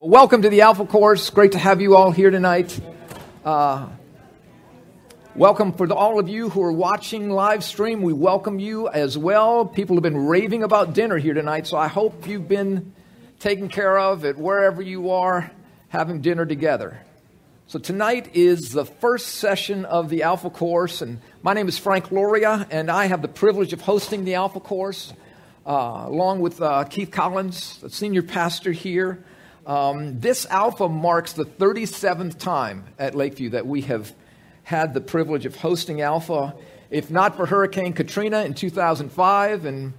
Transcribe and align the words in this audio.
Welcome 0.00 0.42
to 0.42 0.48
the 0.48 0.60
Alpha 0.60 0.86
Course. 0.86 1.28
Great 1.30 1.50
to 1.52 1.58
have 1.58 1.80
you 1.80 1.96
all 1.96 2.12
here 2.12 2.30
tonight. 2.30 2.80
Uh, 3.44 3.88
welcome 5.34 5.72
for 5.72 5.88
the, 5.88 5.94
all 5.96 6.20
of 6.20 6.28
you 6.28 6.50
who 6.50 6.62
are 6.62 6.72
watching 6.72 7.30
live 7.30 7.64
stream. 7.64 8.02
We 8.02 8.12
welcome 8.12 8.60
you 8.60 8.88
as 8.88 9.18
well. 9.18 9.66
People 9.66 9.96
have 9.96 10.04
been 10.04 10.28
raving 10.28 10.62
about 10.62 10.92
dinner 10.92 11.18
here 11.18 11.34
tonight, 11.34 11.66
so 11.66 11.76
I 11.76 11.88
hope 11.88 12.28
you've 12.28 12.46
been 12.46 12.92
taken 13.40 13.68
care 13.68 13.98
of 13.98 14.24
at 14.24 14.38
wherever 14.38 14.80
you 14.80 15.10
are 15.10 15.50
having 15.88 16.20
dinner 16.20 16.46
together. 16.46 17.02
So 17.66 17.80
tonight 17.80 18.36
is 18.36 18.70
the 18.70 18.84
first 18.84 19.26
session 19.26 19.84
of 19.84 20.10
the 20.10 20.22
Alpha 20.22 20.48
Course, 20.48 21.02
and 21.02 21.20
my 21.42 21.54
name 21.54 21.66
is 21.66 21.76
Frank 21.76 22.12
Loria, 22.12 22.68
and 22.70 22.88
I 22.88 23.06
have 23.06 23.20
the 23.20 23.26
privilege 23.26 23.72
of 23.72 23.80
hosting 23.80 24.24
the 24.24 24.36
Alpha 24.36 24.60
Course 24.60 25.12
uh, 25.66 26.04
along 26.06 26.38
with 26.38 26.62
uh, 26.62 26.84
Keith 26.84 27.10
Collins, 27.10 27.78
the 27.78 27.90
senior 27.90 28.22
pastor 28.22 28.70
here. 28.70 29.24
Um, 29.68 30.18
this 30.18 30.46
Alpha 30.46 30.88
marks 30.88 31.34
the 31.34 31.44
37th 31.44 32.38
time 32.38 32.86
at 32.98 33.14
Lakeview 33.14 33.50
that 33.50 33.66
we 33.66 33.82
have 33.82 34.14
had 34.64 34.94
the 34.94 35.02
privilege 35.02 35.44
of 35.44 35.56
hosting 35.56 36.00
Alpha. 36.00 36.54
If 36.88 37.10
not 37.10 37.36
for 37.36 37.44
Hurricane 37.44 37.92
Katrina 37.92 38.44
in 38.44 38.54
2005 38.54 39.66
and 39.66 39.92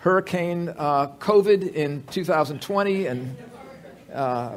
Hurricane 0.00 0.70
uh, 0.76 1.06
COVID 1.20 1.72
in 1.72 2.02
2020, 2.10 3.06
and 3.06 3.36
uh, 4.12 4.56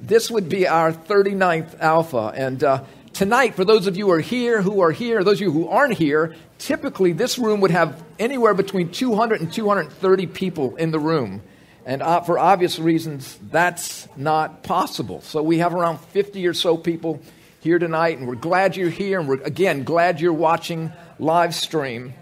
this 0.00 0.30
would 0.30 0.48
be 0.48 0.66
our 0.66 0.90
39th 0.90 1.78
Alpha. 1.78 2.32
And 2.34 2.64
uh, 2.64 2.84
tonight, 3.12 3.54
for 3.54 3.66
those 3.66 3.86
of 3.86 3.98
you 3.98 4.06
who 4.06 4.12
are 4.12 4.20
here, 4.20 4.62
who 4.62 4.80
are 4.80 4.92
here, 4.92 5.22
those 5.22 5.36
of 5.36 5.42
you 5.42 5.52
who 5.52 5.68
aren't 5.68 5.98
here, 5.98 6.34
typically 6.56 7.12
this 7.12 7.38
room 7.38 7.60
would 7.60 7.70
have 7.70 8.02
anywhere 8.18 8.54
between 8.54 8.90
200 8.90 9.42
and 9.42 9.52
230 9.52 10.26
people 10.28 10.76
in 10.76 10.92
the 10.92 10.98
room. 10.98 11.42
And 11.84 12.02
uh, 12.02 12.20
for 12.20 12.38
obvious 12.38 12.78
reasons, 12.78 13.38
that's 13.50 14.08
not 14.16 14.62
possible. 14.62 15.20
So 15.22 15.42
we 15.42 15.58
have 15.58 15.74
around 15.74 15.98
50 15.98 16.46
or 16.46 16.54
so 16.54 16.76
people 16.76 17.20
here 17.60 17.78
tonight, 17.78 18.18
and 18.18 18.28
we're 18.28 18.34
glad 18.34 18.76
you're 18.76 18.90
here, 18.90 19.18
and 19.18 19.28
we're, 19.28 19.42
again, 19.42 19.82
glad 19.82 20.20
you're 20.20 20.32
watching 20.32 20.92
live 21.18 21.54
stream. 21.54 22.14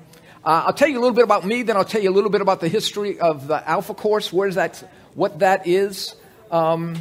Uh, 0.44 0.64
I'll 0.66 0.72
tell 0.72 0.88
you 0.88 0.98
a 0.98 1.02
little 1.02 1.14
bit 1.14 1.24
about 1.24 1.44
me, 1.44 1.62
then 1.62 1.76
I'll 1.76 1.84
tell 1.84 2.02
you 2.02 2.10
a 2.10 2.12
little 2.12 2.30
bit 2.30 2.40
about 2.40 2.60
the 2.60 2.68
history 2.68 3.20
of 3.20 3.48
the 3.48 3.68
Alpha 3.68 3.92
Course, 3.92 4.32
where's 4.32 4.54
that, 4.54 4.82
what 5.14 5.40
that 5.40 5.66
is, 5.66 6.14
um, 6.50 6.96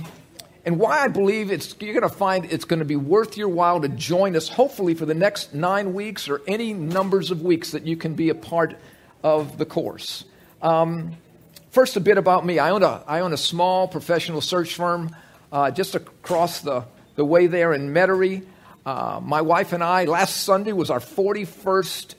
and 0.66 0.78
why 0.78 1.00
I 1.00 1.08
believe 1.08 1.52
it's, 1.52 1.76
you're 1.80 1.94
going 1.94 2.09
to 2.09 2.16
find 2.16 2.45
it's 2.45 2.66
going 2.66 2.80
to 2.80 2.86
be 2.86 2.98
worth 2.98 3.38
your 3.38 3.48
while 3.48 3.80
to 3.80 3.88
join 3.88 4.36
us, 4.36 4.50
hopefully, 4.50 4.94
for 4.94 5.05
the 5.05 5.14
next 5.14 5.53
nine 5.53 5.94
weeks 5.94 6.28
or 6.28 6.42
any 6.45 6.73
numbers 6.73 7.31
of 7.31 7.42
weeks 7.42 7.72
that 7.72 7.88
you 7.88 7.95
can 7.95 8.16
be 8.16 8.30
a 8.30 8.36
part 8.36 8.78
of 9.23 9.58
the 9.58 9.66
course. 9.66 10.26
Um, 10.61 11.16
First, 11.72 11.98
a 11.98 12.00
bit 12.00 12.17
about 12.17 12.48
me. 12.48 12.58
I 12.58 12.72
own 12.72 12.81
a, 12.81 13.03
I 13.06 13.20
own 13.20 13.31
a 13.31 13.38
small 13.38 13.88
professional 13.88 14.42
search 14.42 14.73
firm 14.73 15.16
uh, 15.52 15.70
just 15.70 15.94
across 15.94 16.61
the, 16.61 16.84
the 17.16 17.23
way 17.23 17.45
there 17.45 17.73
in 17.73 17.94
Metairie. 17.94 18.44
Uh, 18.88 19.20
my 19.22 19.42
wife 19.42 19.72
and 19.72 19.84
I, 19.84 20.06
last 20.06 20.38
Sunday 20.38 20.73
was 20.73 20.89
our 20.89 21.00
41st 21.00 22.16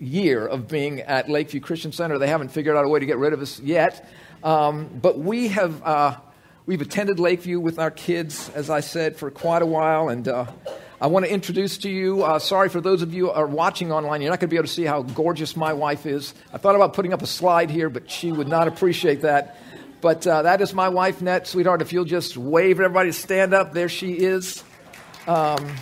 year 0.00 0.44
of 0.44 0.66
being 0.66 1.00
at 1.00 1.28
Lakeview 1.28 1.60
Christian 1.60 1.92
Center. 1.92 2.18
They 2.18 2.26
haven't 2.26 2.48
figured 2.48 2.76
out 2.76 2.84
a 2.84 2.88
way 2.88 2.98
to 2.98 3.06
get 3.06 3.18
rid 3.18 3.32
of 3.32 3.40
us 3.40 3.60
yet. 3.60 4.04
Um, 4.42 4.88
but 5.00 5.16
we 5.16 5.46
have, 5.48 5.80
uh, 5.84 6.16
we've 6.66 6.80
attended 6.80 7.20
Lakeview 7.20 7.60
with 7.60 7.78
our 7.78 7.92
kids, 7.92 8.50
as 8.50 8.68
I 8.68 8.80
said, 8.80 9.16
for 9.16 9.30
quite 9.30 9.62
a 9.62 9.66
while. 9.66 10.08
And 10.08 10.26
uh, 10.26 10.46
I 11.02 11.08
want 11.08 11.26
to 11.26 11.32
introduce 11.32 11.78
to 11.78 11.90
you, 11.90 12.22
uh, 12.22 12.38
sorry 12.38 12.68
for 12.68 12.80
those 12.80 13.02
of 13.02 13.12
you 13.12 13.32
are 13.32 13.44
watching 13.44 13.90
online, 13.90 14.22
you're 14.22 14.30
not 14.30 14.38
going 14.38 14.48
to 14.48 14.54
be 14.54 14.56
able 14.56 14.68
to 14.68 14.72
see 14.72 14.84
how 14.84 15.02
gorgeous 15.02 15.56
my 15.56 15.72
wife 15.72 16.06
is. 16.06 16.32
I 16.52 16.58
thought 16.58 16.76
about 16.76 16.94
putting 16.94 17.12
up 17.12 17.22
a 17.22 17.26
slide 17.26 17.70
here, 17.70 17.90
but 17.90 18.08
she 18.08 18.30
would 18.30 18.46
not 18.46 18.68
appreciate 18.68 19.22
that. 19.22 19.58
But 20.00 20.24
uh, 20.24 20.42
that 20.42 20.60
is 20.60 20.72
my 20.72 20.90
wife, 20.90 21.20
Net, 21.20 21.48
sweetheart. 21.48 21.82
If 21.82 21.92
you'll 21.92 22.04
just 22.04 22.36
wave 22.36 22.78
everybody 22.78 23.08
to 23.08 23.12
stand 23.12 23.52
up, 23.52 23.72
there 23.72 23.88
she 23.88 24.12
is. 24.12 24.62
Um, 25.26 25.74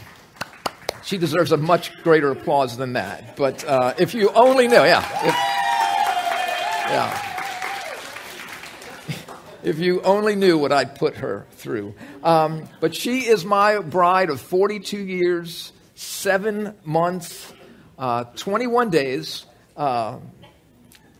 she 1.02 1.18
deserves 1.18 1.52
a 1.52 1.58
much 1.58 2.02
greater 2.02 2.30
applause 2.30 2.78
than 2.78 2.94
that. 2.94 3.36
But 3.36 3.62
uh, 3.62 3.92
if 3.98 4.14
you 4.14 4.30
only 4.30 4.68
knew, 4.68 4.76
yeah. 4.76 5.00
If, 5.22 5.34
yeah 6.88 7.29
if 9.62 9.78
you 9.78 10.00
only 10.02 10.34
knew 10.36 10.58
what 10.58 10.72
I'd 10.72 10.94
put 10.94 11.16
her 11.16 11.46
through. 11.52 11.94
Um, 12.22 12.68
but 12.80 12.94
she 12.94 13.26
is 13.26 13.44
my 13.44 13.78
bride 13.78 14.30
of 14.30 14.40
42 14.40 14.98
years, 14.98 15.72
seven 15.94 16.74
months, 16.84 17.52
uh, 17.98 18.24
21 18.36 18.90
days, 18.90 19.44
uh, 19.76 20.18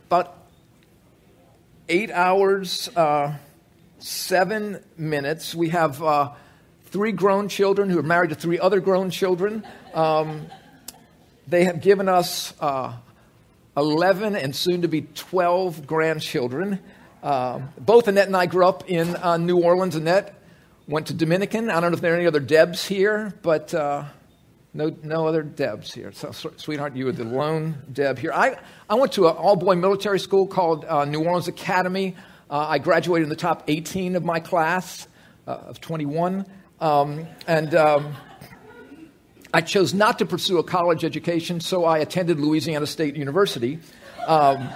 about 0.07 0.37
eight 1.89 2.11
hours, 2.11 2.89
uh, 2.95 3.35
seven 3.99 4.83
minutes. 4.97 5.53
We 5.53 5.69
have 5.69 6.01
uh, 6.01 6.31
three 6.85 7.11
grown 7.11 7.47
children 7.47 7.89
who 7.89 7.99
are 7.99 8.03
married 8.03 8.29
to 8.29 8.35
three 8.35 8.59
other 8.59 8.79
grown 8.79 9.09
children. 9.09 9.65
Um, 9.93 10.47
they 11.47 11.65
have 11.65 11.81
given 11.81 12.09
us 12.09 12.53
uh, 12.59 12.93
11 13.77 14.35
and 14.35 14.55
soon 14.55 14.81
to 14.81 14.87
be 14.87 15.01
12 15.01 15.85
grandchildren. 15.85 16.79
Um, 17.23 17.69
both 17.77 18.07
Annette 18.07 18.27
and 18.27 18.35
I 18.35 18.47
grew 18.47 18.65
up 18.65 18.89
in 18.89 19.15
uh, 19.15 19.37
New 19.37 19.57
Orleans. 19.57 19.95
Annette 19.95 20.33
went 20.87 21.07
to 21.07 21.13
Dominican. 21.13 21.69
I 21.69 21.79
don't 21.79 21.91
know 21.91 21.95
if 21.95 22.01
there 22.01 22.13
are 22.13 22.17
any 22.17 22.25
other 22.25 22.39
Debs 22.39 22.85
here, 22.85 23.33
but 23.43 23.73
uh, 23.73 24.05
no, 24.73 24.95
no 25.03 25.27
other 25.27 25.43
Debs 25.43 25.93
here. 25.93 26.11
So, 26.11 26.31
sweetheart, 26.31 26.95
you 26.95 27.05
were 27.05 27.11
the 27.11 27.23
lone 27.23 27.77
Deb 27.91 28.17
here. 28.17 28.31
I, 28.33 28.57
I 28.89 28.95
went 28.95 29.11
to 29.13 29.27
an 29.27 29.35
all 29.35 29.55
boy 29.55 29.75
military 29.75 30.19
school 30.19 30.47
called 30.47 30.85
uh, 30.85 31.05
New 31.05 31.23
Orleans 31.23 31.47
Academy. 31.47 32.15
Uh, 32.49 32.65
I 32.69 32.79
graduated 32.79 33.23
in 33.23 33.29
the 33.29 33.35
top 33.35 33.63
18 33.67 34.15
of 34.15 34.25
my 34.25 34.39
class 34.39 35.07
uh, 35.47 35.51
of 35.51 35.79
21. 35.79 36.45
Um, 36.79 37.27
and 37.47 37.75
um, 37.75 38.15
I 39.53 39.61
chose 39.61 39.93
not 39.93 40.19
to 40.19 40.25
pursue 40.25 40.57
a 40.57 40.63
college 40.63 41.03
education, 41.03 41.59
so 41.59 41.85
I 41.85 41.99
attended 41.99 42.39
Louisiana 42.39 42.87
State 42.87 43.15
University. 43.15 43.79
Um, 44.25 44.67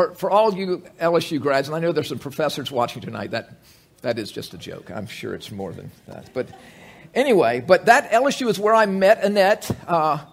for, 0.00 0.14
for 0.14 0.30
all 0.30 0.54
you 0.54 0.78
LSU 0.98 1.38
grads, 1.38 1.68
and 1.68 1.76
I 1.76 1.80
know 1.80 1.92
there's 1.92 2.08
some 2.08 2.18
professors 2.18 2.70
watching 2.70 3.02
tonight, 3.02 3.32
that, 3.32 3.60
that 4.00 4.18
is 4.18 4.32
just 4.32 4.54
a 4.54 4.58
joke. 4.58 4.90
I'm 4.90 5.06
sure 5.06 5.34
it's 5.34 5.50
more 5.50 5.72
than 5.72 5.90
that. 6.06 6.30
But 6.32 6.48
anyway, 7.14 7.60
but 7.60 7.84
that 7.84 8.10
LSU 8.10 8.48
is 8.48 8.58
where 8.58 8.74
I 8.74 8.86
met 8.86 9.22
Annette 9.22 9.70
uh, 9.86 10.24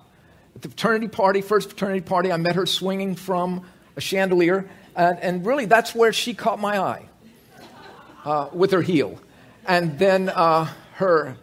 at 0.55 0.61
the 0.61 0.69
fraternity 0.69 1.09
party, 1.09 1.41
first 1.41 1.69
fraternity 1.69 1.99
party. 1.99 2.31
I 2.31 2.37
met 2.37 2.55
her 2.55 2.65
swinging 2.65 3.15
from 3.15 3.65
a 3.97 4.01
chandelier, 4.01 4.69
and, 4.95 5.19
and 5.19 5.45
really 5.45 5.65
that's 5.65 5.93
where 5.93 6.13
she 6.13 6.33
caught 6.33 6.61
my 6.61 6.79
eye 6.79 7.05
uh, 8.23 8.47
with 8.53 8.71
her 8.71 8.81
heel. 8.81 9.19
And 9.65 9.99
then 9.99 10.29
uh, 10.29 10.69
her 10.93 11.35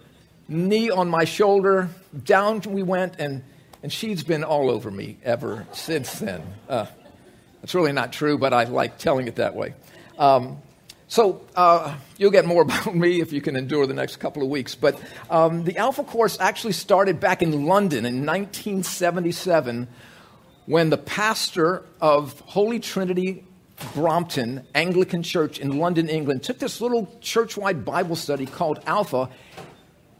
knee 0.48 0.88
on 0.88 1.10
my 1.10 1.26
shoulder, 1.26 1.90
down 2.24 2.62
we 2.66 2.82
went, 2.82 3.16
and, 3.18 3.42
and 3.82 3.92
she's 3.92 4.24
been 4.24 4.44
all 4.44 4.70
over 4.70 4.90
me 4.90 5.18
ever 5.24 5.66
since 5.72 6.20
then. 6.20 6.42
It's 7.64 7.74
really 7.74 7.92
not 7.92 8.12
true, 8.12 8.36
but 8.36 8.52
I 8.52 8.64
like 8.64 8.98
telling 8.98 9.26
it 9.26 9.36
that 9.36 9.56
way. 9.56 9.72
Um, 10.18 10.58
so 11.08 11.40
uh, 11.56 11.96
you'll 12.18 12.30
get 12.30 12.44
more 12.44 12.60
about 12.68 12.94
me 12.94 13.22
if 13.22 13.32
you 13.32 13.40
can 13.40 13.56
endure 13.56 13.86
the 13.86 13.94
next 13.94 14.16
couple 14.16 14.42
of 14.42 14.50
weeks. 14.50 14.74
But 14.74 15.00
um, 15.30 15.64
the 15.64 15.78
Alpha 15.78 16.04
Course 16.04 16.38
actually 16.38 16.74
started 16.74 17.20
back 17.20 17.40
in 17.40 17.64
London 17.64 18.04
in 18.04 18.26
1977 18.26 19.88
when 20.66 20.90
the 20.90 20.98
pastor 20.98 21.82
of 22.02 22.38
Holy 22.40 22.80
Trinity 22.80 23.44
Brompton 23.94 24.66
Anglican 24.74 25.22
Church 25.22 25.58
in 25.58 25.78
London, 25.78 26.10
England, 26.10 26.42
took 26.42 26.58
this 26.58 26.82
little 26.82 27.16
church-wide 27.22 27.82
Bible 27.84 28.14
study 28.14 28.44
called 28.44 28.78
Alpha 28.86 29.30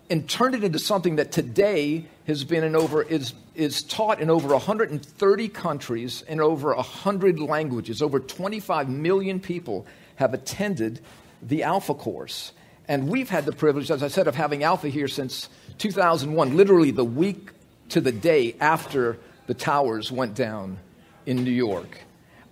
and 0.08 0.26
turned 0.28 0.54
it 0.54 0.64
into 0.64 0.78
something 0.78 1.16
that 1.16 1.30
today 1.30 2.06
has 2.26 2.44
been 2.44 2.64
in 2.64 2.74
over 2.74 3.02
is, 3.02 3.34
is 3.54 3.82
taught 3.82 4.20
in 4.20 4.30
over 4.30 4.48
130 4.48 5.48
countries 5.48 6.22
in 6.22 6.40
over 6.40 6.74
100 6.74 7.38
languages. 7.38 8.00
Over 8.00 8.18
25 8.20 8.88
million 8.88 9.40
people 9.40 9.86
have 10.16 10.32
attended 10.32 11.00
the 11.42 11.62
Alpha 11.62 11.94
course. 11.94 12.52
And 12.88 13.08
we've 13.08 13.30
had 13.30 13.44
the 13.44 13.52
privilege, 13.52 13.90
as 13.90 14.02
I 14.02 14.08
said, 14.08 14.26
of 14.26 14.34
having 14.34 14.62
Alpha 14.62 14.88
here 14.88 15.08
since 15.08 15.48
2001, 15.78 16.56
literally 16.56 16.90
the 16.90 17.04
week 17.04 17.50
to 17.90 18.00
the 18.00 18.12
day 18.12 18.56
after 18.60 19.18
the 19.46 19.54
towers 19.54 20.10
went 20.10 20.34
down 20.34 20.78
in 21.26 21.44
New 21.44 21.50
York. 21.50 22.00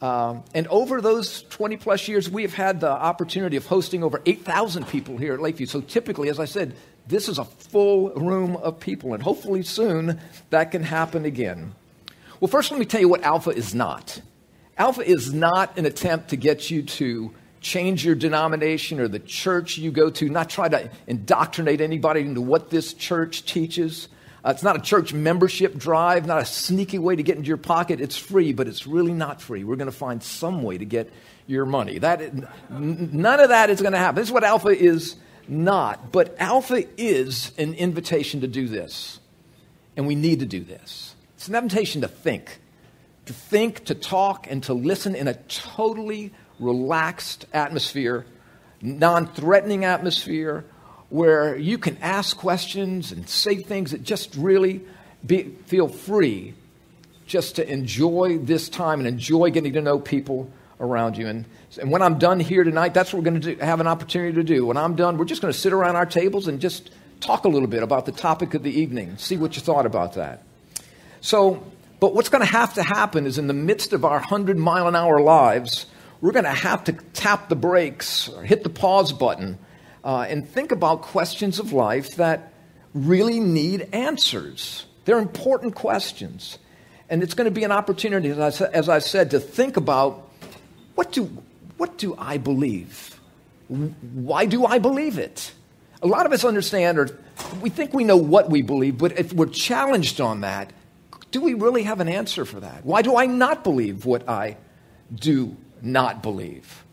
Um, 0.01 0.43
and 0.53 0.67
over 0.67 1.01
those 1.01 1.43
20 1.45 1.77
plus 1.77 2.09
years, 2.09 2.29
we 2.29 2.43
have 2.43 2.55
had 2.55 2.81
the 2.81 2.91
opportunity 2.91 3.57
of 3.57 3.67
hosting 3.67 4.03
over 4.03 4.21
8,000 4.27 4.89
people 4.89 5.17
here 5.17 5.35
at 5.35 5.41
Lakeview. 5.41 5.67
So 5.67 5.81
typically, 5.81 6.29
as 6.29 6.41
I 6.41 6.45
said, 6.45 6.75
this 7.07 7.29
is 7.29 7.39
a 7.39 7.45
full 7.45 8.11
room 8.11 8.57
of 8.57 8.81
people, 8.81 9.15
and 9.15 9.23
hopefully 9.23 9.63
soon 9.63 10.21
that 10.51 10.71
can 10.71 10.83
happen 10.83 11.25
again. 11.25 11.75
Well, 12.41 12.49
first, 12.49 12.71
let 12.71 12.81
me 12.81 12.87
tell 12.87 13.01
you 13.01 13.09
what 13.09 13.23
Alpha 13.23 13.51
is 13.51 13.75
not. 13.75 14.21
Alpha 14.77 15.03
is 15.03 15.33
not 15.33 15.79
an 15.79 15.87
attempt 15.87 16.31
to 16.31 16.37
get 16.37 16.71
you 16.71 16.83
to 16.83 17.33
change 17.61 18.05
your 18.05 18.15
denomination 18.15 18.99
or 18.99 19.09
the 19.09 19.21
church 19.21 19.79
you 19.79 19.91
go 19.93 20.11
to, 20.11 20.29
not 20.29 20.51
try 20.51 20.69
to 20.69 20.91
indoctrinate 21.07 21.81
anybody 21.81 22.21
into 22.21 22.41
what 22.41 22.71
this 22.71 22.93
church 22.93 23.45
teaches. 23.45 24.09
Uh, 24.45 24.51
it's 24.51 24.65
not 24.65 24.75
a 24.75 24.81
church 24.81 25.13
membership 25.13 25.77
drive, 25.77 26.27
not 26.27 26.43
a 26.43 26.45
sneaky 26.45 26.99
way 26.99 27.15
to 27.15 27.23
get 27.23 27.37
into 27.37 27.47
your 27.47 27.57
pocket. 27.57 28.01
It's 28.01 28.17
free, 28.17 28.53
but 28.53 28.67
it's 28.67 28.87
really 28.87 29.15
not 29.15 29.41
free. 29.41 29.63
We're 29.63 29.77
going 29.77 29.91
to 29.91 29.97
find 29.97 30.21
some 30.21 30.65
way 30.65 30.79
to 30.79 30.85
get 30.85 31.13
your 31.47 31.65
money. 31.65 31.99
That, 31.99 32.35
none 32.71 33.41
of 33.41 33.51
that 33.51 33.71
is 33.71 33.81
going 33.81 33.93
to 33.93 33.99
happen. 33.99 34.17
This 34.17 34.29
is 34.29 34.33
what 34.33 34.43
Alpha 34.43 34.71
is 34.71 35.17
not. 35.49 36.13
But 36.13 36.35
Alpha 36.39 36.85
is 36.97 37.53
an 37.59 37.75
invitation 37.75 38.41
to 38.43 38.47
do 38.47 38.69
this. 38.69 39.21
And 39.97 40.07
we 40.07 40.15
need 40.15 40.41
to 40.41 40.47
do 40.47 40.61
this. 40.61 41.15
It's 41.37 41.49
an 41.49 41.55
invitation 41.55 42.01
to 42.03 42.09
think, 42.09 42.61
to 43.27 43.33
think, 43.33 43.85
to 43.87 43.95
talk, 43.95 44.47
and 44.49 44.63
to 44.65 44.75
listen 44.75 45.15
in 45.15 45.29
a 45.29 45.35
totally 45.35 46.33
relaxed 46.59 47.47
atmosphere, 47.53 48.25
non 48.81 49.27
threatening 49.27 49.85
atmosphere, 49.85 50.65
where 51.11 51.57
you 51.57 51.77
can 51.77 51.99
ask 51.99 52.37
questions 52.37 53.13
and 53.13 53.29
say 53.29 53.57
things 53.57 53.91
that 53.91 54.03
just 54.03 54.35
really 54.35 54.83
be, 55.27 55.55
feel 55.67 55.89
free 55.89 56.55
just 57.27 57.57
to 57.57 57.71
enjoy 57.71 58.39
this 58.39 58.69
time 58.69 58.99
and 58.99 59.09
enjoy 59.09 59.51
getting 59.51 59.73
to 59.75 59.81
know 59.81 59.99
people 59.99 60.51
around 60.81 61.17
you. 61.17 61.29
And, 61.29 61.45
and 61.81 61.91
when 61.91 62.03
I'm 62.03 62.19
done 62.19 62.41
here 62.41 62.65
tonight, 62.65 62.95
that's 62.95 63.13
what 63.13 63.23
we're 63.23 63.31
going 63.31 63.41
to 63.43 63.65
have 63.65 63.81
an 63.81 63.87
opportunity 63.87 64.35
to 64.35 64.45
do. 64.45 64.67
When 64.67 64.77
I'm 64.77 64.97
done, 64.97 65.19
we're 65.19 65.25
just 65.25 65.43
going 65.43 65.53
to 65.53 65.59
sit 65.59 65.73
around 65.73 65.97
our 65.97 66.07
tables 66.07 66.49
and 66.49 66.61
just 66.61 66.91
talk 67.21 67.45
a 67.45 67.49
little 67.49 67.69
bit 67.69 67.83
about 67.83 68.07
the 68.07 68.13
topic 68.13 68.55
of 68.55 68.63
the 68.63 68.81
evening, 68.81 69.17
see 69.17 69.37
what 69.37 69.57
you 69.57 69.63
thought 69.63 69.87
about 69.87 70.15
that. 70.15 70.43
So, 71.21 71.63
but 72.01 72.15
what's 72.15 72.29
going 72.29 72.45
to 72.45 72.51
have 72.51 72.75
to 72.75 72.83
happen 72.83 73.27
is 73.27 73.39
in 73.39 73.47
the 73.47 73.55
midst 73.55 73.93
of 73.93 74.05
our 74.05 74.19
100 74.19 74.59
mile 74.59 74.89
an 74.89 74.97
hour 74.97 75.21
lives, 75.21 75.87
we're 76.21 76.33
going 76.33 76.45
to 76.45 76.51
have 76.51 76.85
to 76.85 76.93
tap 76.93 77.49
the 77.49 77.57
brakes 77.57 78.29
or 78.29 78.43
hit 78.43 78.65
the 78.65 78.71
pause 78.71 79.13
button 79.13 79.59
uh, 80.05 80.27
and 80.29 80.49
think 80.49 80.73
about 80.73 81.03
questions 81.03 81.59
of 81.59 81.73
life 81.73 82.17
that 82.17 82.53
really 82.95 83.41
need 83.41 83.89
answers. 83.93 84.85
They're 85.05 85.19
important 85.19 85.75
questions. 85.75 86.59
And 87.09 87.23
it's 87.23 87.35
going 87.35 87.45
to 87.45 87.53
be 87.53 87.65
an 87.65 87.73
opportunity, 87.73 88.31
as 88.31 88.61
I, 88.61 88.67
as 88.69 88.89
I 88.89 88.99
said, 88.99 89.33
to 89.33 89.41
think 89.41 89.77
about 89.77 90.31
what 91.03 91.11
do, 91.11 91.25
what 91.79 91.99
do 91.99 92.15
I 92.17 92.39
believe? 92.39 93.19
Why 93.67 94.47
do 94.47 94.65
I 94.65 94.79
believe 94.79 95.19
it? 95.19 95.53
A 96.01 96.07
lot 96.07 96.27
of 96.27 96.33
us 96.33 96.45
understand, 96.45 96.97
or 96.97 97.19
we 97.61 97.71
think 97.71 97.93
we 97.93 98.05
know 98.05 98.17
what 98.17 98.49
we 98.49 98.63
believe, 98.63 98.99
but 98.99 99.19
if 99.19 99.33
we're 99.33 99.47
challenged 99.47 100.21
on 100.21 100.43
that, 100.43 100.73
do 101.33 101.41
we 101.41 101.55
really 101.55 101.83
have 101.83 101.99
an 101.99 102.09
answer 102.09 102.45
for 102.45 102.61
that? 102.61 102.85
Why 102.85 103.03
do 103.03 103.17
I 103.17 103.27
not 103.27 103.65
believe 103.65 104.07
what 104.07 104.29
I 104.29 104.59
do 105.13 105.57
not 105.81 106.23
believe? 106.23 106.85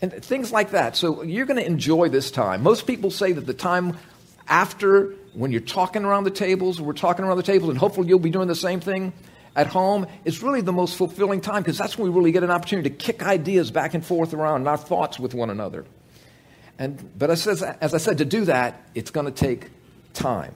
And 0.00 0.12
things 0.12 0.52
like 0.52 0.70
that. 0.70 0.96
So 0.96 1.24
you're 1.24 1.46
going 1.46 1.58
to 1.58 1.66
enjoy 1.66 2.08
this 2.08 2.30
time. 2.30 2.62
Most 2.62 2.86
people 2.86 3.10
say 3.10 3.32
that 3.32 3.46
the 3.46 3.54
time 3.54 3.98
after, 4.46 5.16
when 5.32 5.50
you're 5.50 5.60
talking 5.60 6.04
around 6.04 6.22
the 6.22 6.30
tables, 6.30 6.80
we're 6.80 6.92
talking 6.92 7.24
around 7.24 7.38
the 7.38 7.42
tables, 7.42 7.70
and 7.70 7.78
hopefully 7.78 8.06
you'll 8.06 8.20
be 8.20 8.30
doing 8.30 8.46
the 8.46 8.54
same 8.54 8.78
thing 8.78 9.12
at 9.56 9.66
home, 9.66 10.06
is 10.24 10.42
really 10.42 10.60
the 10.60 10.72
most 10.72 10.96
fulfilling 10.96 11.40
time 11.40 11.62
because 11.62 11.78
that's 11.78 11.98
when 11.98 12.10
we 12.10 12.16
really 12.16 12.32
get 12.32 12.42
an 12.42 12.50
opportunity 12.50 12.90
to 12.90 12.94
kick 12.94 13.22
ideas 13.22 13.70
back 13.70 13.94
and 13.94 14.04
forth 14.04 14.32
around, 14.32 14.66
our 14.66 14.76
thoughts 14.76 15.18
with 15.18 15.34
one 15.34 15.50
another. 15.50 15.84
And, 16.78 17.10
but 17.18 17.30
as, 17.30 17.46
as 17.46 17.94
I 17.94 17.98
said, 17.98 18.18
to 18.18 18.24
do 18.24 18.46
that, 18.46 18.82
it's 18.94 19.10
going 19.10 19.26
to 19.26 19.32
take 19.32 19.68
time, 20.14 20.54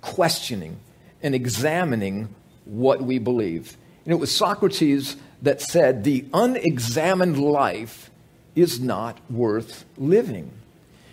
questioning 0.00 0.78
and 1.22 1.34
examining 1.34 2.34
what 2.64 3.02
we 3.02 3.18
believe. 3.18 3.76
Know, 4.06 4.16
it 4.16 4.20
was 4.20 4.34
Socrates 4.34 5.16
that 5.42 5.60
said, 5.60 6.04
the 6.04 6.24
unexamined 6.32 7.38
life 7.38 8.10
is 8.54 8.80
not 8.80 9.18
worth 9.30 9.84
living. 9.96 10.50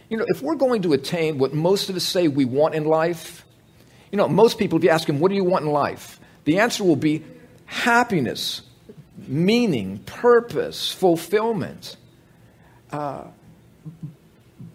You 0.09 0.17
know, 0.17 0.25
if 0.27 0.41
we're 0.41 0.55
going 0.55 0.81
to 0.81 0.93
attain 0.93 1.37
what 1.37 1.53
most 1.53 1.89
of 1.89 1.95
us 1.95 2.03
say 2.03 2.27
we 2.27 2.45
want 2.45 2.75
in 2.75 2.85
life, 2.85 3.45
you 4.11 4.17
know, 4.17 4.27
most 4.27 4.57
people, 4.57 4.77
if 4.77 4.83
you 4.83 4.89
ask 4.89 5.07
them, 5.07 5.19
what 5.19 5.29
do 5.29 5.35
you 5.35 5.43
want 5.43 5.65
in 5.65 5.71
life? 5.71 6.19
The 6.45 6.59
answer 6.59 6.83
will 6.83 6.95
be 6.95 7.23
happiness, 7.65 8.61
meaning, 9.27 9.99
purpose, 9.99 10.91
fulfillment. 10.91 11.95
Uh, 12.91 13.25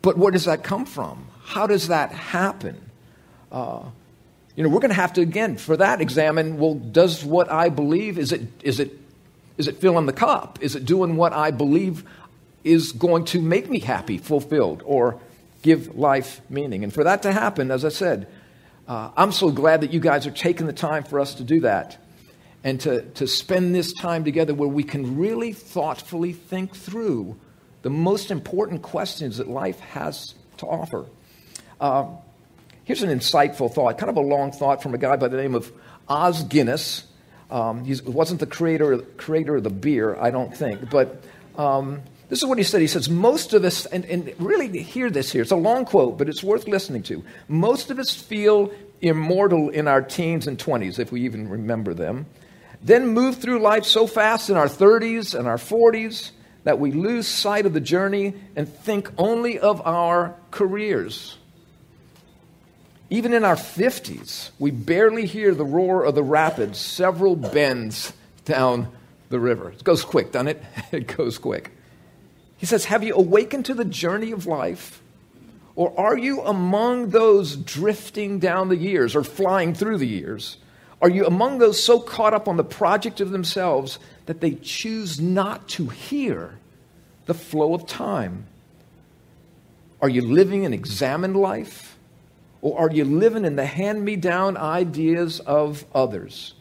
but 0.02 0.16
where 0.16 0.30
does 0.30 0.44
that 0.44 0.62
come 0.62 0.86
from? 0.86 1.26
How 1.44 1.66
does 1.66 1.88
that 1.88 2.10
happen? 2.12 2.80
Uh, 3.50 3.82
you 4.56 4.62
know, 4.62 4.70
we're 4.70 4.80
going 4.80 4.90
to 4.90 4.94
have 4.94 5.12
to 5.14 5.20
again 5.20 5.58
for 5.58 5.76
that 5.76 6.00
examine. 6.00 6.58
Well, 6.58 6.74
does 6.74 7.24
what 7.24 7.50
I 7.50 7.68
believe 7.68 8.18
is 8.18 8.32
it 8.32 8.42
is 8.62 8.80
it 8.80 8.98
is 9.58 9.68
it 9.68 9.78
filling 9.78 10.06
the 10.06 10.12
cup? 10.12 10.58
Is 10.60 10.76
it 10.76 10.84
doing 10.84 11.16
what 11.16 11.32
I 11.32 11.50
believe 11.50 12.04
is 12.64 12.92
going 12.92 13.24
to 13.26 13.40
make 13.40 13.70
me 13.70 13.78
happy, 13.78 14.18
fulfilled, 14.18 14.82
or 14.84 15.20
give 15.62 15.96
life 15.96 16.40
meaning? 16.48 16.84
And 16.84 16.92
for 16.92 17.04
that 17.04 17.22
to 17.22 17.32
happen, 17.32 17.70
as 17.70 17.84
I 17.84 17.90
said, 17.90 18.26
uh, 18.88 19.10
I'm 19.16 19.32
so 19.32 19.50
glad 19.50 19.80
that 19.80 19.92
you 19.92 20.00
guys 20.00 20.26
are 20.26 20.30
taking 20.30 20.66
the 20.66 20.72
time 20.72 21.02
for 21.04 21.18
us 21.18 21.34
to 21.34 21.44
do 21.44 21.60
that 21.60 21.98
and 22.62 22.80
to, 22.80 23.02
to 23.02 23.26
spend 23.26 23.74
this 23.74 23.92
time 23.92 24.24
together 24.24 24.54
where 24.54 24.68
we 24.68 24.82
can 24.82 25.18
really 25.18 25.52
thoughtfully 25.52 26.32
think 26.32 26.74
through 26.74 27.36
the 27.82 27.90
most 27.90 28.30
important 28.30 28.82
questions 28.82 29.36
that 29.38 29.48
life 29.48 29.78
has 29.80 30.34
to 30.58 30.66
offer. 30.66 31.06
Uh, 31.80 32.06
here's 32.84 33.02
an 33.02 33.16
insightful 33.16 33.72
thought, 33.72 33.98
kind 33.98 34.10
of 34.10 34.16
a 34.16 34.20
long 34.20 34.50
thought 34.52 34.82
from 34.82 34.94
a 34.94 34.98
guy 34.98 35.16
by 35.16 35.28
the 35.28 35.36
name 35.36 35.54
of 35.54 35.70
Os 36.08 36.42
Guinness. 36.44 37.04
Um, 37.50 37.84
he 37.84 37.94
wasn't 38.04 38.40
the 38.40 38.46
creator, 38.46 38.98
creator 38.98 39.56
of 39.56 39.62
the 39.62 39.70
beer, 39.70 40.16
I 40.16 40.30
don't 40.30 40.56
think, 40.56 40.90
but 40.90 41.22
um, 41.56 42.02
this 42.28 42.40
is 42.40 42.46
what 42.46 42.58
he 42.58 42.64
said. 42.64 42.80
He 42.80 42.86
says, 42.86 43.08
Most 43.08 43.52
of 43.52 43.64
us, 43.64 43.86
and, 43.86 44.04
and 44.06 44.34
really 44.38 44.82
hear 44.82 45.10
this 45.10 45.30
here, 45.30 45.42
it's 45.42 45.50
a 45.50 45.56
long 45.56 45.84
quote, 45.84 46.18
but 46.18 46.28
it's 46.28 46.42
worth 46.42 46.66
listening 46.66 47.02
to. 47.04 47.24
Most 47.48 47.90
of 47.90 47.98
us 47.98 48.14
feel 48.14 48.72
immortal 49.00 49.68
in 49.68 49.86
our 49.86 50.02
teens 50.02 50.46
and 50.46 50.58
20s, 50.58 50.98
if 50.98 51.12
we 51.12 51.22
even 51.22 51.48
remember 51.48 51.94
them, 51.94 52.26
then 52.82 53.08
move 53.08 53.36
through 53.36 53.60
life 53.60 53.84
so 53.84 54.06
fast 54.06 54.50
in 54.50 54.56
our 54.56 54.66
30s 54.66 55.38
and 55.38 55.46
our 55.46 55.56
40s 55.56 56.30
that 56.64 56.80
we 56.80 56.90
lose 56.90 57.28
sight 57.28 57.64
of 57.64 57.72
the 57.72 57.80
journey 57.80 58.34
and 58.56 58.68
think 58.68 59.10
only 59.18 59.58
of 59.58 59.80
our 59.86 60.34
careers. 60.50 61.36
Even 63.08 63.32
in 63.32 63.44
our 63.44 63.54
50s, 63.54 64.50
we 64.58 64.72
barely 64.72 65.26
hear 65.26 65.54
the 65.54 65.64
roar 65.64 66.02
of 66.02 66.16
the 66.16 66.24
rapids 66.24 66.78
several 66.78 67.36
bends 67.36 68.12
down 68.44 68.88
the 69.28 69.38
river. 69.38 69.70
It 69.70 69.84
goes 69.84 70.04
quick, 70.04 70.32
doesn't 70.32 70.48
it? 70.48 70.62
It 70.92 71.16
goes 71.16 71.38
quick. 71.38 71.75
He 72.56 72.66
says, 72.66 72.86
Have 72.86 73.04
you 73.04 73.14
awakened 73.14 73.66
to 73.66 73.74
the 73.74 73.84
journey 73.84 74.32
of 74.32 74.46
life? 74.46 75.02
Or 75.74 75.98
are 76.00 76.16
you 76.16 76.40
among 76.40 77.10
those 77.10 77.54
drifting 77.54 78.38
down 78.38 78.68
the 78.68 78.76
years 78.76 79.14
or 79.14 79.22
flying 79.22 79.74
through 79.74 79.98
the 79.98 80.06
years? 80.06 80.56
Are 81.02 81.10
you 81.10 81.26
among 81.26 81.58
those 81.58 81.82
so 81.82 82.00
caught 82.00 82.32
up 82.32 82.48
on 82.48 82.56
the 82.56 82.64
project 82.64 83.20
of 83.20 83.30
themselves 83.30 83.98
that 84.24 84.40
they 84.40 84.52
choose 84.54 85.20
not 85.20 85.68
to 85.70 85.88
hear 85.88 86.58
the 87.26 87.34
flow 87.34 87.74
of 87.74 87.86
time? 87.86 88.46
Are 90.00 90.08
you 90.08 90.22
living 90.22 90.64
an 90.64 90.72
examined 90.72 91.36
life? 91.36 91.98
Or 92.62 92.78
are 92.78 92.90
you 92.90 93.04
living 93.04 93.44
in 93.44 93.56
the 93.56 93.66
hand 93.66 94.02
me 94.02 94.16
down 94.16 94.56
ideas 94.56 95.40
of 95.40 95.84
others? 95.94 96.54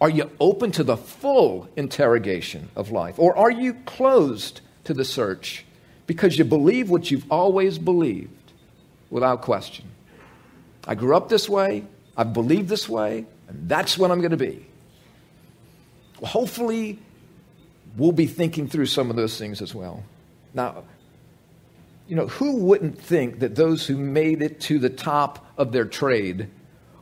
Are 0.00 0.08
you 0.08 0.30
open 0.40 0.72
to 0.72 0.84
the 0.84 0.96
full 0.96 1.68
interrogation 1.76 2.70
of 2.74 2.90
life? 2.90 3.18
Or 3.18 3.36
are 3.36 3.50
you 3.50 3.74
closed 3.84 4.62
to 4.88 4.94
the 4.94 5.04
search 5.04 5.64
because 6.06 6.38
you 6.38 6.44
believe 6.44 6.90
what 6.90 7.10
you've 7.10 7.30
always 7.30 7.78
believed 7.78 8.52
without 9.10 9.42
question. 9.42 9.84
I 10.86 10.94
grew 10.94 11.14
up 11.14 11.28
this 11.28 11.48
way, 11.48 11.84
I've 12.16 12.32
believed 12.32 12.68
this 12.68 12.88
way, 12.88 13.26
and 13.48 13.68
that's 13.68 13.96
what 13.96 14.10
I'm 14.10 14.20
going 14.20 14.32
to 14.32 14.38
be. 14.38 14.66
Well, 16.20 16.30
hopefully, 16.30 16.98
we'll 17.96 18.12
be 18.12 18.26
thinking 18.26 18.66
through 18.66 18.86
some 18.86 19.10
of 19.10 19.16
those 19.16 19.38
things 19.38 19.60
as 19.60 19.74
well. 19.74 20.02
Now, 20.54 20.84
you 22.08 22.16
know, 22.16 22.26
who 22.26 22.56
wouldn't 22.56 22.98
think 22.98 23.40
that 23.40 23.54
those 23.54 23.86
who 23.86 23.98
made 23.98 24.40
it 24.40 24.60
to 24.62 24.78
the 24.78 24.88
top 24.88 25.46
of 25.58 25.72
their 25.72 25.84
trade 25.84 26.48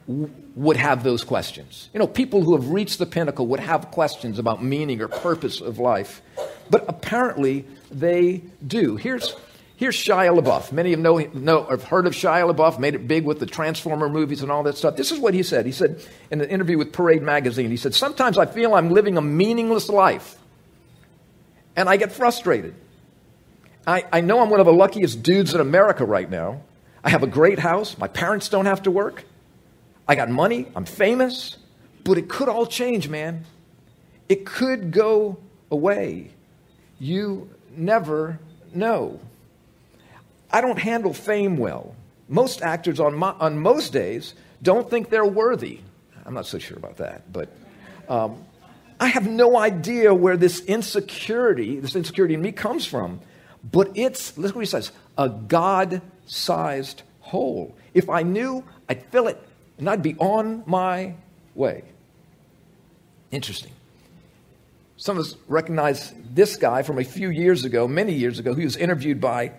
would 0.09 0.77
have 0.77 1.03
those 1.03 1.25
questions? 1.25 1.89
You 1.93 1.99
know, 2.01 2.07
people 2.07 2.43
who 2.43 2.57
have 2.57 2.71
reached 2.71 2.99
the 2.99 3.07
pinnacle 3.07 3.47
would 3.49 3.61
have 3.61 3.91
questions 3.91 4.39
about 4.39 4.63
meaning 4.63 5.01
or 5.01 5.09
purpose 5.09 5.61
of 5.61 5.79
life. 5.79 6.23
But 6.71 6.85
apparently, 6.89 7.65
they 7.91 8.43
do. 8.65 8.97
Here's, 8.97 9.35
here's 9.77 9.97
Shia 9.97 10.39
LaBeouf. 10.39 10.71
Many 10.73 10.93
of 10.93 11.01
know, 11.01 11.19
know 11.19 11.65
have 11.65 11.85
heard 11.85 12.07
of 12.07 12.13
Shia 12.13 12.55
LaBeouf, 12.55 12.79
made 12.79 12.95
it 12.95 13.09
big 13.09 13.25
with 13.25 13.41
the 13.41 13.47
Transformer 13.47 14.09
movies 14.09 14.43
and 14.43 14.53
all 14.53 14.63
that 14.65 14.77
stuff. 14.77 14.97
This 14.97 15.11
is 15.11 15.19
what 15.19 15.35
he 15.35 15.43
said. 15.43 15.67
He 15.67 15.73
said 15.73 16.05
in 16.31 16.41
an 16.41 16.49
interview 16.49 16.79
with 16.79 16.93
Parade 16.93 17.23
Magazine, 17.23 17.71
he 17.71 17.77
said, 17.77 17.95
Sometimes 17.95 18.39
I 18.39 18.47
feel 18.47 18.75
I'm 18.75 18.91
living 18.91 19.17
a 19.17 19.23
meaningless 19.23 19.89
life, 19.89 20.37
and 21.75 21.89
I 21.89 21.97
get 21.97 22.13
frustrated. 22.13 22.75
I, 23.87 24.05
I 24.13 24.21
know 24.21 24.41
I'm 24.41 24.51
one 24.51 24.61
of 24.61 24.67
the 24.67 24.73
luckiest 24.73 25.23
dudes 25.23 25.55
in 25.55 25.61
America 25.61 26.05
right 26.05 26.29
now. 26.29 26.63
I 27.05 27.11
have 27.11 27.23
a 27.23 27.29
great 27.29 27.61
house. 27.61 27.97
My 27.99 28.09
parents 28.09 28.49
don't 28.49 28.67
have 28.67 28.83
to 28.83 28.91
work. 28.91 29.25
I 30.09 30.15
got 30.15 30.29
money. 30.31 30.67
I'm 30.75 30.85
famous. 30.85 31.57
But 32.05 32.19
it 32.19 32.29
could 32.29 32.49
all 32.49 32.67
change, 32.67 33.09
man. 33.09 33.45
It 34.29 34.47
could 34.47 34.93
go 34.93 35.39
away. 35.71 36.31
You 36.99 37.51
never 37.77 38.39
know. 38.73 39.21
I 40.51 40.61
don't 40.61 40.79
handle 40.79 41.13
fame 41.13 41.57
well. 41.57 41.95
Most 42.29 42.63
actors 42.63 43.01
on, 43.01 43.15
my, 43.15 43.33
on 43.33 43.59
most 43.59 43.93
days 43.93 44.35
don't 44.63 44.89
think 44.89 45.11
they're 45.11 45.25
worthy. 45.27 45.81
I'm 46.25 46.35
not 46.35 46.47
so 46.47 46.59
sure 46.59 46.77
about 46.77 46.97
that, 46.97 47.33
but 47.33 47.49
um, 48.09 48.45
I 48.99 49.09
have 49.09 49.29
no 49.29 49.57
idea 49.57 50.15
where 50.15 50.37
this 50.37 50.61
insecurity, 50.61 51.79
this 51.79 51.95
insecurity 51.95 52.35
in 52.35 52.43
me 52.43 52.53
comes 52.53 52.87
from, 52.87 53.21
but 53.71 53.91
it's, 53.95 54.37
listen 54.39 54.57
what 54.57 54.63
he 54.63 54.67
says, 54.67 54.93
a 55.19 55.29
God 55.29 56.03
sized 56.27 57.03
hole. 57.21 57.77
If 57.95 58.09
I 58.09 58.23
knew, 58.23 58.65
I'd 58.89 59.05
fill 59.07 59.29
it 59.29 59.41
and 59.79 59.89
I'd 59.89 60.03
be 60.03 60.17
on 60.17 60.63
my 60.67 61.15
way. 61.55 61.83
Interesting. 63.31 63.73
Some 64.97 65.19
of 65.19 65.27
us 65.27 65.37
recognize 65.47 66.15
this 66.33 66.57
guy 66.57 66.83
from 66.83 66.99
a 66.99 67.05
few 67.05 67.29
years 67.29 67.65
ago, 67.65 67.87
many 67.87 68.15
years 68.15 68.39
ago. 68.39 68.55
He 68.55 68.65
was 68.65 68.77
interviewed 68.77 69.21
by, 69.21 69.53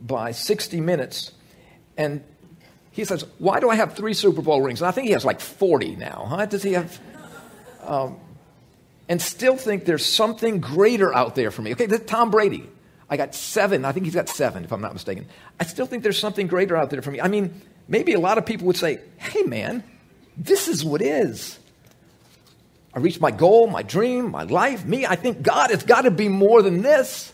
by 0.00 0.32
60 0.32 0.80
Minutes. 0.80 1.32
And 1.98 2.24
he 2.92 3.04
says, 3.04 3.24
Why 3.38 3.60
do 3.60 3.68
I 3.68 3.74
have 3.74 3.94
three 3.94 4.14
Super 4.14 4.40
Bowl 4.40 4.62
rings? 4.62 4.80
And 4.80 4.88
I 4.88 4.90
think 4.90 5.06
he 5.06 5.12
has 5.12 5.24
like 5.24 5.40
40 5.40 5.96
now. 5.96 6.26
Huh? 6.28 6.46
Does 6.46 6.62
he 6.62 6.72
have. 6.72 6.98
Um, 7.82 8.18
and 9.08 9.20
still 9.20 9.56
think 9.56 9.84
there's 9.84 10.06
something 10.06 10.60
greater 10.60 11.14
out 11.14 11.34
there 11.34 11.50
for 11.50 11.62
me. 11.62 11.72
Okay, 11.72 11.86
Tom 11.86 12.30
Brady. 12.30 12.64
I 13.10 13.16
got 13.16 13.34
seven. 13.34 13.84
I 13.84 13.90
think 13.90 14.06
he's 14.06 14.14
got 14.14 14.28
seven, 14.28 14.64
if 14.64 14.72
I'm 14.72 14.80
not 14.80 14.92
mistaken. 14.92 15.26
I 15.58 15.64
still 15.64 15.84
think 15.84 16.04
there's 16.04 16.18
something 16.18 16.46
greater 16.46 16.76
out 16.76 16.90
there 16.90 17.02
for 17.02 17.10
me. 17.10 17.20
I 17.20 17.26
mean, 17.26 17.60
maybe 17.90 18.14
a 18.14 18.20
lot 18.20 18.38
of 18.38 18.46
people 18.46 18.66
would 18.68 18.78
say, 18.78 19.00
hey, 19.18 19.42
man, 19.42 19.84
this 20.38 20.68
is 20.68 20.82
what 20.82 21.02
is. 21.02 21.58
I 22.94 23.00
reached 23.00 23.20
my 23.20 23.30
goal, 23.30 23.66
my 23.66 23.82
dream, 23.82 24.30
my 24.30 24.44
life, 24.44 24.86
me. 24.86 25.04
I 25.04 25.16
think 25.16 25.42
God 25.42 25.70
has 25.70 25.82
got 25.82 26.02
to 26.02 26.10
be 26.10 26.28
more 26.28 26.62
than 26.62 26.80
this. 26.80 27.32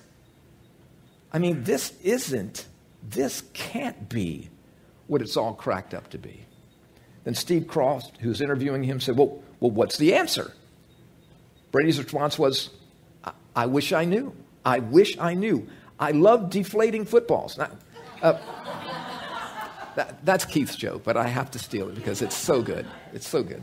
I 1.33 1.39
mean, 1.39 1.63
this 1.63 1.93
isn't, 2.03 2.67
this 3.03 3.43
can't 3.53 4.09
be 4.09 4.51
what 5.07 5.23
it's 5.23 5.37
all 5.37 5.55
cracked 5.55 5.95
up 5.95 6.11
to 6.11 6.19
be. 6.19 6.45
Then 7.25 7.35
Steve 7.35 7.65
Kroft, 7.65 8.19
who's 8.19 8.41
interviewing 8.41 8.83
him, 8.83 9.01
said, 9.01 9.17
Well, 9.17 9.43
well 9.61 9.71
what's 9.71 9.99
the 9.99 10.15
answer? 10.15 10.53
Brady's 11.73 11.99
response 11.99 12.39
was, 12.39 12.71
I, 13.25 13.33
I 13.55 13.67
wish 13.67 13.93
I 13.93 14.05
knew. 14.05 14.35
I 14.65 14.79
wish 14.81 15.19
I 15.19 15.35
knew. 15.35 15.69
I 15.99 16.13
love 16.13 16.51
deflating 16.51 17.05
footballs. 17.05 17.59
Now, 17.59 17.71
uh, 18.23 18.39
that, 19.97 20.25
that's 20.25 20.45
Keith's 20.45 20.77
joke, 20.77 21.03
but 21.05 21.17
I 21.17 21.27
have 21.27 21.51
to 21.53 21.59
steal 21.59 21.89
it 21.89 21.95
because 21.95 22.23
it's 22.23 22.37
so 22.37 22.63
good. 22.63 22.87
It's 23.13 23.27
so 23.27 23.43
good. 23.43 23.63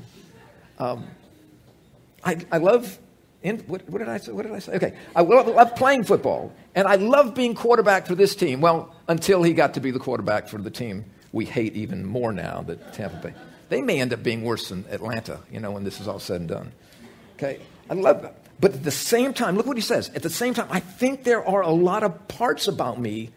Um, 0.79 1.07
I, 2.23 2.37
I 2.51 2.57
love, 2.57 2.97
in, 3.41 3.59
what, 3.59 3.87
what, 3.89 3.99
did 3.99 4.09
I 4.09 4.17
say? 4.17 4.31
What 4.31 4.43
did 4.43 4.51
I 4.51 4.59
say? 4.59 4.73
Okay, 4.73 4.97
I 5.15 5.21
love, 5.21 5.47
love 5.47 5.75
playing 5.75 6.03
football, 6.03 6.53
and 6.75 6.87
I 6.87 6.95
love 6.95 7.35
being 7.35 7.55
quarterback 7.55 8.07
for 8.07 8.15
this 8.15 8.35
team. 8.35 8.61
Well, 8.61 8.93
until 9.07 9.43
he 9.43 9.53
got 9.53 9.75
to 9.75 9.79
be 9.79 9.91
the 9.91 9.99
quarterback 9.99 10.47
for 10.47 10.57
the 10.57 10.71
team 10.71 11.05
we 11.31 11.45
hate 11.45 11.75
even 11.75 12.05
more 12.05 12.31
now, 12.31 12.63
that 12.67 12.93
Tampa 12.93 13.17
Bay. 13.17 13.33
They 13.69 13.81
may 13.81 13.99
end 13.99 14.13
up 14.13 14.21
being 14.21 14.43
worse 14.43 14.69
than 14.69 14.85
Atlanta, 14.89 15.39
you 15.51 15.59
know, 15.59 15.71
when 15.71 15.83
this 15.83 15.99
is 15.99 16.07
all 16.07 16.19
said 16.19 16.41
and 16.41 16.49
done. 16.49 16.71
Okay, 17.37 17.59
I 17.89 17.95
love 17.95 18.21
that. 18.21 18.37
But 18.59 18.73
at 18.73 18.83
the 18.83 18.91
same 18.91 19.33
time, 19.33 19.57
look 19.57 19.65
what 19.65 19.77
he 19.77 19.81
says. 19.81 20.09
At 20.09 20.21
the 20.21 20.29
same 20.29 20.53
time, 20.53 20.67
I 20.69 20.79
think 20.79 21.23
there 21.23 21.45
are 21.45 21.61
a 21.61 21.71
lot 21.71 22.03
of 22.03 22.27
parts 22.27 22.67
about 22.67 22.99
me 22.99 23.31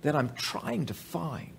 that 0.00 0.16
I'm 0.16 0.30
trying 0.30 0.86
to 0.86 0.94
find. 0.94 1.51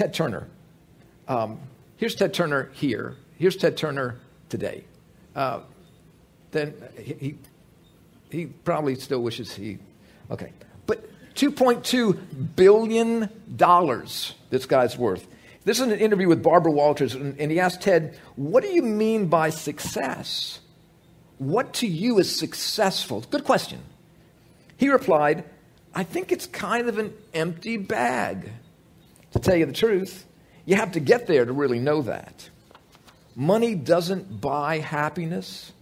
Ted 0.00 0.14
Turner. 0.14 0.48
Um, 1.28 1.60
here's 1.98 2.14
Ted 2.14 2.32
Turner 2.32 2.70
here. 2.72 3.16
Here's 3.36 3.54
Ted 3.54 3.76
Turner 3.76 4.16
today. 4.48 4.84
Uh, 5.36 5.60
then 6.52 6.72
he, 6.98 7.36
he 8.30 8.46
probably 8.46 8.94
still 8.94 9.22
wishes 9.22 9.52
he. 9.52 9.76
Okay. 10.30 10.54
But 10.86 11.04
$2.2 11.34 12.56
billion 12.56 13.28
this 14.48 14.64
guy's 14.64 14.96
worth. 14.96 15.26
This 15.64 15.80
is 15.80 15.88
an 15.88 15.98
interview 15.98 16.28
with 16.28 16.42
Barbara 16.42 16.72
Walters, 16.72 17.14
and, 17.14 17.38
and 17.38 17.50
he 17.50 17.60
asked 17.60 17.82
Ted, 17.82 18.18
What 18.36 18.62
do 18.62 18.70
you 18.70 18.80
mean 18.80 19.26
by 19.26 19.50
success? 19.50 20.60
What 21.36 21.74
to 21.74 21.86
you 21.86 22.18
is 22.18 22.34
successful? 22.34 23.22
Good 23.30 23.44
question. 23.44 23.80
He 24.78 24.88
replied, 24.88 25.44
I 25.94 26.04
think 26.04 26.32
it's 26.32 26.46
kind 26.46 26.88
of 26.88 26.96
an 26.96 27.12
empty 27.34 27.76
bag. 27.76 28.50
To 29.32 29.38
tell 29.38 29.56
you 29.56 29.66
the 29.66 29.72
truth, 29.72 30.26
you 30.64 30.76
have 30.76 30.92
to 30.92 31.00
get 31.00 31.26
there 31.26 31.44
to 31.44 31.52
really 31.52 31.78
know 31.78 32.02
that. 32.02 32.48
Money 33.36 33.74
doesn't 33.74 34.40
buy 34.40 34.78
happiness, 34.78 35.72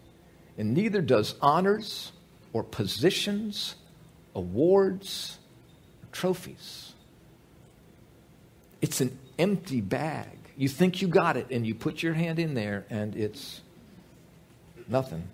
and 0.57 0.75
neither 0.75 1.01
does 1.01 1.35
honors 1.41 2.13
or 2.53 2.63
positions, 2.63 3.75
awards, 4.35 5.39
or 6.03 6.09
trophies. 6.13 6.93
It's 8.81 9.01
an 9.01 9.19
empty 9.39 9.81
bag. 9.81 10.39
You 10.57 10.69
think 10.69 11.03
you 11.03 11.09
got 11.09 11.37
it, 11.37 11.49
and 11.51 11.67
you 11.67 11.75
put 11.75 12.03
your 12.03 12.15
hand 12.15 12.39
in 12.39 12.55
there, 12.55 12.85
and 12.91 13.17
it's 13.17 13.61
nothing. 14.89 15.27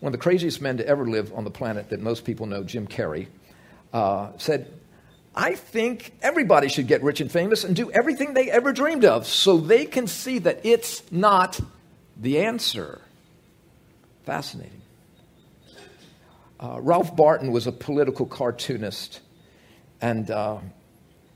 One 0.00 0.12
of 0.12 0.18
the 0.18 0.22
craziest 0.22 0.60
men 0.60 0.78
to 0.78 0.86
ever 0.86 1.06
live 1.06 1.32
on 1.32 1.44
the 1.44 1.50
planet 1.50 1.90
that 1.90 2.00
most 2.00 2.24
people 2.24 2.46
know, 2.46 2.62
Jim 2.62 2.86
Carrey, 2.86 3.28
uh, 3.92 4.30
said, 4.36 4.72
I 5.36 5.54
think 5.54 6.14
everybody 6.22 6.68
should 6.68 6.86
get 6.86 7.02
rich 7.02 7.20
and 7.20 7.30
famous 7.30 7.62
and 7.62 7.76
do 7.76 7.90
everything 7.90 8.32
they 8.32 8.50
ever 8.50 8.72
dreamed 8.72 9.04
of 9.04 9.26
so 9.26 9.58
they 9.58 9.84
can 9.84 10.06
see 10.06 10.38
that 10.38 10.60
it's 10.64 11.02
not 11.12 11.60
the 12.16 12.40
answer. 12.40 13.02
Fascinating. 14.24 14.80
Uh, 16.58 16.78
Ralph 16.80 17.14
Barton 17.14 17.52
was 17.52 17.66
a 17.66 17.72
political 17.72 18.24
cartoonist, 18.24 19.20
and 20.00 20.30
uh, 20.30 20.56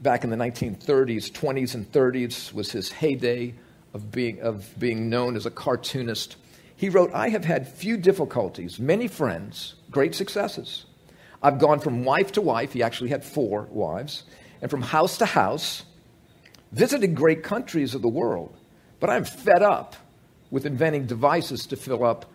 back 0.00 0.25
in 0.25 0.30
the 0.30 0.37
1930s, 0.37 1.30
20s, 1.30 1.75
and 1.75 1.92
30s 1.92 2.54
was 2.54 2.73
his 2.73 2.90
heyday 2.90 3.54
of 3.92 4.11
being, 4.11 4.40
of 4.40 4.66
being 4.78 5.11
known 5.11 5.37
as 5.37 5.45
a 5.45 5.50
cartoonist. 5.50 6.37
He 6.75 6.88
wrote, 6.88 7.11
I 7.12 7.28
have 7.28 7.45
had 7.45 7.69
few 7.69 7.99
difficulties, 7.99 8.80
many 8.80 9.09
friends, 9.09 9.75
great 9.90 10.14
successes. 10.14 10.87
I've 11.42 11.59
gone 11.59 11.80
from 11.80 12.04
wife 12.04 12.32
to 12.32 12.40
wife, 12.40 12.73
he 12.73 12.82
actually 12.82 13.11
had 13.11 13.25
four 13.25 13.66
wives, 13.70 14.25
and 14.61 14.70
from 14.70 14.82
house 14.82 15.18
to 15.18 15.26
house, 15.26 15.85
visited 16.73 17.14
great 17.14 17.42
countries 17.42 17.94
of 17.94 18.02
the 18.02 18.09
world, 18.09 18.54
but 19.00 19.11
I'm 19.11 19.25
fed 19.25 19.62
up 19.62 19.97
with 20.50 20.66
inventing 20.66 21.06
devices 21.06 21.66
to 21.66 21.76
fill 21.76 22.04
up 22.04 22.30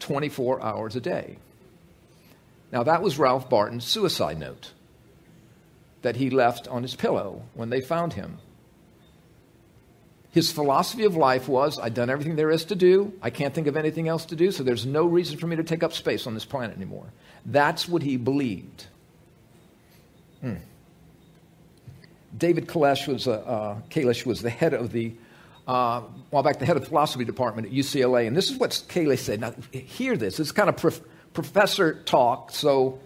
24 0.00 0.62
hours 0.62 0.96
a 0.96 1.00
day. 1.00 1.38
Now, 2.72 2.82
that 2.84 3.02
was 3.02 3.18
Ralph 3.18 3.48
Barton's 3.48 3.84
suicide 3.84 4.38
note 4.38 4.72
that 6.02 6.16
he 6.16 6.30
left 6.30 6.68
on 6.68 6.82
his 6.82 6.94
pillow 6.94 7.42
when 7.54 7.70
they 7.70 7.80
found 7.80 8.12
him. 8.12 8.38
His 10.30 10.52
philosophy 10.52 11.04
of 11.04 11.16
life 11.16 11.48
was 11.48 11.78
I've 11.78 11.94
done 11.94 12.10
everything 12.10 12.36
there 12.36 12.50
is 12.50 12.66
to 12.66 12.74
do. 12.74 13.12
I 13.22 13.30
can't 13.30 13.54
think 13.54 13.66
of 13.66 13.76
anything 13.76 14.06
else 14.06 14.26
to 14.26 14.36
do, 14.36 14.50
so 14.50 14.62
there's 14.62 14.84
no 14.84 15.06
reason 15.06 15.38
for 15.38 15.46
me 15.46 15.56
to 15.56 15.64
take 15.64 15.82
up 15.82 15.92
space 15.92 16.26
on 16.26 16.34
this 16.34 16.44
planet 16.44 16.76
anymore. 16.76 17.06
That's 17.46 17.88
what 17.88 18.02
he 18.02 18.16
believed. 18.16 18.86
Hmm. 20.40 20.56
David 22.36 22.66
Kalish 22.66 23.06
was, 23.06 23.26
uh, 23.26 23.32
uh, 23.32 23.80
Kalish 23.88 24.26
was 24.26 24.42
the 24.42 24.50
head 24.50 24.74
of 24.74 24.92
the, 24.92 25.14
uh, 25.66 26.02
well, 26.30 26.42
back 26.42 26.58
the 26.58 26.66
head 26.66 26.76
of 26.76 26.82
the 26.82 26.88
philosophy 26.88 27.24
department 27.24 27.68
at 27.68 27.72
UCLA. 27.72 28.26
And 28.26 28.36
this 28.36 28.50
is 28.50 28.58
what 28.58 28.70
Kalish 28.88 29.20
said. 29.20 29.40
Now, 29.40 29.54
hear 29.72 30.16
this. 30.16 30.38
It's 30.38 30.52
kind 30.52 30.68
of 30.68 30.76
prof- 30.76 31.00
professor 31.32 32.02
talk, 32.02 32.50
so 32.50 32.98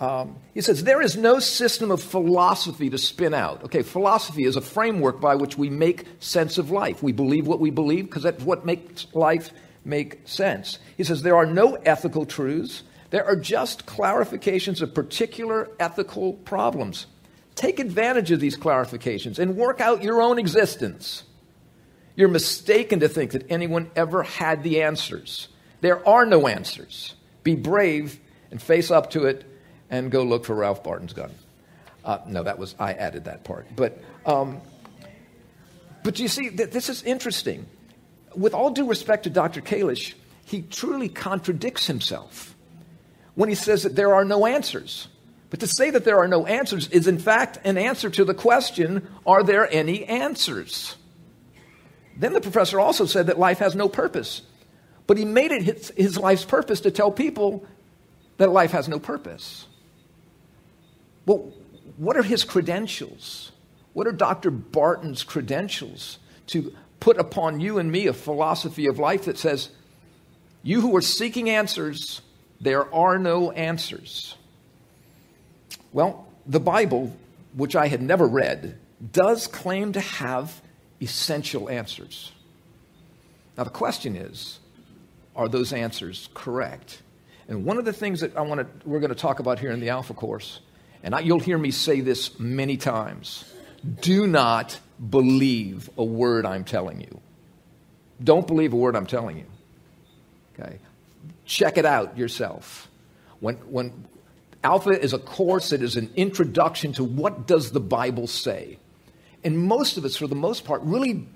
um, 0.00 0.36
he 0.54 0.60
says, 0.60 0.84
There 0.84 1.00
is 1.00 1.16
no 1.16 1.38
system 1.38 1.90
of 1.90 2.02
philosophy 2.02 2.90
to 2.90 2.98
spin 2.98 3.34
out. 3.34 3.64
Okay, 3.64 3.82
philosophy 3.82 4.44
is 4.44 4.56
a 4.56 4.60
framework 4.60 5.20
by 5.20 5.34
which 5.34 5.56
we 5.56 5.70
make 5.70 6.06
sense 6.20 6.58
of 6.58 6.70
life. 6.70 7.02
We 7.02 7.12
believe 7.12 7.46
what 7.46 7.60
we 7.60 7.70
believe 7.70 8.06
because 8.06 8.22
that's 8.24 8.42
what 8.42 8.64
makes 8.64 9.06
life 9.14 9.50
make 9.84 10.20
sense. 10.24 10.78
He 10.96 11.04
says, 11.04 11.22
There 11.22 11.36
are 11.36 11.46
no 11.46 11.74
ethical 11.74 12.26
truths, 12.26 12.82
there 13.14 13.24
are 13.24 13.36
just 13.36 13.86
clarifications 13.86 14.82
of 14.82 14.92
particular 14.92 15.70
ethical 15.78 16.32
problems. 16.32 17.06
Take 17.54 17.78
advantage 17.78 18.32
of 18.32 18.40
these 18.40 18.56
clarifications 18.56 19.38
and 19.38 19.56
work 19.56 19.80
out 19.80 20.02
your 20.02 20.20
own 20.20 20.36
existence. 20.36 21.22
You're 22.16 22.26
mistaken 22.26 22.98
to 22.98 23.08
think 23.08 23.30
that 23.30 23.48
anyone 23.48 23.88
ever 23.94 24.24
had 24.24 24.64
the 24.64 24.82
answers. 24.82 25.46
There 25.80 26.04
are 26.08 26.26
no 26.26 26.48
answers. 26.48 27.14
Be 27.44 27.54
brave 27.54 28.18
and 28.50 28.60
face 28.60 28.90
up 28.90 29.10
to 29.10 29.26
it 29.26 29.44
and 29.90 30.10
go 30.10 30.24
look 30.24 30.44
for 30.44 30.56
Ralph 30.56 30.82
Barton's 30.82 31.12
gun. 31.12 31.30
Uh, 32.04 32.18
no, 32.26 32.42
that 32.42 32.58
was, 32.58 32.74
I 32.80 32.94
added 32.94 33.26
that 33.26 33.44
part. 33.44 33.68
But, 33.76 34.02
um, 34.26 34.60
but 36.02 36.18
you 36.18 36.26
see, 36.26 36.50
th- 36.50 36.70
this 36.70 36.88
is 36.88 37.04
interesting. 37.04 37.66
With 38.34 38.54
all 38.54 38.70
due 38.70 38.88
respect 38.88 39.22
to 39.22 39.30
Dr. 39.30 39.60
Kalish, 39.60 40.14
he 40.46 40.62
truly 40.62 41.08
contradicts 41.08 41.86
himself 41.86 42.53
when 43.34 43.48
he 43.48 43.54
says 43.54 43.82
that 43.82 43.96
there 43.96 44.14
are 44.14 44.24
no 44.24 44.46
answers. 44.46 45.08
But 45.50 45.60
to 45.60 45.66
say 45.66 45.90
that 45.90 46.04
there 46.04 46.18
are 46.18 46.28
no 46.28 46.46
answers 46.46 46.88
is, 46.88 47.06
in 47.06 47.18
fact, 47.18 47.58
an 47.64 47.78
answer 47.78 48.10
to 48.10 48.24
the 48.24 48.34
question 48.34 49.08
are 49.26 49.42
there 49.42 49.72
any 49.72 50.04
answers? 50.04 50.96
Then 52.16 52.32
the 52.32 52.40
professor 52.40 52.80
also 52.80 53.06
said 53.06 53.26
that 53.26 53.38
life 53.38 53.58
has 53.58 53.74
no 53.74 53.88
purpose. 53.88 54.42
But 55.06 55.18
he 55.18 55.24
made 55.24 55.52
it 55.52 55.62
his, 55.62 55.92
his 55.96 56.18
life's 56.18 56.44
purpose 56.44 56.80
to 56.80 56.90
tell 56.90 57.10
people 57.10 57.66
that 58.38 58.50
life 58.50 58.72
has 58.72 58.88
no 58.88 58.98
purpose. 58.98 59.66
Well, 61.26 61.52
what 61.96 62.16
are 62.16 62.22
his 62.22 62.44
credentials? 62.44 63.52
What 63.92 64.06
are 64.06 64.12
Dr. 64.12 64.50
Barton's 64.50 65.22
credentials 65.22 66.18
to 66.48 66.74
put 67.00 67.18
upon 67.18 67.60
you 67.60 67.78
and 67.78 67.90
me 67.90 68.06
a 68.06 68.12
philosophy 68.12 68.86
of 68.86 68.98
life 68.98 69.26
that 69.26 69.38
says, 69.38 69.70
you 70.62 70.80
who 70.80 70.96
are 70.96 71.02
seeking 71.02 71.50
answers, 71.50 72.22
there 72.64 72.92
are 72.94 73.18
no 73.18 73.50
answers. 73.50 74.36
Well, 75.92 76.26
the 76.46 76.60
Bible, 76.60 77.14
which 77.54 77.76
I 77.76 77.88
had 77.88 78.00
never 78.00 78.26
read, 78.26 78.78
does 79.12 79.46
claim 79.46 79.92
to 79.92 80.00
have 80.00 80.62
essential 81.00 81.68
answers. 81.68 82.32
Now, 83.56 83.64
the 83.64 83.70
question 83.70 84.16
is 84.16 84.58
are 85.36 85.48
those 85.48 85.72
answers 85.72 86.28
correct? 86.32 87.02
And 87.48 87.66
one 87.66 87.76
of 87.76 87.84
the 87.84 87.92
things 87.92 88.20
that 88.20 88.36
I 88.36 88.40
want 88.40 88.60
to, 88.60 88.88
we're 88.88 89.00
going 89.00 89.10
to 89.10 89.16
talk 89.16 89.40
about 89.40 89.58
here 89.58 89.70
in 89.70 89.80
the 89.80 89.90
Alpha 89.90 90.14
course, 90.14 90.60
and 91.02 91.14
I, 91.14 91.20
you'll 91.20 91.40
hear 91.40 91.58
me 91.58 91.70
say 91.70 92.00
this 92.00 92.38
many 92.40 92.78
times 92.78 93.44
do 94.00 94.26
not 94.26 94.80
believe 95.10 95.90
a 95.98 96.04
word 96.04 96.46
I'm 96.46 96.64
telling 96.64 97.02
you. 97.02 97.20
Don't 98.22 98.46
believe 98.46 98.72
a 98.72 98.76
word 98.76 98.96
I'm 98.96 99.04
telling 99.04 99.36
you. 99.36 99.46
Okay? 100.58 100.78
Check 101.44 101.78
it 101.78 101.84
out 101.84 102.16
yourself. 102.16 102.88
When, 103.40 103.56
when 103.70 104.06
Alpha 104.62 104.90
is 104.90 105.12
a 105.12 105.18
course 105.18 105.72
it 105.72 105.82
is 105.82 105.96
an 105.96 106.10
introduction 106.16 106.92
to 106.94 107.04
what 107.04 107.46
does 107.46 107.72
the 107.72 107.80
Bible 107.80 108.26
say. 108.26 108.78
And 109.44 109.58
most 109.58 109.98
of 109.98 110.04
us, 110.06 110.16
for 110.16 110.26
the 110.26 110.34
most 110.34 110.64
part, 110.64 110.80
really 110.82 111.26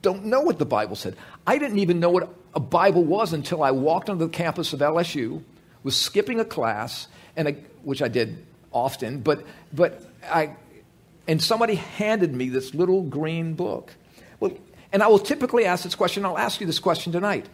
don't 0.00 0.26
know 0.26 0.42
what 0.42 0.60
the 0.60 0.64
Bible 0.64 0.94
said. 0.94 1.16
I 1.46 1.58
didn't 1.58 1.80
even 1.80 1.98
know 1.98 2.10
what 2.10 2.32
a 2.54 2.60
Bible 2.60 3.04
was 3.04 3.32
until 3.32 3.64
I 3.64 3.72
walked 3.72 4.08
onto 4.08 4.24
the 4.24 4.30
campus 4.30 4.72
of 4.72 4.78
LSU, 4.80 5.42
was 5.82 5.96
skipping 5.96 6.38
a 6.38 6.44
class, 6.44 7.08
and 7.36 7.48
I, 7.48 7.52
which 7.82 8.00
I 8.00 8.08
did 8.08 8.46
often, 8.72 9.20
but, 9.20 9.44
but 9.72 10.02
I, 10.30 10.54
and 11.26 11.42
somebody 11.42 11.74
handed 11.74 12.32
me 12.32 12.48
this 12.48 12.74
little 12.74 13.02
green 13.02 13.54
book. 13.54 13.92
Well, 14.38 14.52
and 14.92 15.02
I 15.02 15.08
will 15.08 15.18
typically 15.18 15.64
ask 15.64 15.84
this 15.84 15.94
question. 15.94 16.24
I'll 16.24 16.38
ask 16.38 16.60
you 16.60 16.66
this 16.66 16.78
question 16.78 17.12
tonight. 17.12 17.46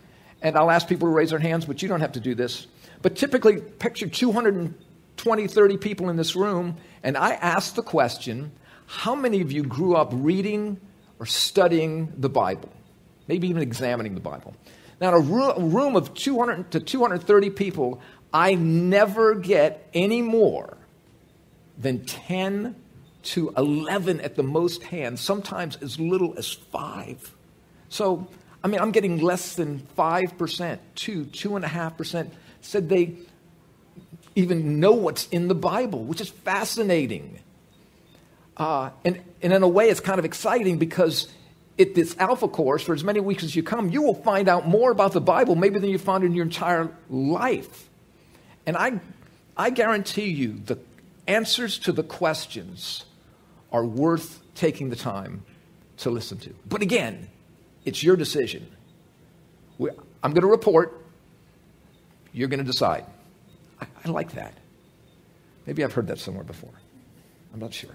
And 0.42 0.56
I'll 0.56 0.70
ask 0.70 0.86
people 0.88 1.08
to 1.08 1.12
raise 1.12 1.30
their 1.30 1.38
hands, 1.38 1.64
but 1.64 1.82
you 1.82 1.88
don't 1.88 2.00
have 2.00 2.12
to 2.12 2.20
do 2.20 2.34
this. 2.34 2.66
But 3.02 3.16
typically, 3.16 3.60
picture 3.60 4.08
220, 4.08 5.46
30 5.46 5.76
people 5.78 6.08
in 6.08 6.16
this 6.16 6.36
room, 6.36 6.76
and 7.02 7.16
I 7.16 7.32
ask 7.32 7.74
the 7.74 7.82
question 7.82 8.52
how 8.86 9.14
many 9.14 9.40
of 9.40 9.50
you 9.50 9.62
grew 9.62 9.96
up 9.96 10.10
reading 10.12 10.78
or 11.18 11.26
studying 11.26 12.12
the 12.18 12.28
Bible? 12.28 12.70
Maybe 13.28 13.48
even 13.48 13.62
examining 13.62 14.14
the 14.14 14.20
Bible. 14.20 14.54
Now, 15.00 15.08
in 15.08 15.14
a 15.14 15.64
room 15.64 15.96
of 15.96 16.14
200 16.14 16.70
to 16.72 16.80
230 16.80 17.50
people, 17.50 18.00
I 18.32 18.54
never 18.54 19.34
get 19.34 19.88
any 19.94 20.22
more 20.22 20.76
than 21.78 22.04
10 22.04 22.76
to 23.22 23.52
11 23.56 24.20
at 24.20 24.36
the 24.36 24.42
most 24.42 24.82
hands, 24.84 25.20
sometimes 25.20 25.76
as 25.76 25.98
little 25.98 26.34
as 26.36 26.52
five. 26.52 27.34
So, 27.88 28.28
I 28.64 28.66
mean, 28.66 28.80
I'm 28.80 28.92
getting 28.92 29.18
less 29.18 29.56
than 29.56 29.86
5%, 29.96 30.78
2, 30.94 31.24
2.5% 31.26 32.30
said 32.62 32.88
they 32.88 33.14
even 34.34 34.80
know 34.80 34.92
what's 34.92 35.28
in 35.28 35.48
the 35.48 35.54
Bible, 35.54 36.02
which 36.02 36.22
is 36.22 36.30
fascinating. 36.30 37.38
Uh, 38.56 38.88
and, 39.04 39.20
and 39.42 39.52
in 39.52 39.62
a 39.62 39.68
way, 39.68 39.90
it's 39.90 40.00
kind 40.00 40.18
of 40.18 40.24
exciting 40.24 40.78
because 40.78 41.28
at 41.78 41.94
this 41.94 42.16
Alpha 42.18 42.48
course, 42.48 42.82
for 42.82 42.94
as 42.94 43.04
many 43.04 43.20
weeks 43.20 43.44
as 43.44 43.54
you 43.54 43.62
come, 43.62 43.90
you 43.90 44.00
will 44.00 44.14
find 44.14 44.48
out 44.48 44.66
more 44.66 44.90
about 44.90 45.12
the 45.12 45.20
Bible 45.20 45.56
maybe 45.56 45.78
than 45.78 45.90
you 45.90 45.98
found 45.98 46.24
in 46.24 46.32
your 46.32 46.46
entire 46.46 46.88
life. 47.10 47.90
And 48.64 48.78
I, 48.78 48.98
I 49.58 49.68
guarantee 49.68 50.30
you 50.30 50.54
the 50.64 50.78
answers 51.26 51.78
to 51.80 51.92
the 51.92 52.02
questions 52.02 53.04
are 53.70 53.84
worth 53.84 54.40
taking 54.54 54.88
the 54.88 54.96
time 54.96 55.44
to 55.98 56.08
listen 56.08 56.38
to. 56.38 56.54
But 56.66 56.80
again, 56.80 57.28
it's 57.84 58.02
your 58.02 58.16
decision. 58.16 58.66
I'm 60.24 60.32
going 60.32 60.42
to 60.42 60.48
report. 60.48 61.04
You're 62.32 62.48
going 62.48 62.64
to 62.64 62.64
decide. 62.64 63.04
I, 63.80 63.86
I 64.04 64.08
like 64.08 64.32
that. 64.32 64.54
Maybe 65.66 65.84
I've 65.84 65.92
heard 65.92 66.06
that 66.08 66.18
somewhere 66.18 66.44
before. 66.44 66.72
I'm 67.52 67.60
not 67.60 67.74
sure. 67.74 67.94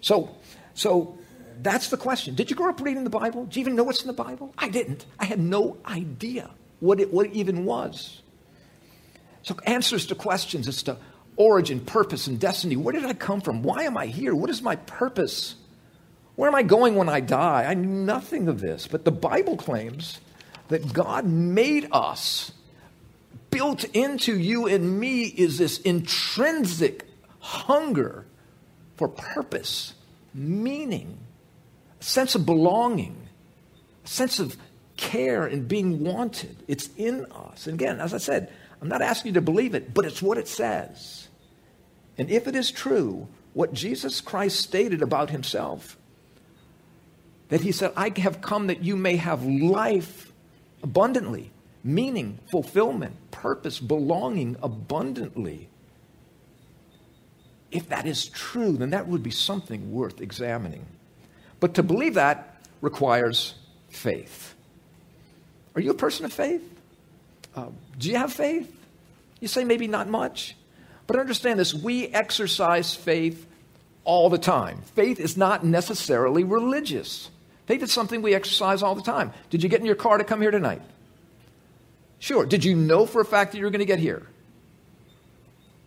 So, 0.00 0.34
so 0.74 1.16
that's 1.62 1.88
the 1.88 1.96
question. 1.96 2.34
Did 2.34 2.50
you 2.50 2.56
grow 2.56 2.70
up 2.70 2.80
reading 2.80 3.04
the 3.04 3.10
Bible? 3.10 3.46
Do 3.46 3.58
you 3.58 3.64
even 3.64 3.76
know 3.76 3.84
what's 3.84 4.02
in 4.02 4.08
the 4.08 4.12
Bible? 4.12 4.52
I 4.58 4.68
didn't. 4.68 5.06
I 5.18 5.24
had 5.24 5.38
no 5.38 5.78
idea 5.86 6.50
what 6.80 7.00
it, 7.00 7.12
what 7.12 7.26
it 7.26 7.32
even 7.34 7.64
was. 7.64 8.20
So, 9.42 9.56
answers 9.64 10.06
to 10.06 10.14
questions 10.14 10.66
as 10.68 10.82
to 10.84 10.96
origin, 11.36 11.80
purpose, 11.80 12.26
and 12.26 12.40
destiny. 12.40 12.76
Where 12.76 12.92
did 12.92 13.04
I 13.04 13.14
come 13.14 13.40
from? 13.40 13.62
Why 13.62 13.84
am 13.84 13.96
I 13.96 14.06
here? 14.06 14.34
What 14.34 14.50
is 14.50 14.62
my 14.62 14.76
purpose? 14.76 15.54
Where 16.36 16.48
am 16.48 16.54
I 16.54 16.62
going 16.62 16.96
when 16.96 17.08
I 17.08 17.20
die? 17.20 17.64
I 17.64 17.74
knew 17.74 17.88
nothing 17.88 18.48
of 18.48 18.60
this, 18.60 18.86
but 18.86 19.04
the 19.04 19.12
Bible 19.12 19.56
claims 19.56 20.20
that 20.68 20.92
God 20.92 21.26
made 21.26 21.88
us. 21.92 22.52
Built 23.50 23.84
into 23.94 24.36
you 24.36 24.66
and 24.66 24.98
me 24.98 25.24
is 25.24 25.58
this 25.58 25.78
intrinsic 25.78 27.06
hunger 27.38 28.26
for 28.96 29.06
purpose, 29.06 29.94
meaning, 30.32 31.18
a 32.00 32.04
sense 32.04 32.34
of 32.34 32.44
belonging, 32.44 33.28
a 34.04 34.08
sense 34.08 34.40
of 34.40 34.56
care 34.96 35.46
and 35.46 35.68
being 35.68 36.02
wanted. 36.02 36.56
It's 36.66 36.88
in 36.96 37.26
us. 37.26 37.66
And 37.66 37.74
again, 37.74 38.00
as 38.00 38.12
I 38.12 38.18
said, 38.18 38.52
I'm 38.80 38.88
not 38.88 39.02
asking 39.02 39.30
you 39.30 39.34
to 39.34 39.40
believe 39.40 39.74
it, 39.74 39.94
but 39.94 40.04
it's 40.04 40.20
what 40.20 40.38
it 40.38 40.48
says. 40.48 41.28
And 42.18 42.30
if 42.30 42.48
it 42.48 42.56
is 42.56 42.70
true, 42.70 43.28
what 43.52 43.72
Jesus 43.72 44.20
Christ 44.20 44.60
stated 44.60 45.00
about 45.00 45.30
himself, 45.30 45.96
that 47.54 47.60
he 47.60 47.70
said, 47.70 47.92
I 47.96 48.10
have 48.16 48.40
come 48.40 48.66
that 48.66 48.82
you 48.82 48.96
may 48.96 49.14
have 49.14 49.44
life 49.44 50.32
abundantly, 50.82 51.52
meaning, 51.84 52.40
fulfillment, 52.50 53.14
purpose, 53.30 53.78
belonging 53.78 54.56
abundantly. 54.60 55.68
If 57.70 57.90
that 57.90 58.08
is 58.08 58.26
true, 58.26 58.72
then 58.72 58.90
that 58.90 59.06
would 59.06 59.22
be 59.22 59.30
something 59.30 59.92
worth 59.92 60.20
examining. 60.20 60.84
But 61.60 61.74
to 61.74 61.84
believe 61.84 62.14
that 62.14 62.60
requires 62.80 63.54
faith. 63.88 64.56
Are 65.76 65.80
you 65.80 65.92
a 65.92 65.94
person 65.94 66.24
of 66.24 66.32
faith? 66.32 66.68
Uh, 67.54 67.68
do 67.96 68.10
you 68.10 68.16
have 68.16 68.32
faith? 68.32 68.68
You 69.38 69.46
say 69.46 69.62
maybe 69.62 69.86
not 69.86 70.08
much. 70.08 70.56
But 71.06 71.20
understand 71.20 71.60
this 71.60 71.72
we 71.72 72.08
exercise 72.08 72.96
faith 72.96 73.46
all 74.02 74.28
the 74.28 74.38
time. 74.38 74.82
Faith 74.96 75.20
is 75.20 75.36
not 75.36 75.64
necessarily 75.64 76.42
religious. 76.42 77.30
Faith 77.66 77.82
is 77.82 77.92
something 77.92 78.22
we 78.22 78.34
exercise 78.34 78.82
all 78.82 78.94
the 78.94 79.02
time. 79.02 79.32
Did 79.50 79.62
you 79.62 79.68
get 79.68 79.80
in 79.80 79.86
your 79.86 79.94
car 79.94 80.18
to 80.18 80.24
come 80.24 80.40
here 80.40 80.50
tonight? 80.50 80.82
Sure. 82.18 82.44
Did 82.44 82.64
you 82.64 82.76
know 82.76 83.06
for 83.06 83.20
a 83.20 83.24
fact 83.24 83.52
that 83.52 83.58
you 83.58 83.64
were 83.64 83.70
going 83.70 83.80
to 83.80 83.86
get 83.86 83.98
here? 83.98 84.26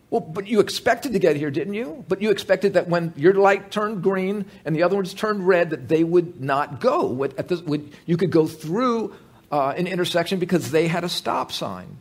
Well, 0.10 0.22
but 0.22 0.48
you 0.48 0.62
expected 0.62 1.14
to 1.14 1.20
get 1.20 1.36
here, 1.36 1.52
didn't 1.52 1.74
you? 1.74 2.06
But 2.08 2.22
you 2.22 2.32
expected 2.32 2.74
that 2.74 2.88
when 2.88 3.14
your 3.18 3.34
light 3.34 3.72
turned 3.72 4.02
green 4.02 4.46
and 4.64 4.76
the 4.76 4.84
other 4.84 4.96
ones 4.96 5.14
turned 5.14 5.46
red, 5.46 5.72
that 5.72 5.88
they 5.90 6.04
would 6.04 6.40
not 6.42 6.80
go. 6.80 7.08
Would, 7.08 7.94
you 8.06 8.16
could 8.16 8.32
go 8.32 8.48
through 8.48 9.14
uh, 9.52 9.74
an 9.76 9.86
intersection 9.86 10.40
because 10.40 10.72
they 10.72 10.88
had 10.88 11.04
a 11.04 11.10
stop 11.10 11.52
sign. 11.52 11.98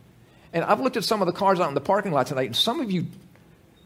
And 0.53 0.63
I've 0.63 0.79
looked 0.79 0.97
at 0.97 1.03
some 1.03 1.21
of 1.21 1.27
the 1.27 1.33
cars 1.33 1.59
out 1.59 1.67
in 1.67 1.75
the 1.75 1.81
parking 1.81 2.13
lot 2.13 2.27
tonight, 2.27 2.45
and 2.45 2.55
some 2.55 2.79
of 2.79 2.89
you 2.89 3.07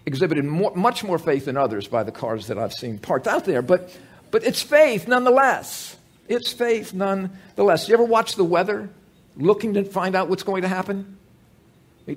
exhibited 0.05 0.45
more, 0.45 0.73
much 0.75 1.03
more 1.03 1.17
faith 1.17 1.45
than 1.45 1.57
others 1.57 1.87
by 1.87 2.03
the 2.03 2.11
cars 2.11 2.47
that 2.47 2.59
I've 2.59 2.73
seen 2.73 2.99
parked 2.99 3.27
out 3.27 3.45
there. 3.45 3.61
But 3.63 3.95
but 4.31 4.43
it's 4.43 4.61
faith 4.61 5.07
nonetheless. 5.07 5.97
It's 6.27 6.51
faith 6.51 6.93
nonetheless. 6.93 7.87
You 7.87 7.93
ever 7.93 8.05
watch 8.05 8.35
the 8.35 8.43
weather, 8.43 8.89
looking 9.35 9.73
to 9.75 9.83
find 9.83 10.15
out 10.15 10.29
what's 10.29 10.43
going 10.43 10.61
to 10.61 10.67
happen? 10.67 11.17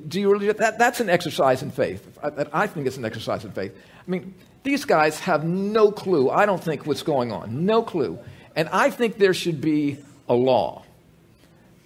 Do 0.09 0.21
you 0.21 0.33
really? 0.33 0.51
That, 0.51 0.79
that's 0.79 1.01
an 1.01 1.11
exercise 1.11 1.63
in 1.63 1.71
faith. 1.71 2.19
I, 2.23 2.63
I 2.65 2.67
think 2.67 2.87
it's 2.87 2.97
an 2.97 3.05
exercise 3.05 3.45
in 3.45 3.53
faith. 3.53 3.77
I 3.77 4.11
mean, 4.11 4.35
these 4.63 4.85
guys 4.85 5.21
have 5.21 5.45
no 5.45 5.93
clue, 5.93 6.31
I 6.31 6.47
don't 6.47 6.63
think, 6.63 6.87
what's 6.87 7.03
going 7.03 7.33
on. 7.33 7.67
No 7.67 7.83
clue. 7.83 8.19
And 8.57 8.69
I 8.71 8.91
think 8.91 9.19
there 9.19 9.35
should 9.35 9.61
be 9.61 9.99
a 10.29 10.35
law 10.35 10.85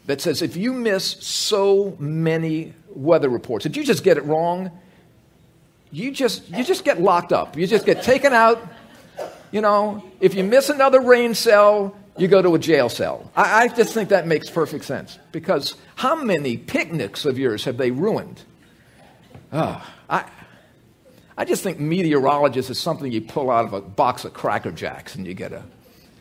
that 0.07 0.21
says 0.21 0.43
if 0.43 0.57
you 0.57 0.73
miss 0.73 1.05
so 1.05 1.97
many 1.99 2.73
weather 2.89 3.29
reports, 3.29 3.67
if 3.67 3.77
you 3.77 3.85
just 3.85 4.05
get 4.05 4.17
it 4.17 4.25
wrong, 4.25 4.71
you 5.91 6.13
just, 6.13 6.49
you 6.51 6.63
just 6.65 6.85
get 6.85 7.01
locked 7.01 7.33
up. 7.33 7.57
You 7.57 7.67
just 7.67 7.85
get 7.85 8.03
taken 8.03 8.33
out 8.33 8.63
you 9.51 9.61
know, 9.61 10.03
if 10.21 10.35
you 10.35 10.45
miss 10.45 10.69
another 10.69 11.01
rain 11.01 11.35
cell, 11.35 11.97
you 12.19 12.29
go 12.29 12.43
to 12.43 12.55
a 12.55 12.59
jail 12.59 12.89
cell. 12.89 13.31
I, 13.37 13.65
I, 13.65 13.69
just 13.69 13.95
think 13.95 14.09
that 14.09 14.27
makes 14.27 14.51
perfect 14.51 14.85
sense 14.85 15.19
because 15.33 15.77
how 15.95 16.17
many 16.17 16.57
picnics 16.57 17.25
of 17.25 17.39
yours 17.39 17.65
have 17.65 17.77
they 17.77 17.91
ruined? 17.91 18.43
Oh, 19.53 19.83
I, 20.11 20.25
I 21.37 21.45
just 21.45 21.63
think 21.63 21.79
meteorologist 21.79 22.71
is 22.71 22.79
something 22.79 23.11
you 23.11 23.21
pull 23.21 23.51
out 23.51 23.65
of 23.65 23.73
a 23.73 23.81
box 23.81 24.25
of 24.25 24.35
Cracker 24.35 24.73
Jacks 24.73 25.15
and 25.15 25.27
you 25.27 25.35
get 25.35 25.53
a. 25.53 25.63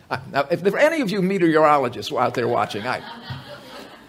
I, 0.10 0.20
now, 0.32 0.48
if 0.50 0.62
there 0.62 0.74
are 0.74 0.80
any 0.80 1.02
of 1.02 1.10
you 1.10 1.22
meteorologists 1.22 2.14
out 2.14 2.36
there 2.36 2.48
watching, 2.48 2.86
I, 2.86 3.02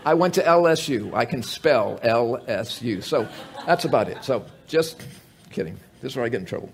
I 0.04 0.14
went 0.14 0.34
to 0.34 0.42
LSU. 0.42 1.12
I 1.14 1.24
can 1.24 1.42
spell 1.42 1.98
LSU. 2.04 3.02
So 3.02 3.26
that's 3.66 3.84
about 3.84 4.08
it. 4.08 4.22
So 4.22 4.44
just 4.68 5.02
kidding. 5.50 5.78
This 6.02 6.12
is 6.12 6.16
where 6.16 6.26
I 6.26 6.28
get 6.28 6.40
in 6.40 6.46
trouble. 6.46 6.70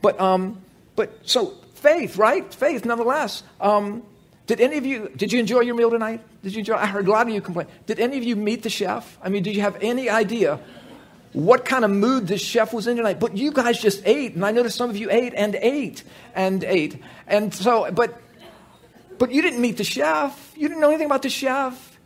But, 0.00 0.18
um, 0.20 0.60
but 0.96 1.16
so 1.22 1.54
faith, 1.84 2.16
right? 2.16 2.46
Faith, 2.52 2.84
nonetheless. 2.84 3.42
Um, 3.60 4.02
Did 4.46 4.60
any 4.60 4.76
of 4.76 4.84
you, 4.84 5.08
did 5.16 5.32
you 5.32 5.40
enjoy 5.40 5.60
your 5.60 5.74
meal 5.74 5.90
tonight? 5.90 6.20
Did 6.42 6.52
you 6.52 6.58
enjoy? 6.60 6.76
I 6.76 6.86
heard 6.86 7.08
a 7.08 7.10
lot 7.10 7.26
of 7.26 7.32
you 7.32 7.40
complain. 7.40 7.66
Did 7.86 7.98
any 7.98 8.18
of 8.18 8.24
you 8.24 8.36
meet 8.36 8.62
the 8.62 8.68
chef? 8.68 9.04
I 9.24 9.28
mean, 9.32 9.42
did 9.42 9.56
you 9.56 9.62
have 9.62 9.76
any 9.80 10.10
idea 10.10 10.60
what 11.32 11.64
kind 11.64 11.84
of 11.84 11.90
mood 11.90 12.26
this 12.28 12.42
chef 12.42 12.74
was 12.74 12.86
in 12.86 12.96
tonight? 12.96 13.18
But 13.18 13.36
you 13.36 13.52
guys 13.52 13.80
just 13.80 14.02
ate, 14.04 14.34
and 14.34 14.44
I 14.44 14.52
noticed 14.52 14.76
some 14.76 14.90
of 14.90 14.96
you 14.96 15.08
ate 15.10 15.32
and 15.34 15.54
ate 15.56 16.04
and 16.34 16.62
ate. 16.62 17.00
And 17.26 17.54
so, 17.54 17.90
but, 17.90 18.20
but 19.16 19.32
you 19.32 19.40
didn't 19.40 19.60
meet 19.60 19.78
the 19.78 19.84
chef. 19.84 20.52
You 20.54 20.68
didn't 20.68 20.80
know 20.80 20.90
anything 20.90 21.06
about 21.06 21.22
the 21.22 21.30
chef. 21.30 21.98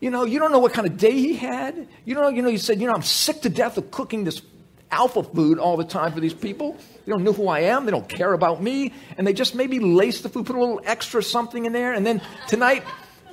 You 0.00 0.10
know, 0.10 0.24
you 0.26 0.40
don't 0.40 0.50
know 0.50 0.58
what 0.58 0.72
kind 0.72 0.86
of 0.90 0.96
day 0.96 1.14
he 1.14 1.34
had. 1.34 1.86
You 2.04 2.14
don't 2.14 2.24
know, 2.24 2.34
you 2.36 2.42
know, 2.42 2.50
you 2.50 2.58
said, 2.58 2.80
you 2.80 2.88
know, 2.88 2.94
I'm 2.94 3.06
sick 3.06 3.42
to 3.42 3.48
death 3.48 3.78
of 3.78 3.92
cooking 3.92 4.24
this 4.24 4.42
alpha 4.92 5.22
food 5.22 5.58
all 5.58 5.76
the 5.76 5.84
time 5.84 6.12
for 6.12 6.20
these 6.20 6.34
people. 6.34 6.76
They 7.04 7.10
don't 7.10 7.24
know 7.24 7.32
who 7.32 7.48
I 7.48 7.60
am. 7.60 7.86
They 7.86 7.90
don't 7.90 8.08
care 8.08 8.32
about 8.32 8.62
me. 8.62 8.92
And 9.18 9.26
they 9.26 9.32
just 9.32 9.54
maybe 9.54 9.80
lace 9.80 10.20
the 10.20 10.28
food, 10.28 10.46
put 10.46 10.54
a 10.54 10.60
little 10.60 10.80
extra 10.84 11.22
something 11.22 11.64
in 11.64 11.72
there. 11.72 11.92
And 11.94 12.06
then 12.06 12.20
tonight, 12.46 12.84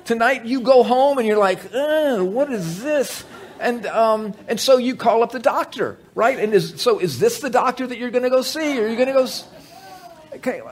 tonight 0.04 0.46
you 0.46 0.62
go 0.62 0.82
home 0.82 1.18
and 1.18 1.26
you're 1.26 1.38
like, 1.38 1.60
what 1.70 2.52
is 2.52 2.82
this? 2.82 3.24
And, 3.60 3.84
um, 3.86 4.32
and 4.48 4.58
so 4.58 4.78
you 4.78 4.96
call 4.96 5.22
up 5.22 5.32
the 5.32 5.38
doctor, 5.38 5.98
right? 6.14 6.38
And 6.38 6.54
is, 6.54 6.80
so 6.80 6.98
is 6.98 7.18
this 7.18 7.40
the 7.40 7.50
doctor 7.50 7.86
that 7.86 7.98
you're 7.98 8.10
going 8.10 8.24
to 8.24 8.30
go 8.30 8.40
see? 8.40 8.80
Are 8.80 8.88
you 8.88 8.96
going 8.96 9.08
to 9.08 9.12
go? 9.12 9.24
S- 9.24 9.46
okay. 10.34 10.62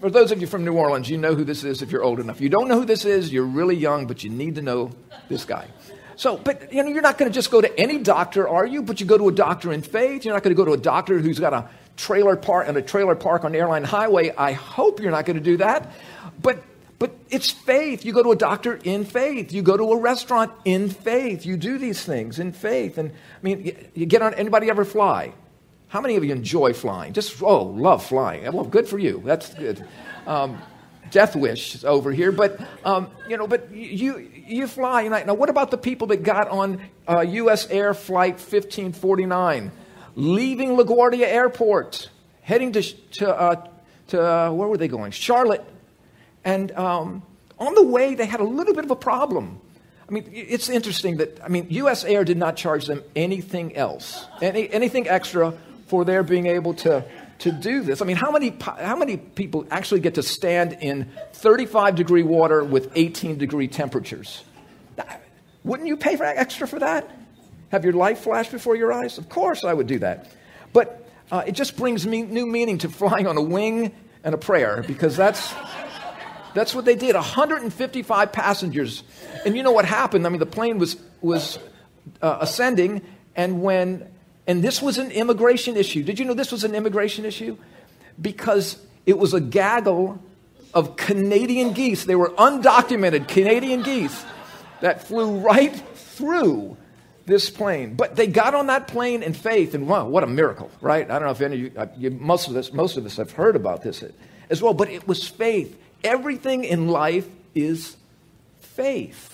For 0.00 0.08
those 0.08 0.32
of 0.32 0.40
you 0.40 0.46
from 0.46 0.64
New 0.64 0.72
Orleans, 0.72 1.10
you 1.10 1.18
know 1.18 1.34
who 1.34 1.44
this 1.44 1.62
is 1.62 1.82
if 1.82 1.92
you're 1.92 2.02
old 2.02 2.18
enough. 2.18 2.40
You 2.40 2.48
don't 2.48 2.68
know 2.68 2.78
who 2.78 2.86
this 2.86 3.04
is, 3.04 3.30
you're 3.30 3.44
really 3.44 3.76
young, 3.76 4.06
but 4.06 4.24
you 4.24 4.30
need 4.30 4.54
to 4.54 4.62
know 4.62 4.92
this 5.28 5.44
guy. 5.44 5.68
So, 6.20 6.36
but 6.36 6.70
you 6.70 6.82
know, 6.82 6.90
you're 6.90 7.00
not 7.00 7.16
going 7.16 7.30
to 7.30 7.34
just 7.34 7.50
go 7.50 7.62
to 7.62 7.80
any 7.80 7.96
doctor, 7.96 8.46
are 8.46 8.66
you? 8.66 8.82
But 8.82 9.00
you 9.00 9.06
go 9.06 9.16
to 9.16 9.28
a 9.28 9.32
doctor 9.32 9.72
in 9.72 9.80
faith. 9.80 10.22
You're 10.22 10.34
not 10.34 10.42
going 10.42 10.54
to 10.54 10.62
go 10.62 10.66
to 10.66 10.74
a 10.74 10.76
doctor 10.76 11.18
who's 11.18 11.38
got 11.38 11.54
a 11.54 11.66
trailer 11.96 12.36
park 12.36 12.68
and 12.68 12.76
a 12.76 12.82
trailer 12.82 13.14
park 13.14 13.42
on 13.42 13.52
the 13.52 13.58
airline 13.58 13.84
highway. 13.84 14.34
I 14.36 14.52
hope 14.52 15.00
you're 15.00 15.12
not 15.12 15.24
going 15.24 15.38
to 15.38 15.42
do 15.42 15.56
that. 15.56 15.90
But 16.42 16.62
but 16.98 17.16
it's 17.30 17.50
faith. 17.50 18.04
You 18.04 18.12
go 18.12 18.22
to 18.22 18.32
a 18.32 18.36
doctor 18.36 18.74
in 18.74 19.06
faith. 19.06 19.50
You 19.50 19.62
go 19.62 19.78
to 19.78 19.92
a 19.92 19.98
restaurant 19.98 20.52
in 20.66 20.90
faith. 20.90 21.46
You 21.46 21.56
do 21.56 21.78
these 21.78 22.04
things 22.04 22.38
in 22.38 22.52
faith. 22.52 22.98
And 22.98 23.12
I 23.12 23.42
mean, 23.42 23.74
you 23.94 24.04
get 24.04 24.20
on. 24.20 24.34
Anybody 24.34 24.68
ever 24.68 24.84
fly? 24.84 25.32
How 25.88 26.02
many 26.02 26.16
of 26.16 26.24
you 26.24 26.32
enjoy 26.32 26.74
flying? 26.74 27.14
Just 27.14 27.42
oh, 27.42 27.62
love 27.62 28.04
flying. 28.04 28.42
Well, 28.52 28.66
good 28.66 28.86
for 28.86 28.98
you. 28.98 29.22
That's 29.24 29.54
good. 29.54 29.88
Um, 30.26 30.60
death 31.10 31.36
wish 31.36 31.84
over 31.84 32.12
here, 32.12 32.32
but 32.32 32.60
um, 32.84 33.10
you 33.28 33.36
know, 33.36 33.46
but 33.46 33.72
you 33.72 34.18
you 34.46 34.66
fly. 34.66 35.08
Now, 35.08 35.34
what 35.34 35.48
about 35.48 35.70
the 35.70 35.78
people 35.78 36.08
that 36.08 36.22
got 36.22 36.48
on 36.48 36.80
uh, 37.08 37.20
U.S. 37.20 37.66
Air 37.68 37.94
Flight 37.94 38.34
1549, 38.34 39.72
leaving 40.14 40.70
LaGuardia 40.70 41.26
Airport, 41.26 42.10
heading 42.42 42.72
to 42.72 42.82
to, 42.82 43.28
uh, 43.28 43.66
to 44.08 44.22
uh, 44.22 44.50
where 44.50 44.68
were 44.68 44.76
they 44.76 44.88
going? 44.88 45.12
Charlotte, 45.12 45.64
and 46.44 46.72
um, 46.72 47.22
on 47.58 47.74
the 47.74 47.84
way 47.84 48.14
they 48.14 48.26
had 48.26 48.40
a 48.40 48.44
little 48.44 48.74
bit 48.74 48.84
of 48.84 48.90
a 48.90 48.96
problem. 48.96 49.60
I 50.08 50.12
mean, 50.12 50.28
it's 50.32 50.68
interesting 50.68 51.18
that 51.18 51.38
I 51.42 51.48
mean, 51.48 51.68
U.S. 51.70 52.04
Air 52.04 52.24
did 52.24 52.36
not 52.36 52.56
charge 52.56 52.86
them 52.86 53.04
anything 53.14 53.76
else, 53.76 54.26
any, 54.42 54.68
anything 54.68 55.08
extra 55.08 55.54
for 55.86 56.04
their 56.04 56.24
being 56.24 56.46
able 56.46 56.74
to 56.74 57.04
to 57.40 57.52
do 57.52 57.82
this. 57.82 58.00
I 58.02 58.04
mean, 58.04 58.16
how 58.16 58.30
many, 58.30 58.56
how 58.60 58.96
many 58.96 59.16
people 59.16 59.66
actually 59.70 60.00
get 60.00 60.14
to 60.14 60.22
stand 60.22 60.78
in 60.80 61.10
35 61.32 61.96
degree 61.96 62.22
water 62.22 62.62
with 62.62 62.92
18 62.94 63.38
degree 63.38 63.68
temperatures? 63.68 64.44
Wouldn't 65.64 65.88
you 65.88 65.96
pay 65.96 66.16
for 66.16 66.24
extra 66.24 66.66
for 66.66 66.78
that? 66.78 67.10
Have 67.70 67.84
your 67.84 67.92
life 67.92 68.20
flash 68.20 68.48
before 68.48 68.76
your 68.76 68.92
eyes? 68.92 69.18
Of 69.18 69.28
course 69.28 69.64
I 69.64 69.72
would 69.72 69.86
do 69.86 69.98
that. 70.00 70.30
But 70.72 71.08
uh, 71.30 71.44
it 71.46 71.52
just 71.52 71.76
brings 71.76 72.06
me 72.06 72.22
new 72.22 72.46
meaning 72.46 72.78
to 72.78 72.88
flying 72.88 73.26
on 73.26 73.36
a 73.36 73.42
wing 73.42 73.92
and 74.24 74.34
a 74.34 74.38
prayer 74.38 74.84
because 74.86 75.16
that's, 75.16 75.54
that's 76.54 76.74
what 76.74 76.84
they 76.84 76.96
did 76.96 77.14
155 77.14 78.32
passengers. 78.32 79.02
And 79.44 79.56
you 79.56 79.62
know 79.62 79.72
what 79.72 79.84
happened? 79.84 80.26
I 80.26 80.30
mean, 80.30 80.40
the 80.40 80.46
plane 80.46 80.78
was, 80.78 80.96
was 81.20 81.58
uh, 82.20 82.38
ascending, 82.40 83.02
and 83.36 83.62
when 83.62 84.10
and 84.50 84.64
this 84.64 84.82
was 84.82 84.98
an 84.98 85.12
immigration 85.12 85.76
issue. 85.76 86.02
Did 86.02 86.18
you 86.18 86.24
know 86.24 86.34
this 86.34 86.50
was 86.50 86.64
an 86.64 86.74
immigration 86.74 87.24
issue? 87.24 87.56
Because 88.20 88.84
it 89.06 89.16
was 89.16 89.32
a 89.32 89.40
gaggle 89.40 90.20
of 90.74 90.96
Canadian 90.96 91.72
geese. 91.72 92.04
They 92.04 92.16
were 92.16 92.30
undocumented 92.30 93.28
Canadian 93.28 93.84
geese 93.84 94.24
that 94.80 95.04
flew 95.04 95.38
right 95.38 95.72
through 95.94 96.76
this 97.26 97.48
plane. 97.48 97.94
But 97.94 98.16
they 98.16 98.26
got 98.26 98.56
on 98.56 98.66
that 98.66 98.88
plane 98.88 99.22
in 99.22 99.34
faith, 99.34 99.72
and 99.74 99.86
wow, 99.86 100.08
what 100.08 100.24
a 100.24 100.26
miracle, 100.26 100.68
right? 100.80 101.08
I 101.08 101.20
don't 101.20 101.26
know 101.26 101.30
if 101.30 101.40
any 101.42 101.54
of 101.54 101.60
you, 101.60 101.72
uh, 101.76 101.86
you 101.96 102.10
most 102.10 102.48
of 102.48 102.56
us, 102.56 102.72
most 102.72 102.96
of 102.96 103.06
us 103.06 103.18
have 103.18 103.30
heard 103.30 103.54
about 103.54 103.82
this 103.82 104.02
as 104.48 104.60
well, 104.60 104.74
but 104.74 104.90
it 104.90 105.06
was 105.06 105.28
faith. 105.28 105.80
Everything 106.02 106.64
in 106.64 106.88
life 106.88 107.28
is 107.54 107.96
faith. 108.58 109.29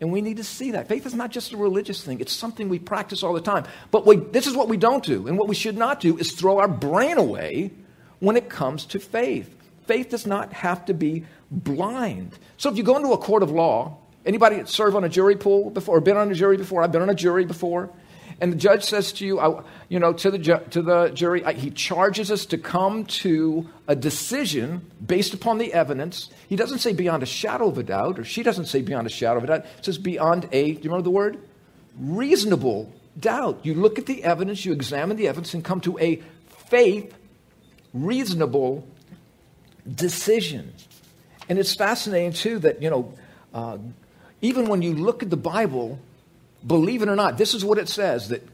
And 0.00 0.10
we 0.10 0.22
need 0.22 0.38
to 0.38 0.44
see 0.44 0.70
that. 0.72 0.88
Faith 0.88 1.04
is 1.04 1.14
not 1.14 1.30
just 1.30 1.52
a 1.52 1.56
religious 1.56 2.02
thing, 2.02 2.20
it's 2.20 2.32
something 2.32 2.68
we 2.68 2.78
practice 2.78 3.22
all 3.22 3.34
the 3.34 3.40
time. 3.40 3.64
But 3.90 4.06
we, 4.06 4.16
this 4.16 4.46
is 4.46 4.54
what 4.54 4.68
we 4.68 4.76
don't 4.76 5.04
do. 5.04 5.26
And 5.28 5.38
what 5.38 5.48
we 5.48 5.54
should 5.54 5.76
not 5.76 6.00
do 6.00 6.16
is 6.16 6.32
throw 6.32 6.58
our 6.58 6.68
brain 6.68 7.18
away 7.18 7.70
when 8.18 8.36
it 8.36 8.48
comes 8.48 8.86
to 8.86 8.98
faith. 8.98 9.54
Faith 9.86 10.08
does 10.08 10.26
not 10.26 10.52
have 10.52 10.84
to 10.86 10.94
be 10.94 11.24
blind. 11.50 12.38
So 12.56 12.70
if 12.70 12.76
you 12.76 12.82
go 12.82 12.96
into 12.96 13.12
a 13.12 13.18
court 13.18 13.42
of 13.42 13.50
law, 13.50 13.98
anybody 14.24 14.62
serve 14.66 14.96
on 14.96 15.04
a 15.04 15.08
jury 15.08 15.36
pool 15.36 15.70
before 15.70 15.98
or 15.98 16.00
been 16.00 16.16
on 16.16 16.30
a 16.30 16.34
jury 16.34 16.56
before? 16.56 16.82
I've 16.82 16.92
been 16.92 17.02
on 17.02 17.10
a 17.10 17.14
jury 17.14 17.44
before 17.44 17.90
and 18.40 18.52
the 18.52 18.56
judge 18.56 18.84
says 18.84 19.12
to 19.14 19.26
you, 19.26 19.38
I, 19.38 19.62
you 19.88 19.98
know, 19.98 20.12
to 20.14 20.30
the, 20.30 20.38
ju- 20.38 20.64
to 20.70 20.82
the 20.82 21.08
jury, 21.10 21.44
I, 21.44 21.52
he 21.52 21.70
charges 21.70 22.30
us 22.30 22.46
to 22.46 22.58
come 22.58 23.04
to 23.06 23.68
a 23.86 23.94
decision 23.94 24.90
based 25.04 25.34
upon 25.34 25.58
the 25.58 25.72
evidence. 25.74 26.30
He 26.48 26.56
doesn't 26.56 26.78
say 26.78 26.92
beyond 26.94 27.22
a 27.22 27.26
shadow 27.26 27.68
of 27.68 27.76
a 27.76 27.82
doubt, 27.82 28.18
or 28.18 28.24
she 28.24 28.42
doesn't 28.42 28.66
say 28.66 28.80
beyond 28.80 29.06
a 29.06 29.10
shadow 29.10 29.38
of 29.38 29.44
a 29.44 29.46
doubt. 29.46 29.66
It 29.78 29.84
says 29.84 29.98
beyond 29.98 30.48
a, 30.52 30.72
do 30.72 30.78
you 30.78 30.84
remember 30.84 31.02
the 31.02 31.10
word? 31.10 31.38
Reasonable 31.98 32.90
doubt. 33.18 33.60
You 33.62 33.74
look 33.74 33.98
at 33.98 34.06
the 34.06 34.24
evidence, 34.24 34.64
you 34.64 34.72
examine 34.72 35.16
the 35.16 35.28
evidence, 35.28 35.52
and 35.52 35.64
come 35.64 35.80
to 35.82 35.98
a 35.98 36.22
faith, 36.68 37.14
reasonable 37.92 38.86
decision. 39.92 40.72
And 41.48 41.58
it's 41.58 41.74
fascinating, 41.74 42.32
too, 42.32 42.60
that, 42.60 42.80
you 42.80 42.88
know, 42.88 43.12
uh, 43.52 43.78
even 44.40 44.68
when 44.68 44.80
you 44.80 44.94
look 44.94 45.22
at 45.22 45.28
the 45.28 45.36
Bible, 45.36 45.98
believe 46.66 47.02
it 47.02 47.08
or 47.08 47.16
not, 47.16 47.38
this 47.38 47.54
is 47.54 47.64
what 47.64 47.78
it 47.78 47.88
says 47.88 48.28
that 48.28 48.46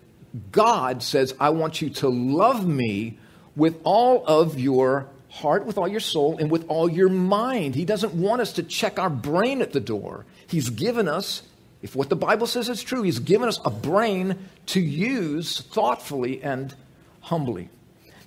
God 0.53 1.03
says, 1.03 1.35
I 1.40 1.51
want 1.51 1.81
you 1.81 1.90
to 1.90 2.09
love 2.09 2.66
me 2.66 3.19
with 3.55 3.81
all 3.85 4.25
of 4.27 4.59
your 4.59 5.09
heart, 5.31 5.66
with 5.66 5.79
all 5.79 5.88
your 5.88 6.01
soul, 6.01 6.38
and 6.38 6.51
with 6.51 6.66
all 6.69 6.88
your 6.88 7.09
mind. 7.09 7.75
He 7.75 7.85
doesn't 7.85 8.14
want 8.14 8.40
us 8.40 8.55
to 8.55 8.62
check 8.62 8.99
our 8.99 9.11
brain 9.11 9.62
at 9.62 9.73
the 9.73 9.81
door. 9.81 10.25
He's 10.47 10.71
given 10.71 11.09
us, 11.09 11.42
if 11.83 11.97
what 11.97 12.09
the 12.09 12.16
Bible 12.16 12.47
says 12.47 12.69
is 12.69 12.83
true, 12.83 13.03
He's 13.03 13.19
given 13.19 13.49
us 13.49 13.61
a 13.64 13.71
brain 13.71 14.49
to 14.66 14.81
use 14.81 15.61
thoughtfully 15.61 16.42
and 16.42 16.75
humbly. 17.21 17.69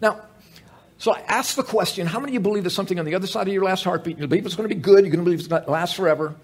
Now, 0.02 0.22
so 0.98 1.14
I 1.14 1.22
ask 1.28 1.56
the 1.56 1.64
question 1.64 2.08
how 2.08 2.20
many 2.20 2.32
of 2.32 2.34
you 2.34 2.40
believe 2.42 2.64
there's 2.64 2.74
something 2.74 3.00
on 3.00 3.06
the 3.06 3.16
other 3.16 3.28
side 3.28 3.48
of 3.48 3.54
your 3.54 3.64
last 3.64 3.84
heartbeat? 3.84 4.18
You 4.18 4.28
believe 4.28 4.46
it's 4.46 4.56
going 4.56 4.68
to 4.68 4.76
be 4.76 4.82
good, 4.82 5.06
you're 5.06 5.12
going 5.12 5.20
to 5.20 5.24
believe 5.24 5.40
it's 5.40 5.48
going 5.48 5.64
to 5.64 5.72
last 5.72 5.96
forever 5.96 6.36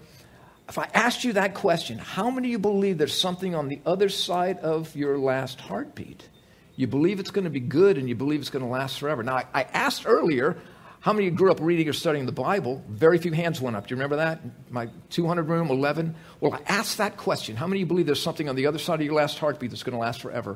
if 0.68 0.78
I 0.78 0.88
asked 0.94 1.24
you 1.24 1.34
that 1.34 1.54
question, 1.54 1.98
how 1.98 2.30
many 2.30 2.48
of 2.48 2.52
you 2.52 2.58
believe 2.58 2.98
there's 2.98 3.18
something 3.18 3.54
on 3.54 3.68
the 3.68 3.80
other 3.86 4.08
side 4.08 4.58
of 4.58 4.94
your 4.96 5.18
last 5.18 5.60
heartbeat? 5.60 6.28
You 6.74 6.86
believe 6.86 7.20
it's 7.20 7.30
going 7.30 7.44
to 7.44 7.50
be 7.50 7.60
good 7.60 7.96
and 7.98 8.08
you 8.08 8.14
believe 8.14 8.40
it's 8.40 8.50
going 8.50 8.64
to 8.64 8.70
last 8.70 8.98
forever. 8.98 9.22
Now, 9.22 9.36
I, 9.36 9.44
I 9.54 9.62
asked 9.62 10.02
earlier, 10.06 10.56
how 11.00 11.12
many 11.12 11.28
of 11.28 11.32
you 11.32 11.38
grew 11.38 11.52
up 11.52 11.60
reading 11.60 11.88
or 11.88 11.92
studying 11.92 12.26
the 12.26 12.32
Bible? 12.32 12.82
Very 12.88 13.18
few 13.18 13.32
hands 13.32 13.60
went 13.60 13.76
up. 13.76 13.86
Do 13.86 13.92
you 13.92 13.96
remember 13.96 14.16
that? 14.16 14.40
My 14.70 14.88
200 15.10 15.48
room, 15.48 15.70
11? 15.70 16.16
Well, 16.40 16.52
I 16.52 16.60
asked 16.66 16.98
that 16.98 17.16
question. 17.16 17.54
How 17.54 17.68
many 17.68 17.80
of 17.80 17.80
you 17.80 17.86
believe 17.86 18.06
there's 18.06 18.22
something 18.22 18.48
on 18.48 18.56
the 18.56 18.66
other 18.66 18.78
side 18.78 19.00
of 19.00 19.06
your 19.06 19.14
last 19.14 19.38
heartbeat 19.38 19.70
that's 19.70 19.84
going 19.84 19.94
to 19.94 20.00
last 20.00 20.20
forever? 20.20 20.54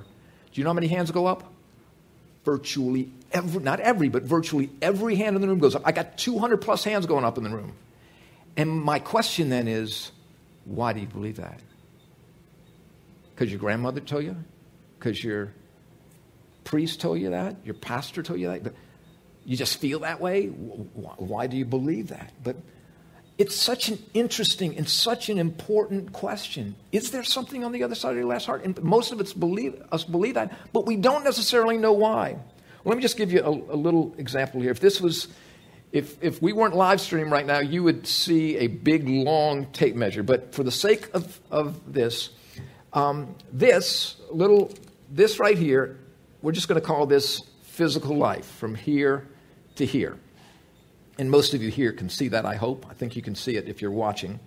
Do 0.52 0.60
you 0.60 0.64
know 0.64 0.70
how 0.70 0.74
many 0.74 0.88
hands 0.88 1.12
go 1.12 1.26
up? 1.26 1.52
Virtually 2.44 3.12
every, 3.30 3.62
not 3.62 3.78
every, 3.78 4.08
but 4.08 4.24
virtually 4.24 4.70
every 4.82 5.14
hand 5.14 5.36
in 5.36 5.42
the 5.42 5.46
room 5.46 5.60
goes 5.60 5.76
up. 5.76 5.82
I 5.84 5.92
got 5.92 6.18
200 6.18 6.56
plus 6.56 6.82
hands 6.82 7.06
going 7.06 7.24
up 7.24 7.38
in 7.38 7.44
the 7.44 7.50
room. 7.50 7.74
And 8.56 8.70
my 8.70 8.98
question 8.98 9.48
then 9.48 9.68
is 9.68 10.12
why 10.64 10.92
do 10.92 11.00
you 11.00 11.06
believe 11.06 11.36
that? 11.36 11.60
Because 13.34 13.50
your 13.50 13.60
grandmother 13.60 14.00
told 14.00 14.24
you? 14.24 14.36
Because 14.98 15.22
your 15.22 15.52
priest 16.64 17.00
told 17.00 17.20
you 17.20 17.30
that? 17.30 17.56
Your 17.64 17.74
pastor 17.74 18.22
told 18.22 18.38
you 18.38 18.48
that? 18.48 18.62
But 18.62 18.74
you 19.44 19.56
just 19.56 19.78
feel 19.78 20.00
that 20.00 20.20
way? 20.20 20.46
Why 20.46 21.46
do 21.46 21.56
you 21.56 21.64
believe 21.64 22.08
that? 22.08 22.32
But 22.44 22.56
it's 23.38 23.56
such 23.56 23.88
an 23.88 23.98
interesting 24.12 24.76
and 24.76 24.86
such 24.86 25.30
an 25.30 25.38
important 25.38 26.12
question. 26.12 26.76
Is 26.92 27.10
there 27.10 27.24
something 27.24 27.64
on 27.64 27.72
the 27.72 27.82
other 27.82 27.94
side 27.94 28.10
of 28.10 28.16
your 28.16 28.26
last 28.26 28.44
heart? 28.44 28.64
And 28.64 28.80
most 28.82 29.12
of 29.12 29.20
us 29.20 29.32
believe, 29.32 29.82
us 29.90 30.04
believe 30.04 30.34
that, 30.34 30.52
but 30.74 30.84
we 30.84 30.96
don't 30.96 31.24
necessarily 31.24 31.78
know 31.78 31.94
why. 31.94 32.36
Let 32.84 32.96
me 32.96 33.02
just 33.02 33.16
give 33.16 33.32
you 33.32 33.40
a, 33.40 33.48
a 33.48 33.78
little 33.78 34.14
example 34.18 34.60
here. 34.60 34.70
If 34.70 34.80
this 34.80 35.00
was 35.00 35.28
if, 35.92 36.22
if 36.22 36.40
we 36.40 36.52
weren't 36.52 36.76
live 36.76 37.00
stream 37.00 37.32
right 37.32 37.44
now, 37.44 37.58
you 37.58 37.82
would 37.82 38.06
see 38.06 38.58
a 38.58 38.68
big, 38.68 39.08
long 39.08 39.66
tape 39.66 39.96
measure. 39.96 40.22
But 40.22 40.54
for 40.54 40.62
the 40.62 40.70
sake 40.70 41.08
of, 41.14 41.40
of 41.50 41.92
this, 41.92 42.30
um, 42.92 43.34
this 43.52 44.16
little, 44.30 44.72
this 45.10 45.38
right 45.40 45.58
here, 45.58 45.98
we're 46.42 46.52
just 46.52 46.68
going 46.68 46.80
to 46.80 46.86
call 46.86 47.06
this 47.06 47.42
physical 47.62 48.16
life 48.16 48.46
from 48.46 48.74
here 48.74 49.26
to 49.76 49.84
here. 49.84 50.16
And 51.18 51.30
most 51.30 51.54
of 51.54 51.62
you 51.62 51.70
here 51.70 51.92
can 51.92 52.08
see 52.08 52.28
that, 52.28 52.46
I 52.46 52.54
hope. 52.54 52.86
I 52.88 52.94
think 52.94 53.16
you 53.16 53.22
can 53.22 53.34
see 53.34 53.56
it 53.56 53.68
if 53.68 53.82
you're 53.82 53.90
watching. 53.90 54.38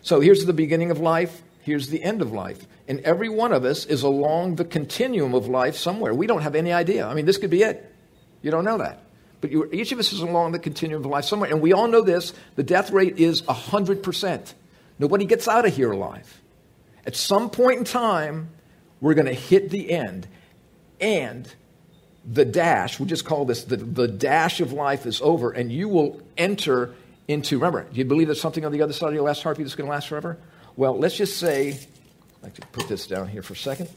So 0.00 0.20
here's 0.20 0.44
the 0.46 0.52
beginning 0.52 0.90
of 0.90 1.00
life, 1.00 1.42
here's 1.62 1.88
the 1.88 2.02
end 2.02 2.22
of 2.22 2.32
life. 2.32 2.66
And 2.88 3.00
every 3.00 3.28
one 3.28 3.52
of 3.52 3.64
us 3.64 3.84
is 3.84 4.02
along 4.02 4.56
the 4.56 4.64
continuum 4.64 5.34
of 5.34 5.48
life 5.48 5.76
somewhere. 5.76 6.14
We 6.14 6.26
don't 6.26 6.42
have 6.42 6.54
any 6.54 6.72
idea. 6.72 7.06
I 7.06 7.14
mean, 7.14 7.26
this 7.26 7.36
could 7.36 7.50
be 7.50 7.62
it. 7.62 7.94
You 8.40 8.50
don't 8.50 8.64
know 8.64 8.78
that. 8.78 9.02
But 9.40 9.50
you, 9.50 9.68
each 9.72 9.92
of 9.92 9.98
us 9.98 10.12
is 10.12 10.20
along 10.20 10.52
the 10.52 10.58
continuum 10.58 11.02
of 11.02 11.10
life 11.10 11.24
somewhere. 11.24 11.50
And 11.50 11.60
we 11.60 11.72
all 11.72 11.88
know 11.88 12.02
this 12.02 12.32
the 12.56 12.62
death 12.62 12.90
rate 12.90 13.18
is 13.18 13.42
100%. 13.42 14.54
Nobody 14.98 15.24
gets 15.24 15.46
out 15.46 15.64
of 15.66 15.74
here 15.74 15.92
alive. 15.92 16.40
At 17.06 17.14
some 17.14 17.50
point 17.50 17.78
in 17.78 17.84
time, 17.84 18.48
we're 19.00 19.14
going 19.14 19.26
to 19.26 19.34
hit 19.34 19.70
the 19.70 19.90
end. 19.90 20.26
And 21.00 21.48
the 22.24 22.44
dash, 22.44 22.98
we'll 22.98 23.08
just 23.08 23.24
call 23.24 23.44
this 23.44 23.64
the, 23.64 23.76
the 23.76 24.08
dash 24.08 24.60
of 24.60 24.72
life 24.72 25.06
is 25.06 25.20
over, 25.22 25.50
and 25.50 25.72
you 25.72 25.88
will 25.88 26.20
enter 26.36 26.94
into, 27.28 27.56
remember, 27.56 27.84
do 27.84 27.98
you 27.98 28.04
believe 28.04 28.26
there's 28.26 28.40
something 28.40 28.64
on 28.64 28.72
the 28.72 28.82
other 28.82 28.92
side 28.92 29.08
of 29.08 29.14
your 29.14 29.22
last 29.22 29.42
heartbeat 29.42 29.66
that's 29.66 29.76
going 29.76 29.86
to 29.86 29.92
last 29.92 30.08
forever? 30.08 30.38
Well, 30.76 30.98
let's 30.98 31.16
just 31.16 31.38
say, 31.38 31.70
I'd 31.70 32.42
like 32.42 32.54
to 32.54 32.66
put 32.68 32.88
this 32.88 33.06
down 33.06 33.28
here 33.28 33.42
for 33.42 33.52
a 33.52 33.56
second. 33.56 33.88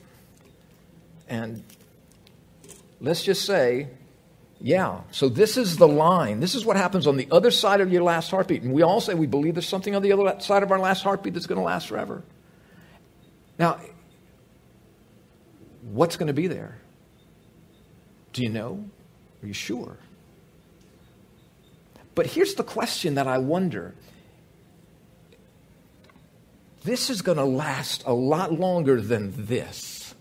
And 1.27 1.63
let's 2.99 3.23
just 3.23 3.45
say 3.45 3.88
yeah. 4.62 5.02
So 5.12 5.28
this 5.28 5.58
is 5.58 5.78
the 5.78 5.88
line. 5.88 6.39
This 6.39 6.54
is 6.54 6.63
what 6.65 6.78
happens 6.78 7.08
on 7.08 7.17
the 7.17 7.28
other 7.32 7.50
side 7.50 7.82
of 7.82 7.91
your 7.91 8.04
last 8.04 8.30
heartbeat. 8.30 8.62
And 8.62 8.74
we 8.74 8.84
all 8.84 9.02
say 9.02 9.15
we 9.15 9.26
believe 9.26 9.56
there's 9.56 9.67
something 9.67 9.95
on 9.95 10.04
the 10.04 10.12
other 10.12 10.39
side 10.39 10.62
of 10.62 10.71
our 10.71 10.80
last 10.80 11.04
heartbeat 11.04 11.34
that's 11.34 11.47
going 11.47 11.58
to 11.60 11.65
last 11.65 11.88
forever. 11.88 12.24
Now, 13.58 13.80
what's 15.82 16.15
going 16.15 16.28
to 16.28 16.34
be 16.34 16.47
there? 16.47 16.78
Do 18.34 18.43
you 18.43 18.50
know? 18.50 18.86
Are 19.41 19.47
you 19.47 19.54
sure? 19.54 19.97
But 22.13 22.28
here's 22.28 22.54
the 22.54 22.63
question 22.63 23.15
that 23.15 23.28
I 23.28 23.39
wonder. 23.39 23.95
This 26.84 27.10
is 27.10 27.24
going 27.24 27.38
to 27.38 27.45
last 27.45 28.04
a 28.06 28.13
lot 28.13 28.54
longer 28.54 29.02
than 29.02 29.34
this, 29.47 30.13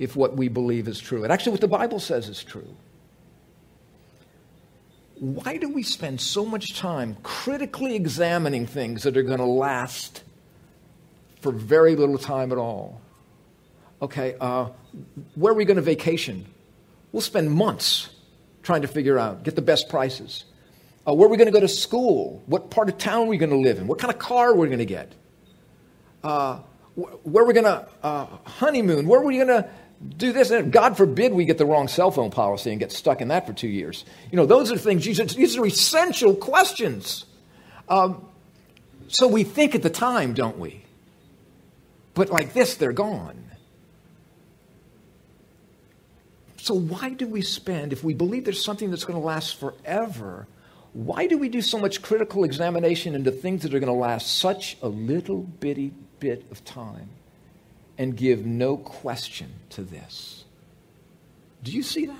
if 0.00 0.16
what 0.16 0.36
we 0.36 0.48
believe 0.48 0.88
is 0.88 0.98
true. 0.98 1.22
And 1.22 1.32
actually, 1.32 1.52
what 1.52 1.60
the 1.60 1.68
Bible 1.68 2.00
says 2.00 2.28
is 2.28 2.42
true 2.42 2.74
why 5.24 5.56
do 5.56 5.70
we 5.70 5.82
spend 5.82 6.20
so 6.20 6.44
much 6.44 6.78
time 6.78 7.16
critically 7.22 7.94
examining 7.94 8.66
things 8.66 9.04
that 9.04 9.16
are 9.16 9.22
going 9.22 9.38
to 9.38 9.46
last 9.46 10.22
for 11.40 11.50
very 11.50 11.96
little 11.96 12.18
time 12.18 12.52
at 12.52 12.58
all? 12.58 13.00
Okay, 14.02 14.36
uh, 14.38 14.68
where 15.34 15.54
are 15.54 15.56
we 15.56 15.64
going 15.64 15.76
to 15.76 15.82
vacation? 15.82 16.44
We'll 17.10 17.22
spend 17.22 17.50
months 17.50 18.10
trying 18.62 18.82
to 18.82 18.88
figure 18.88 19.18
out, 19.18 19.44
get 19.44 19.56
the 19.56 19.62
best 19.62 19.88
prices. 19.88 20.44
Uh, 21.08 21.14
where 21.14 21.26
are 21.26 21.30
we 21.30 21.38
going 21.38 21.46
to 21.46 21.52
go 21.52 21.60
to 21.60 21.68
school? 21.68 22.42
What 22.44 22.68
part 22.68 22.90
of 22.90 22.98
town 22.98 23.22
are 23.22 23.30
we 23.30 23.38
going 23.38 23.48
to 23.48 23.56
live 23.56 23.78
in? 23.78 23.86
What 23.86 23.98
kind 23.98 24.12
of 24.12 24.18
car 24.18 24.50
are 24.50 24.54
we 24.54 24.66
going 24.66 24.78
to 24.78 24.84
get? 24.84 25.14
Uh, 26.22 26.58
wh- 26.96 27.26
where 27.26 27.44
are 27.44 27.46
we 27.46 27.54
going 27.54 27.64
to 27.64 27.88
uh, 28.02 28.26
honeymoon? 28.44 29.08
Where 29.08 29.20
are 29.20 29.24
we 29.24 29.36
going 29.36 29.48
to 29.48 29.70
do 30.08 30.32
this. 30.32 30.50
And 30.50 30.72
God 30.72 30.96
forbid 30.96 31.32
we 31.32 31.44
get 31.44 31.58
the 31.58 31.66
wrong 31.66 31.88
cell 31.88 32.10
phone 32.10 32.30
policy 32.30 32.70
and 32.70 32.80
get 32.80 32.92
stuck 32.92 33.20
in 33.20 33.28
that 33.28 33.46
for 33.46 33.52
two 33.52 33.68
years. 33.68 34.04
You 34.30 34.36
know, 34.36 34.46
those 34.46 34.70
are 34.70 34.78
things, 34.78 35.04
these 35.04 35.56
are 35.56 35.66
essential 35.66 36.34
questions. 36.34 37.24
Um, 37.88 38.26
so 39.08 39.28
we 39.28 39.44
think 39.44 39.74
at 39.74 39.82
the 39.82 39.90
time, 39.90 40.34
don't 40.34 40.58
we? 40.58 40.84
But 42.14 42.30
like 42.30 42.52
this, 42.52 42.76
they're 42.76 42.92
gone. 42.92 43.44
So 46.56 46.74
why 46.74 47.10
do 47.10 47.26
we 47.26 47.42
spend, 47.42 47.92
if 47.92 48.02
we 48.02 48.14
believe 48.14 48.44
there's 48.44 48.64
something 48.64 48.90
that's 48.90 49.04
going 49.04 49.20
to 49.20 49.26
last 49.26 49.56
forever, 49.60 50.46
why 50.94 51.26
do 51.26 51.36
we 51.36 51.48
do 51.48 51.60
so 51.60 51.78
much 51.78 52.00
critical 52.00 52.44
examination 52.44 53.14
into 53.14 53.30
things 53.30 53.62
that 53.62 53.74
are 53.74 53.80
going 53.80 53.92
to 53.92 53.98
last 53.98 54.38
such 54.38 54.78
a 54.80 54.88
little 54.88 55.42
bitty 55.42 55.92
bit 56.20 56.44
of 56.50 56.64
time? 56.64 57.10
And 57.98 58.16
give 58.16 58.44
no 58.44 58.76
question 58.76 59.52
to 59.70 59.82
this. 59.82 60.44
Do 61.62 61.72
you 61.72 61.82
see 61.82 62.06
that? 62.06 62.16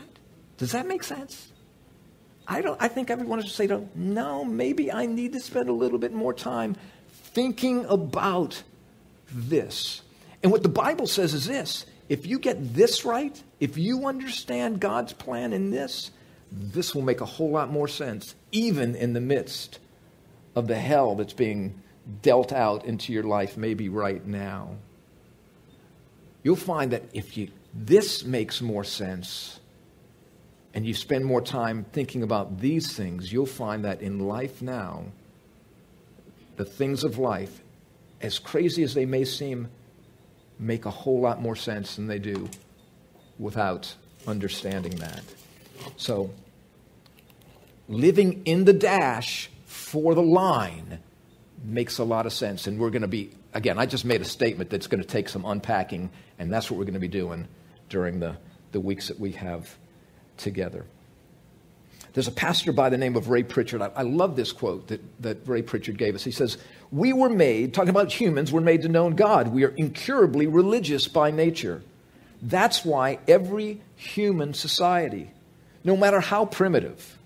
Does 0.56 0.72
that 0.72 0.86
make 0.86 1.02
sense? 1.02 1.52
I 2.46 2.60
don't 2.60 2.80
I 2.80 2.88
think 2.88 3.10
everyone 3.10 3.42
should 3.42 3.50
say 3.50 3.68
no, 3.94 4.44
maybe 4.44 4.92
I 4.92 5.06
need 5.06 5.32
to 5.32 5.40
spend 5.40 5.68
a 5.68 5.72
little 5.72 5.98
bit 5.98 6.12
more 6.12 6.34
time 6.34 6.76
thinking 7.08 7.84
about 7.86 8.62
this. 9.30 10.02
And 10.42 10.52
what 10.52 10.62
the 10.62 10.68
Bible 10.68 11.06
says 11.06 11.34
is 11.34 11.46
this 11.46 11.86
if 12.08 12.26
you 12.26 12.38
get 12.38 12.74
this 12.74 13.04
right, 13.04 13.42
if 13.60 13.78
you 13.78 14.06
understand 14.06 14.80
God's 14.80 15.12
plan 15.12 15.52
in 15.52 15.70
this, 15.70 16.10
this 16.52 16.94
will 16.94 17.02
make 17.02 17.20
a 17.20 17.26
whole 17.26 17.50
lot 17.50 17.70
more 17.70 17.88
sense, 17.88 18.34
even 18.52 18.94
in 18.94 19.14
the 19.14 19.20
midst 19.20 19.78
of 20.54 20.68
the 20.68 20.76
hell 20.76 21.14
that's 21.14 21.32
being 21.32 21.82
dealt 22.20 22.52
out 22.52 22.84
into 22.84 23.12
your 23.12 23.22
life, 23.24 23.56
maybe 23.56 23.88
right 23.88 24.24
now 24.24 24.76
you'll 26.44 26.54
find 26.54 26.92
that 26.92 27.02
if 27.12 27.36
you, 27.36 27.48
this 27.74 28.24
makes 28.24 28.62
more 28.62 28.84
sense 28.84 29.58
and 30.72 30.86
you 30.86 30.94
spend 30.94 31.24
more 31.24 31.40
time 31.40 31.84
thinking 31.92 32.22
about 32.22 32.60
these 32.60 32.92
things, 32.92 33.32
you'll 33.32 33.46
find 33.46 33.84
that 33.84 34.00
in 34.00 34.20
life 34.20 34.62
now, 34.62 35.06
the 36.54 36.64
things 36.64 37.02
of 37.02 37.18
life, 37.18 37.62
as 38.20 38.38
crazy 38.38 38.84
as 38.84 38.94
they 38.94 39.06
may 39.06 39.24
seem, 39.24 39.68
make 40.58 40.84
a 40.84 40.90
whole 40.90 41.20
lot 41.20 41.42
more 41.42 41.56
sense 41.56 41.96
than 41.96 42.06
they 42.06 42.20
do 42.20 42.48
without 43.38 43.96
understanding 44.26 44.94
that. 44.96 45.22
So, 45.96 46.30
living 47.88 48.42
in 48.44 48.64
the 48.64 48.72
dash 48.72 49.50
for 49.66 50.14
the 50.14 50.22
line 50.22 51.00
makes 51.64 51.98
a 51.98 52.04
lot 52.04 52.26
of 52.26 52.32
sense. 52.32 52.66
And 52.66 52.78
we're 52.78 52.90
going 52.90 53.02
to 53.02 53.08
be, 53.08 53.30
again, 53.54 53.78
I 53.78 53.86
just 53.86 54.04
made 54.04 54.20
a 54.20 54.24
statement 54.24 54.68
that's 54.68 54.86
going 54.86 55.02
to 55.02 55.08
take 55.08 55.28
some 55.28 55.44
unpacking, 55.44 56.10
and 56.38 56.52
that's 56.52 56.70
what 56.70 56.78
we're 56.78 56.84
going 56.84 56.94
to 56.94 57.00
be 57.00 57.08
doing 57.08 57.48
during 57.88 58.20
the, 58.20 58.36
the 58.72 58.80
weeks 58.80 59.08
that 59.08 59.18
we 59.18 59.32
have 59.32 59.74
together. 60.36 60.84
There's 62.12 62.28
a 62.28 62.32
pastor 62.32 62.72
by 62.72 62.90
the 62.90 62.98
name 62.98 63.16
of 63.16 63.28
Ray 63.28 63.42
Pritchard. 63.42 63.82
I, 63.82 63.90
I 63.96 64.02
love 64.02 64.36
this 64.36 64.52
quote 64.52 64.88
that, 64.88 65.00
that 65.22 65.48
Ray 65.48 65.62
Pritchard 65.62 65.98
gave 65.98 66.14
us. 66.14 66.22
He 66.22 66.30
says, 66.30 66.58
We 66.92 67.12
were 67.12 67.28
made, 67.28 67.74
talking 67.74 67.90
about 67.90 68.12
humans, 68.12 68.52
we're 68.52 68.60
made 68.60 68.82
to 68.82 68.88
know 68.88 69.10
God. 69.10 69.48
We 69.48 69.64
are 69.64 69.74
incurably 69.76 70.46
religious 70.46 71.08
by 71.08 71.30
nature. 71.30 71.82
That's 72.42 72.84
why 72.84 73.18
every 73.26 73.80
human 73.96 74.54
society, 74.54 75.30
no 75.82 75.96
matter 75.96 76.20
how 76.20 76.44
primitive, 76.44 77.18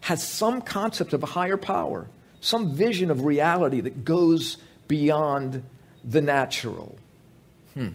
has 0.00 0.26
some 0.26 0.60
concept 0.60 1.12
of 1.12 1.22
a 1.22 1.26
higher 1.26 1.56
power 1.56 2.08
some 2.42 2.74
vision 2.74 3.10
of 3.10 3.24
reality 3.24 3.80
that 3.80 4.04
goes 4.04 4.58
beyond 4.88 5.62
the 6.04 6.20
natural. 6.20 6.96
Hmm. 7.74 7.88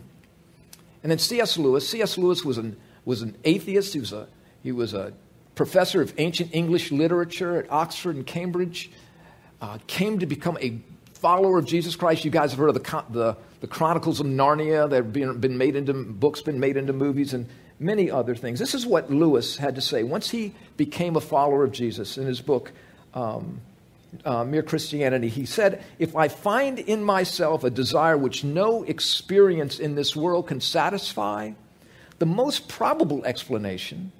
And 1.03 1.11
then 1.11 1.19
C.S. 1.19 1.57
Lewis. 1.57 1.87
C.S. 1.87 2.17
Lewis 2.17 2.43
was 2.43 2.57
an, 2.57 2.77
was 3.05 3.21
an 3.21 3.35
atheist. 3.43 3.93
He 3.93 3.99
was 3.99 4.13
a, 4.13 4.27
he 4.63 4.71
was 4.71 4.93
a 4.93 5.13
professor 5.55 6.01
of 6.01 6.13
ancient 6.17 6.53
English 6.53 6.91
literature 6.91 7.57
at 7.57 7.71
Oxford 7.71 8.15
and 8.15 8.25
Cambridge. 8.25 8.91
Uh, 9.59 9.79
came 9.87 10.19
to 10.19 10.25
become 10.25 10.57
a 10.61 10.79
follower 11.13 11.57
of 11.57 11.65
Jesus 11.65 11.95
Christ. 11.95 12.25
You 12.25 12.31
guys 12.31 12.51
have 12.51 12.59
heard 12.59 12.69
of 12.69 12.75
the, 12.75 13.03
the, 13.09 13.37
the 13.61 13.67
Chronicles 13.67 14.19
of 14.19 14.27
Narnia 14.27 14.89
that 14.89 14.95
have 14.95 15.13
been, 15.13 15.39
been 15.39 15.57
made 15.57 15.75
into 15.75 15.93
books, 15.93 16.41
been 16.41 16.59
made 16.59 16.77
into 16.77 16.93
movies, 16.93 17.33
and 17.33 17.47
many 17.79 18.09
other 18.09 18.35
things. 18.35 18.59
This 18.59 18.75
is 18.75 18.85
what 18.85 19.11
Lewis 19.11 19.57
had 19.57 19.75
to 19.75 19.81
say 19.81 20.03
once 20.03 20.29
he 20.29 20.53
became 20.77 21.15
a 21.15 21.21
follower 21.21 21.63
of 21.63 21.71
Jesus 21.71 22.17
in 22.17 22.25
his 22.25 22.41
book, 22.41 22.71
um, 23.13 23.61
uh, 24.25 24.43
Mere 24.43 24.63
Christianity, 24.63 25.29
he 25.29 25.45
said, 25.45 25.83
If 25.99 26.15
I 26.15 26.27
find 26.27 26.79
in 26.79 27.03
myself 27.03 27.63
a 27.63 27.69
desire 27.69 28.17
which 28.17 28.43
no 28.43 28.83
experience 28.83 29.79
in 29.79 29.95
this 29.95 30.15
world 30.15 30.47
can 30.47 30.61
satisfy, 30.61 31.51
the 32.19 32.25
most 32.25 32.67
probable 32.67 33.25
explanation 33.25 34.11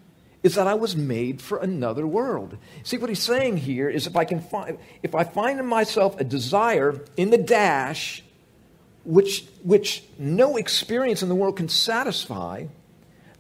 is 0.44 0.56
that 0.56 0.68
I 0.68 0.76
was 0.76 0.96
made 0.96 1.42
for 1.42 1.58
another 1.58 2.06
world. 2.06 2.58
See, 2.84 2.98
what 2.98 3.10
he's 3.10 3.22
saying 3.22 3.58
here 3.58 3.90
is 3.90 4.08
if 4.08 4.16
I, 4.16 4.24
can 4.24 4.40
find, 4.40 4.78
if 5.04 5.16
I 5.16 5.24
find 5.24 5.60
in 5.60 5.66
myself 5.66 6.20
a 6.20 6.24
desire 6.24 7.02
in 7.18 7.32
the 7.32 7.38
dash 7.38 8.24
which, 9.04 9.46
which 9.64 10.04
no 10.20 10.58
experience 10.58 11.24
in 11.24 11.30
the 11.30 11.36
world 11.36 11.58
can 11.58 11.70
satisfy, 11.70 12.66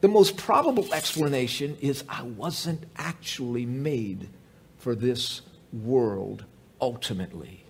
the 0.02 0.08
most 0.08 0.38
probable 0.38 0.94
explanation 0.94 1.78
is 1.82 2.04
I 2.08 2.24
wasn't 2.24 2.84
actually 2.96 3.66
made 3.66 4.30
for 4.78 4.96
this 4.96 5.42
world 5.74 6.46
ultimately. 6.82 7.64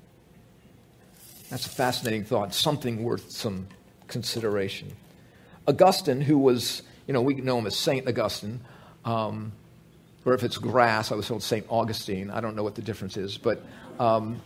That's 1.50 1.66
a 1.66 1.70
fascinating 1.70 2.26
thought, 2.26 2.54
something 2.54 3.04
worth 3.04 3.32
some 3.32 3.68
consideration. 4.08 4.92
Augustine, 5.68 6.22
who 6.22 6.38
was, 6.38 6.82
you 7.08 7.14
know, 7.14 7.22
we 7.22 7.36
know 7.36 7.58
him 7.58 7.68
as 7.68 7.76
Saint 7.76 8.08
Augustine, 8.08 8.62
um, 9.06 9.54
or 10.26 10.34
if 10.34 10.44
it's 10.44 10.58
grass, 10.58 11.12
I 11.12 11.16
was 11.16 11.28
told 11.28 11.42
Saint 11.42 11.66
Augustine. 11.70 12.30
I 12.30 12.42
don't 12.42 12.56
know 12.56 12.64
what 12.64 12.76
the 12.76 12.82
difference 12.82 13.16
is, 13.16 13.38
but, 13.38 13.64
um, 13.98 14.42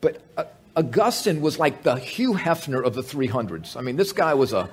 but 0.00 0.20
uh, 0.36 0.44
Augustine 0.76 1.40
was 1.40 1.58
like 1.58 1.84
the 1.84 1.96
Hugh 1.96 2.34
Hefner 2.34 2.84
of 2.84 2.94
the 2.94 3.02
300s. 3.02 3.76
I 3.76 3.80
mean, 3.80 3.96
this 3.96 4.12
guy 4.12 4.34
was 4.34 4.52
a, 4.52 4.68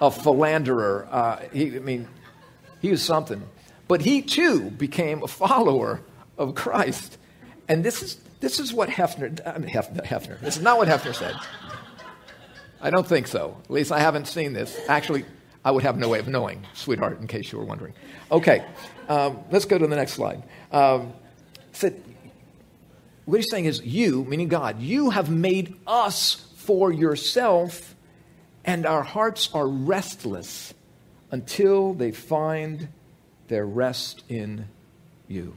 a 0.00 0.10
philanderer. 0.10 1.08
Uh, 1.10 1.36
he, 1.52 1.76
I 1.76 1.80
mean, 1.80 2.08
he 2.80 2.90
was 2.90 3.02
something. 3.02 3.42
But 3.86 4.02
he 4.02 4.22
too 4.22 4.70
became 4.70 5.22
a 5.22 5.28
follower 5.28 6.00
of 6.36 6.54
Christ. 6.54 7.18
And 7.68 7.84
this 7.84 8.02
is, 8.02 8.16
this 8.40 8.58
is 8.58 8.72
what 8.72 8.88
Hefner, 8.88 9.40
I 9.46 9.58
mean, 9.58 9.70
Hefner, 9.70 10.04
Hefner, 10.04 10.40
this 10.40 10.56
is 10.56 10.62
not 10.62 10.78
what 10.78 10.88
Hefner 10.88 11.14
said. 11.14 11.34
I 12.80 12.90
don't 12.90 13.06
think 13.06 13.26
so. 13.26 13.56
At 13.64 13.70
least 13.70 13.92
I 13.92 13.98
haven't 13.98 14.26
seen 14.26 14.52
this. 14.52 14.78
Actually, 14.88 15.24
I 15.64 15.70
would 15.70 15.82
have 15.82 15.98
no 15.98 16.08
way 16.08 16.18
of 16.18 16.28
knowing, 16.28 16.64
sweetheart, 16.74 17.20
in 17.20 17.26
case 17.26 17.52
you 17.52 17.58
were 17.58 17.64
wondering. 17.64 17.92
Okay, 18.30 18.64
um, 19.08 19.40
let's 19.50 19.64
go 19.64 19.76
to 19.76 19.86
the 19.86 19.96
next 19.96 20.12
slide. 20.12 20.42
Um, 20.72 21.12
said, 21.72 22.00
what 23.24 23.36
he's 23.36 23.50
saying 23.50 23.66
is, 23.66 23.84
you, 23.84 24.24
meaning 24.24 24.48
God, 24.48 24.80
you 24.80 25.10
have 25.10 25.28
made 25.28 25.74
us 25.86 26.46
for 26.56 26.92
yourself, 26.92 27.94
and 28.64 28.86
our 28.86 29.02
hearts 29.02 29.50
are 29.52 29.68
restless 29.68 30.72
until 31.30 31.92
they 31.92 32.12
find 32.12 32.88
their 33.48 33.66
rest 33.66 34.22
in 34.28 34.68
you. 35.26 35.54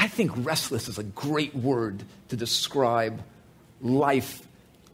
I 0.00 0.08
think 0.08 0.32
restless 0.34 0.88
is 0.88 0.98
a 0.98 1.02
great 1.02 1.54
word 1.54 2.02
to 2.30 2.36
describe 2.36 3.22
life, 3.82 4.40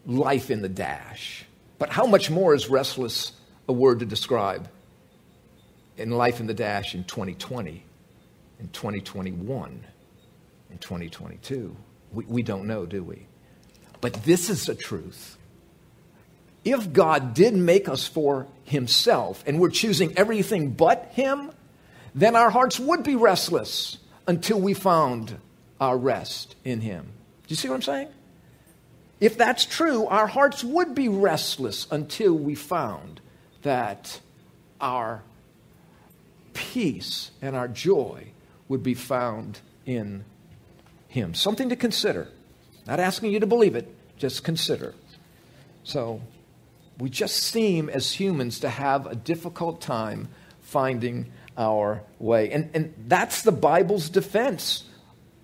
life 0.04 0.50
in 0.50 0.62
the 0.62 0.68
dash. 0.68 1.44
But 1.78 1.90
how 1.90 2.06
much 2.06 2.28
more 2.28 2.56
is 2.56 2.68
restless 2.68 3.30
a 3.68 3.72
word 3.72 4.00
to 4.00 4.04
describe 4.04 4.68
in 5.96 6.10
life 6.10 6.40
in 6.40 6.48
the 6.48 6.54
dash 6.54 6.96
in 6.96 7.04
2020, 7.04 7.84
in 8.58 8.68
2021, 8.70 9.84
in 10.72 10.78
2022? 10.78 11.76
We, 12.12 12.24
we 12.24 12.42
don't 12.42 12.66
know, 12.66 12.84
do 12.84 13.04
we? 13.04 13.28
But 14.00 14.14
this 14.24 14.50
is 14.50 14.66
the 14.66 14.74
truth. 14.74 15.38
If 16.64 16.92
God 16.92 17.32
did 17.32 17.54
make 17.54 17.88
us 17.88 18.08
for 18.08 18.48
Himself 18.64 19.44
and 19.46 19.60
we're 19.60 19.70
choosing 19.70 20.18
everything 20.18 20.72
but 20.72 21.12
Him, 21.12 21.52
then 22.12 22.34
our 22.34 22.50
hearts 22.50 22.80
would 22.80 23.04
be 23.04 23.14
restless 23.14 23.98
until 24.26 24.60
we 24.60 24.74
found 24.74 25.38
our 25.80 25.96
rest 25.96 26.56
in 26.64 26.80
Him. 26.80 27.04
Do 27.04 27.52
you 27.52 27.56
see 27.56 27.68
what 27.68 27.76
I'm 27.76 27.82
saying? 27.82 28.08
If 29.20 29.38
that's 29.38 29.64
true, 29.64 30.06
our 30.06 30.26
hearts 30.26 30.62
would 30.62 30.94
be 30.94 31.08
restless 31.08 31.86
until 31.90 32.34
we 32.34 32.54
found 32.54 33.20
that 33.62 34.20
our 34.80 35.22
peace 36.52 37.30
and 37.40 37.56
our 37.56 37.68
joy 37.68 38.28
would 38.68 38.82
be 38.82 38.94
found 38.94 39.60
in 39.86 40.24
Him. 41.08 41.34
Something 41.34 41.68
to 41.70 41.76
consider. 41.76 42.28
Not 42.86 43.00
asking 43.00 43.32
you 43.32 43.40
to 43.40 43.46
believe 43.46 43.74
it, 43.74 43.92
just 44.16 44.44
consider. 44.44 44.94
So, 45.82 46.20
we 46.98 47.10
just 47.10 47.36
seem 47.36 47.88
as 47.88 48.12
humans 48.12 48.60
to 48.60 48.68
have 48.68 49.06
a 49.06 49.14
difficult 49.14 49.80
time 49.80 50.28
finding 50.62 51.30
our 51.56 52.02
way. 52.18 52.50
And, 52.50 52.70
and 52.74 52.94
that's 53.06 53.42
the 53.42 53.52
Bible's 53.52 54.08
defense 54.08 54.84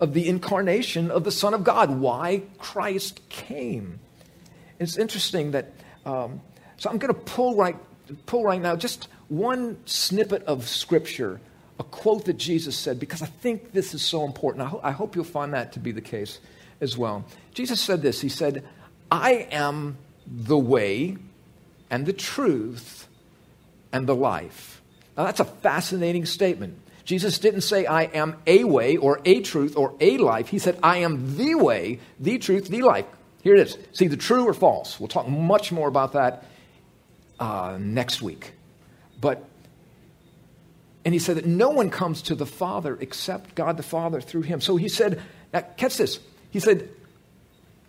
of 0.00 0.14
the 0.14 0.28
incarnation 0.28 1.10
of 1.10 1.24
the 1.24 1.30
Son 1.30 1.54
of 1.54 1.64
God, 1.64 1.90
why 2.00 2.42
Christ 2.58 3.20
came. 3.28 4.00
It's 4.78 4.96
interesting 4.96 5.52
that, 5.52 5.72
um, 6.04 6.40
so 6.76 6.90
I'm 6.90 6.98
going 6.98 7.14
to 7.14 7.20
pull 7.20 7.54
right, 7.54 7.76
pull 8.26 8.42
right 8.44 8.60
now 8.60 8.74
just 8.74 9.08
one 9.28 9.78
snippet 9.86 10.42
of 10.44 10.68
Scripture, 10.68 11.40
a 11.78 11.84
quote 11.84 12.24
that 12.24 12.36
Jesus 12.36 12.76
said, 12.76 12.98
because 12.98 13.22
I 13.22 13.26
think 13.26 13.72
this 13.72 13.94
is 13.94 14.02
so 14.02 14.24
important. 14.24 14.64
I, 14.64 14.68
ho- 14.68 14.80
I 14.82 14.90
hope 14.90 15.14
you'll 15.14 15.24
find 15.24 15.54
that 15.54 15.72
to 15.74 15.78
be 15.78 15.92
the 15.92 16.00
case 16.00 16.40
as 16.80 16.98
well. 16.98 17.24
Jesus 17.54 17.80
said 17.80 18.02
this 18.02 18.20
He 18.20 18.28
said, 18.28 18.64
I 19.10 19.46
am 19.50 19.96
the 20.26 20.58
way 20.58 21.16
and 21.90 22.06
the 22.06 22.12
truth 22.12 23.06
and 23.92 24.06
the 24.06 24.16
life. 24.16 24.81
Now, 25.16 25.24
that's 25.24 25.40
a 25.40 25.44
fascinating 25.44 26.26
statement. 26.26 26.78
Jesus 27.04 27.38
didn't 27.38 27.62
say, 27.62 27.84
I 27.84 28.04
am 28.04 28.36
a 28.46 28.64
way 28.64 28.96
or 28.96 29.20
a 29.24 29.40
truth 29.40 29.76
or 29.76 29.94
a 30.00 30.18
life. 30.18 30.48
He 30.48 30.58
said, 30.58 30.78
I 30.82 30.98
am 30.98 31.36
the 31.36 31.54
way, 31.56 31.98
the 32.20 32.38
truth, 32.38 32.68
the 32.68 32.82
life. 32.82 33.06
Here 33.42 33.54
it 33.54 33.60
is. 33.60 33.76
See 33.92 34.06
the 34.06 34.16
true 34.16 34.46
or 34.46 34.54
false. 34.54 35.00
We'll 35.00 35.08
talk 35.08 35.28
much 35.28 35.72
more 35.72 35.88
about 35.88 36.12
that 36.12 36.44
uh, 37.40 37.76
next 37.80 38.22
week. 38.22 38.52
But, 39.20 39.44
and 41.04 41.12
he 41.12 41.18
said 41.18 41.36
that 41.36 41.46
no 41.46 41.70
one 41.70 41.90
comes 41.90 42.22
to 42.22 42.36
the 42.36 42.46
Father 42.46 42.96
except 43.00 43.56
God 43.56 43.76
the 43.76 43.82
Father 43.82 44.20
through 44.20 44.42
him. 44.42 44.60
So 44.60 44.76
he 44.76 44.88
said, 44.88 45.20
now 45.52 45.62
catch 45.76 45.96
this. 45.96 46.20
He 46.50 46.60
said, 46.60 46.88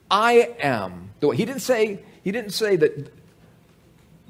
I 0.10 0.56
am 0.60 1.12
the 1.20 1.28
way. 1.28 1.38
He 1.38 1.46
didn't 1.46 1.62
say, 1.62 2.00
he 2.24 2.32
didn't 2.32 2.52
say 2.52 2.76
that 2.78 3.14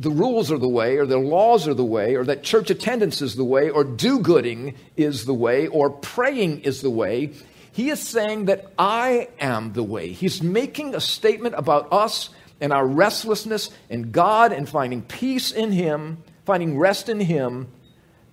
the 0.04 0.12
rules 0.12 0.52
are 0.52 0.58
the 0.58 0.68
way, 0.68 0.98
or 0.98 1.06
the 1.06 1.18
laws 1.18 1.66
are 1.66 1.74
the 1.74 1.86
way, 1.86 2.16
or 2.16 2.26
that 2.26 2.44
church 2.44 2.70
attendance 2.70 3.22
is 3.22 3.36
the 3.36 3.46
way, 3.46 3.70
or 3.70 3.86
do 3.86 4.20
gooding 4.20 4.76
is 4.98 5.24
the 5.24 5.34
way, 5.34 5.68
or 5.68 5.90
praying 5.90 6.60
is 6.62 6.82
the 6.82 6.90
way. 6.90 7.32
He 7.72 7.90
is 7.90 8.02
saying 8.02 8.46
that 8.46 8.72
I 8.78 9.30
am 9.40 9.72
the 9.72 9.82
way. 9.82 10.10
He's 10.10 10.44
making 10.44 10.94
a 10.94 11.00
statement 11.00 11.56
about 11.58 11.92
us 11.92 12.30
and 12.60 12.74
our 12.74 12.86
restlessness 12.86 13.70
and 13.90 14.12
God 14.12 14.52
and 14.52 14.68
finding 14.68 15.02
peace 15.02 15.52
in 15.54 15.72
Him, 15.72 16.22
finding 16.46 16.78
rest 16.78 17.08
in 17.08 17.22
Him, 17.22 17.68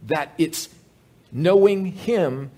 that 0.08 0.34
it's 0.38 0.68
knowing 1.30 1.86
Him 1.86 2.50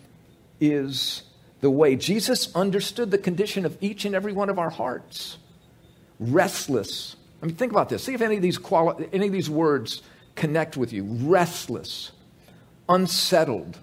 is 0.59 1.23
the 1.61 1.71
way. 1.71 1.97
Jesus 1.97 2.55
understood 2.57 3.11
the 3.11 3.19
condition 3.19 3.67
of 3.67 3.77
each 3.83 4.07
and 4.07 4.15
every 4.15 4.33
one 4.33 4.49
of 4.49 4.59
our 4.59 4.71
hearts 4.71 5.37
restless 6.19 7.17
I 7.43 7.47
mean, 7.47 7.57
think 7.57 7.73
about 7.73 7.89
this. 7.89 8.05
See 8.05 8.15
if 8.15 8.23
any 8.23 8.37
of 8.37 8.43
these, 8.43 8.57
quali- 8.57 9.09
any 9.13 9.27
of 9.27 9.33
these 9.33 9.51
words 9.51 10.03
connect 10.37 10.77
with 10.77 10.93
you 10.93 11.05
restless, 11.05 12.13
unsettled, 12.89 13.79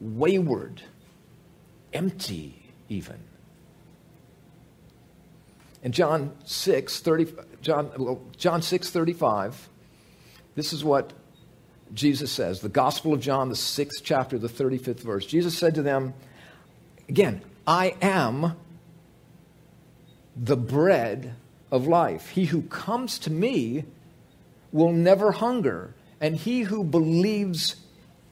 wayward, 0.00 0.82
empty, 1.92 2.70
even. 2.88 3.18
In 5.82 5.92
John 5.92 6.32
6, 6.44 7.00
30, 7.00 7.26
John, 7.62 7.90
well, 7.96 8.20
John 8.36 8.62
6, 8.62 8.90
35, 8.90 9.68
this 10.54 10.72
is 10.72 10.84
what 10.84 11.12
Jesus 11.92 12.30
says. 12.30 12.60
The 12.60 12.68
Gospel 12.68 13.12
of 13.14 13.20
John, 13.20 13.48
the 13.48 13.56
sixth 13.56 14.02
chapter, 14.04 14.38
the 14.38 14.48
35th 14.48 15.00
verse. 15.00 15.26
Jesus 15.26 15.56
said 15.56 15.74
to 15.76 15.82
them, 15.82 16.14
again, 17.08 17.42
I 17.66 17.96
am 18.02 18.56
the 20.36 20.56
bread 20.56 21.34
of 21.74 21.88
life. 21.88 22.30
He 22.30 22.44
who 22.44 22.62
comes 22.62 23.18
to 23.20 23.30
me 23.32 23.84
will 24.70 24.92
never 24.92 25.32
hunger, 25.32 25.92
and 26.20 26.36
he 26.36 26.60
who 26.60 26.84
believes 26.84 27.74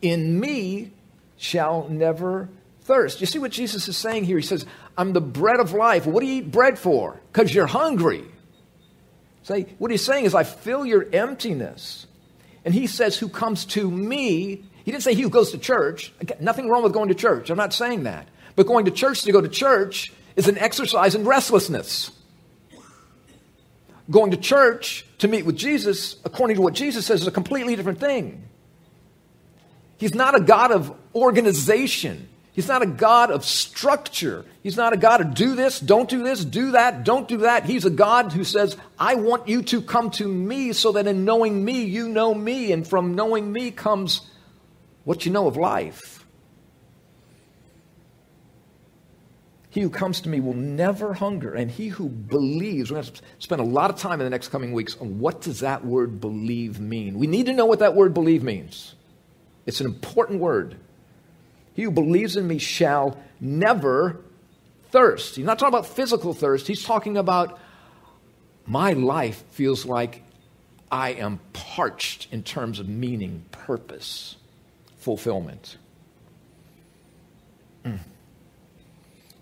in 0.00 0.38
me 0.38 0.92
shall 1.36 1.88
never 1.88 2.48
thirst. 2.82 3.20
You 3.20 3.26
see 3.26 3.40
what 3.40 3.50
Jesus 3.50 3.88
is 3.88 3.96
saying 3.96 4.24
here? 4.24 4.38
He 4.38 4.46
says, 4.46 4.64
I'm 4.96 5.12
the 5.12 5.20
bread 5.20 5.58
of 5.58 5.72
life. 5.72 6.06
What 6.06 6.20
do 6.20 6.26
you 6.26 6.34
eat 6.34 6.52
bread 6.52 6.78
for? 6.78 7.20
Because 7.32 7.52
you're 7.52 7.66
hungry. 7.66 8.24
Say, 9.42 9.66
what 9.78 9.90
he's 9.90 10.04
saying 10.04 10.24
is, 10.24 10.36
I 10.36 10.44
fill 10.44 10.86
your 10.86 11.04
emptiness. 11.12 12.06
And 12.64 12.72
he 12.72 12.86
says, 12.86 13.18
Who 13.18 13.28
comes 13.28 13.64
to 13.66 13.90
me? 13.90 14.62
He 14.84 14.90
didn't 14.92 15.02
say 15.02 15.14
he 15.14 15.22
who 15.22 15.30
goes 15.30 15.50
to 15.50 15.58
church. 15.58 16.12
Nothing 16.38 16.68
wrong 16.68 16.84
with 16.84 16.92
going 16.92 17.08
to 17.08 17.14
church. 17.14 17.50
I'm 17.50 17.56
not 17.56 17.72
saying 17.72 18.04
that. 18.04 18.28
But 18.54 18.68
going 18.68 18.84
to 18.84 18.92
church 18.92 19.22
to 19.22 19.32
go 19.32 19.40
to 19.40 19.48
church 19.48 20.12
is 20.36 20.46
an 20.46 20.58
exercise 20.58 21.16
in 21.16 21.24
restlessness 21.24 22.12
going 24.12 24.30
to 24.30 24.36
church 24.36 25.04
to 25.18 25.26
meet 25.26 25.44
with 25.44 25.56
Jesus, 25.56 26.16
according 26.24 26.56
to 26.56 26.62
what 26.62 26.74
Jesus 26.74 27.06
says, 27.06 27.22
is 27.22 27.26
a 27.26 27.32
completely 27.32 27.74
different 27.74 27.98
thing. 27.98 28.44
He's 29.96 30.14
not 30.14 30.36
a 30.36 30.40
God 30.40 30.70
of 30.70 30.94
organization. 31.14 32.28
He's 32.52 32.68
not 32.68 32.82
a 32.82 32.86
God 32.86 33.30
of 33.30 33.44
structure. 33.44 34.44
He's 34.62 34.76
not 34.76 34.92
a 34.92 34.96
God 34.96 35.22
of 35.22 35.34
do 35.34 35.54
this, 35.54 35.80
don't 35.80 36.08
do 36.08 36.22
this, 36.22 36.44
do 36.44 36.72
that, 36.72 37.02
don't 37.02 37.26
do 37.26 37.38
that. 37.38 37.64
He's 37.64 37.86
a 37.86 37.90
God 37.90 38.32
who 38.32 38.44
says, 38.44 38.76
I 38.98 39.14
want 39.14 39.48
you 39.48 39.62
to 39.62 39.80
come 39.80 40.10
to 40.12 40.28
me 40.28 40.72
so 40.72 40.92
that 40.92 41.06
in 41.06 41.24
knowing 41.24 41.64
me, 41.64 41.84
you 41.84 42.08
know 42.08 42.34
me. 42.34 42.72
And 42.72 42.86
from 42.86 43.14
knowing 43.14 43.50
me 43.50 43.70
comes 43.70 44.20
what 45.04 45.24
you 45.24 45.32
know 45.32 45.46
of 45.46 45.56
life. 45.56 46.11
He 49.72 49.80
who 49.80 49.88
comes 49.88 50.20
to 50.20 50.28
me 50.28 50.38
will 50.38 50.52
never 50.52 51.14
hunger, 51.14 51.54
and 51.54 51.70
he 51.70 51.88
who 51.88 52.10
believes, 52.10 52.90
we're 52.90 53.00
going 53.00 53.10
to 53.10 53.22
spend 53.38 53.62
a 53.62 53.64
lot 53.64 53.88
of 53.88 53.96
time 53.96 54.20
in 54.20 54.26
the 54.26 54.30
next 54.30 54.48
coming 54.48 54.74
weeks 54.74 54.98
on 55.00 55.18
what 55.18 55.40
does 55.40 55.60
that 55.60 55.82
word 55.82 56.20
believe 56.20 56.78
mean. 56.78 57.18
We 57.18 57.26
need 57.26 57.46
to 57.46 57.54
know 57.54 57.64
what 57.64 57.78
that 57.78 57.94
word 57.94 58.12
believe 58.12 58.42
means. 58.42 58.94
It's 59.64 59.80
an 59.80 59.86
important 59.86 60.40
word. 60.40 60.76
He 61.72 61.84
who 61.84 61.90
believes 61.90 62.36
in 62.36 62.46
me 62.46 62.58
shall 62.58 63.18
never 63.40 64.20
thirst. 64.90 65.36
He's 65.36 65.46
not 65.46 65.58
talking 65.58 65.72
about 65.72 65.86
physical 65.86 66.34
thirst, 66.34 66.66
he's 66.66 66.84
talking 66.84 67.16
about 67.16 67.58
my 68.66 68.92
life 68.92 69.42
feels 69.52 69.86
like 69.86 70.22
I 70.90 71.14
am 71.14 71.40
parched 71.54 72.28
in 72.30 72.42
terms 72.42 72.78
of 72.78 72.90
meaning, 72.90 73.46
purpose, 73.50 74.36
fulfillment. 74.98 75.78
Mm. 77.86 78.00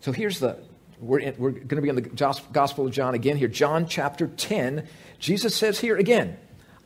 So 0.00 0.12
here's 0.12 0.38
the, 0.40 0.58
we're, 0.98 1.18
in, 1.20 1.34
we're 1.38 1.50
going 1.50 1.68
to 1.68 1.82
be 1.82 1.88
in 1.88 1.96
the 1.96 2.40
Gospel 2.52 2.86
of 2.86 2.92
John 2.92 3.14
again 3.14 3.36
here. 3.36 3.48
John 3.48 3.86
chapter 3.86 4.26
10. 4.26 4.86
Jesus 5.18 5.54
says 5.54 5.78
here 5.78 5.96
again, 5.96 6.38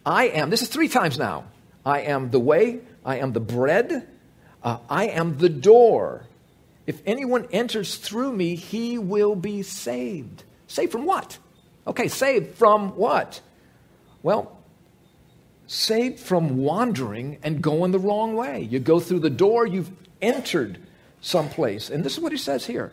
I 0.04 0.28
am, 0.28 0.50
this 0.50 0.62
is 0.62 0.68
three 0.68 0.88
times 0.88 1.18
now. 1.18 1.44
I 1.84 2.02
am 2.02 2.30
the 2.30 2.40
way, 2.40 2.80
I 3.04 3.18
am 3.18 3.32
the 3.32 3.40
bread, 3.40 4.08
Uh, 4.62 4.78
I 4.88 5.08
am 5.08 5.36
the 5.36 5.50
door. 5.50 6.26
If 6.86 7.02
anyone 7.04 7.46
enters 7.52 7.96
through 7.96 8.32
me, 8.32 8.56
he 8.56 8.96
will 8.96 9.36
be 9.36 9.62
saved. 9.62 10.42
Saved 10.66 10.90
from 10.90 11.04
what? 11.04 11.38
Okay, 11.86 12.08
saved 12.08 12.56
from 12.56 12.96
what? 12.96 13.42
Well, 14.22 14.58
saved 15.66 16.18
from 16.18 16.56
wandering 16.56 17.38
and 17.42 17.62
going 17.62 17.92
the 17.92 17.98
wrong 17.98 18.34
way. 18.36 18.62
You 18.62 18.78
go 18.80 19.00
through 19.00 19.20
the 19.20 19.30
door, 19.30 19.66
you've 19.66 19.90
entered 20.22 20.78
someplace. 21.20 21.90
And 21.90 22.02
this 22.02 22.14
is 22.14 22.20
what 22.20 22.32
he 22.32 22.38
says 22.38 22.64
here. 22.64 22.92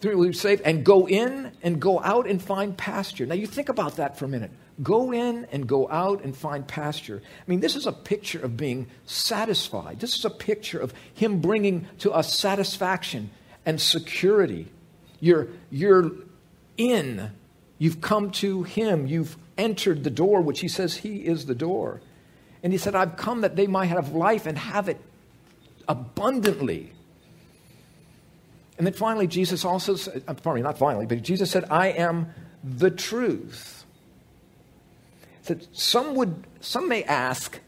Through 0.00 0.32
saved 0.34 0.62
and 0.62 0.84
go 0.84 1.08
in 1.08 1.50
and 1.62 1.80
go 1.80 2.00
out 2.00 2.28
and 2.28 2.40
find 2.40 2.76
pasture. 2.76 3.26
Now 3.26 3.34
you 3.34 3.46
think 3.46 3.68
about 3.68 3.96
that 3.96 4.16
for 4.16 4.26
a 4.26 4.28
minute. 4.28 4.52
Go 4.80 5.12
in 5.12 5.46
and 5.50 5.66
go 5.66 5.90
out 5.90 6.22
and 6.22 6.36
find 6.36 6.66
pasture. 6.66 7.20
I 7.24 7.50
mean, 7.50 7.58
this 7.58 7.74
is 7.74 7.86
a 7.86 7.92
picture 7.92 8.38
of 8.38 8.56
being 8.56 8.86
satisfied. 9.06 9.98
This 9.98 10.16
is 10.16 10.24
a 10.24 10.30
picture 10.30 10.78
of 10.78 10.94
him 11.14 11.40
bringing 11.40 11.88
to 11.98 12.12
us 12.12 12.32
satisfaction 12.38 13.30
and 13.66 13.80
security. 13.80 14.68
You're, 15.18 15.48
you're 15.70 16.12
in. 16.76 17.32
You've 17.78 18.00
come 18.00 18.30
to 18.32 18.62
him. 18.62 19.08
You've 19.08 19.36
entered 19.56 20.04
the 20.04 20.10
door, 20.10 20.40
which 20.40 20.60
he 20.60 20.68
says 20.68 20.96
he 20.98 21.16
is 21.26 21.46
the 21.46 21.56
door. 21.56 22.00
And 22.62 22.72
he 22.72 22.78
said, 22.78 22.94
I've 22.94 23.16
come 23.16 23.40
that 23.40 23.56
they 23.56 23.66
might 23.66 23.86
have 23.86 24.12
life 24.12 24.46
and 24.46 24.56
have 24.56 24.88
it 24.88 25.00
abundantly. 25.88 26.92
And 28.78 28.86
then 28.86 28.94
finally, 28.94 29.26
Jesus 29.26 29.64
also 29.64 29.96
said, 29.96 30.22
uh, 30.28 30.34
pardon 30.34 30.62
me, 30.62 30.66
not 30.66 30.78
finally, 30.78 31.04
but 31.04 31.20
Jesus 31.22 31.50
said, 31.50 31.64
I 31.68 31.88
am 31.88 32.32
the 32.62 32.90
truth. 32.90 33.84
That 35.46 35.76
some 35.76 36.14
would, 36.14 36.46
some 36.60 36.88
may 36.88 37.02
ask, 37.02 37.58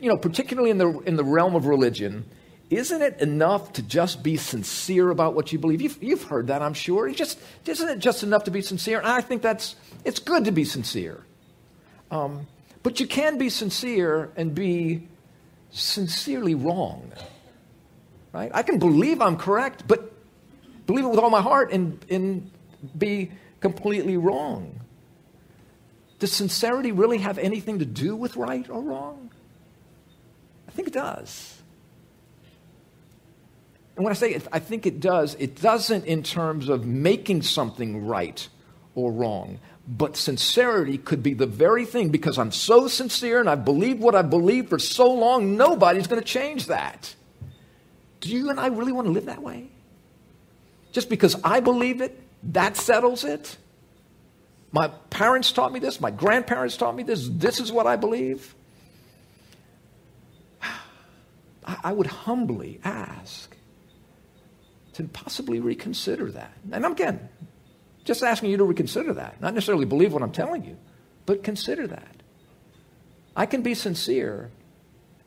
you 0.00 0.08
know, 0.08 0.16
particularly 0.16 0.70
in 0.70 0.78
the, 0.78 0.98
in 1.00 1.16
the 1.16 1.24
realm 1.24 1.54
of 1.54 1.66
religion, 1.66 2.24
isn't 2.70 3.00
it 3.00 3.20
enough 3.20 3.74
to 3.74 3.82
just 3.82 4.24
be 4.24 4.36
sincere 4.36 5.10
about 5.10 5.34
what 5.34 5.52
you 5.52 5.58
believe? 5.60 5.80
You've, 5.80 6.02
you've 6.02 6.22
heard 6.24 6.48
that, 6.48 6.62
I'm 6.62 6.74
sure. 6.74 7.06
It's 7.06 7.18
just, 7.18 7.38
isn't 7.64 7.88
it 7.88 8.00
just 8.00 8.24
enough 8.24 8.44
to 8.44 8.50
be 8.50 8.62
sincere? 8.62 8.98
And 8.98 9.06
I 9.06 9.20
think 9.20 9.42
that's, 9.42 9.76
it's 10.04 10.18
good 10.18 10.46
to 10.46 10.50
be 10.50 10.64
sincere. 10.64 11.22
Um, 12.10 12.48
but 12.82 12.98
you 12.98 13.06
can 13.06 13.38
be 13.38 13.50
sincere 13.50 14.32
and 14.36 14.54
be 14.54 15.06
sincerely 15.70 16.56
wrong. 16.56 17.12
Right? 18.32 18.50
I 18.52 18.62
can 18.64 18.80
believe 18.80 19.20
I'm 19.20 19.36
correct, 19.36 19.86
but 19.86 20.12
believe 20.86 21.04
it 21.04 21.08
with 21.08 21.18
all 21.18 21.30
my 21.30 21.42
heart 21.42 21.72
and, 21.72 22.04
and 22.08 22.50
be 22.96 23.30
completely 23.60 24.16
wrong. 24.16 24.80
Does 26.18 26.32
sincerity 26.32 26.92
really 26.92 27.18
have 27.18 27.38
anything 27.38 27.80
to 27.80 27.84
do 27.84 28.16
with 28.16 28.36
right 28.36 28.68
or 28.70 28.80
wrong? 28.80 29.30
I 30.66 30.70
think 30.70 30.88
it 30.88 30.94
does. 30.94 31.62
And 33.96 34.04
when 34.04 34.12
I 34.12 34.14
say 34.14 34.34
it, 34.34 34.46
I 34.52 34.58
think 34.58 34.86
it 34.86 35.00
does, 35.00 35.34
it 35.38 35.60
doesn't 35.60 36.04
in 36.04 36.22
terms 36.22 36.68
of 36.68 36.86
making 36.86 37.42
something 37.42 38.06
right 38.06 38.46
or 38.94 39.10
wrong. 39.10 39.58
But 39.88 40.16
sincerity 40.16 40.98
could 40.98 41.22
be 41.22 41.34
the 41.34 41.46
very 41.46 41.84
thing 41.84 42.10
because 42.10 42.38
I'm 42.38 42.52
so 42.52 42.88
sincere 42.88 43.40
and 43.40 43.48
I've 43.48 43.64
believed 43.64 44.00
what 44.00 44.14
I've 44.14 44.30
believed 44.30 44.68
for 44.68 44.78
so 44.78 45.06
long, 45.06 45.56
nobody's 45.56 46.06
going 46.08 46.20
to 46.20 46.26
change 46.26 46.66
that. 46.66 47.14
Do 48.20 48.30
you 48.30 48.50
and 48.50 48.58
I 48.58 48.66
really 48.66 48.92
want 48.92 49.06
to 49.06 49.12
live 49.12 49.26
that 49.26 49.42
way? 49.42 49.70
Just 50.96 51.10
because 51.10 51.36
I 51.44 51.60
believe 51.60 52.00
it, 52.00 52.18
that 52.54 52.74
settles 52.74 53.22
it? 53.22 53.58
My 54.72 54.88
parents 55.10 55.52
taught 55.52 55.70
me 55.70 55.78
this, 55.78 56.00
my 56.00 56.10
grandparents 56.10 56.78
taught 56.78 56.96
me 56.96 57.02
this, 57.02 57.28
this 57.30 57.60
is 57.60 57.70
what 57.70 57.86
I 57.86 57.96
believe. 57.96 58.54
I 61.66 61.92
would 61.92 62.06
humbly 62.06 62.80
ask 62.82 63.54
to 64.94 65.04
possibly 65.04 65.60
reconsider 65.60 66.30
that. 66.30 66.56
And 66.72 66.86
again, 66.86 67.28
just 68.06 68.22
asking 68.22 68.52
you 68.52 68.56
to 68.56 68.64
reconsider 68.64 69.12
that. 69.12 69.38
Not 69.42 69.52
necessarily 69.52 69.84
believe 69.84 70.14
what 70.14 70.22
I'm 70.22 70.32
telling 70.32 70.64
you, 70.64 70.78
but 71.26 71.44
consider 71.44 71.86
that. 71.88 72.22
I 73.36 73.44
can 73.44 73.60
be 73.60 73.74
sincere 73.74 74.50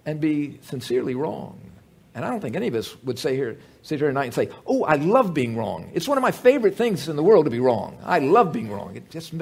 and 0.03 0.19
be 0.19 0.57
sincerely 0.63 1.13
wrong. 1.13 1.68
And 2.15 2.25
I 2.25 2.29
don't 2.29 2.41
think 2.41 2.55
any 2.55 2.67
of 2.67 2.75
us 2.75 2.95
would 3.03 3.19
say 3.19 3.35
here, 3.35 3.59
sit 3.83 3.99
here 3.99 4.07
tonight 4.07 4.25
and 4.25 4.33
say, 4.33 4.49
Oh, 4.65 4.83
I 4.83 4.95
love 4.95 5.33
being 5.33 5.55
wrong. 5.55 5.91
It's 5.93 6.07
one 6.07 6.17
of 6.17 6.21
my 6.21 6.31
favorite 6.31 6.75
things 6.75 7.07
in 7.07 7.15
the 7.15 7.23
world 7.23 7.45
to 7.45 7.51
be 7.51 7.59
wrong. 7.59 7.97
I 8.03 8.19
love 8.19 8.51
being 8.51 8.71
wrong. 8.71 8.95
It 8.95 9.09
just 9.09 9.33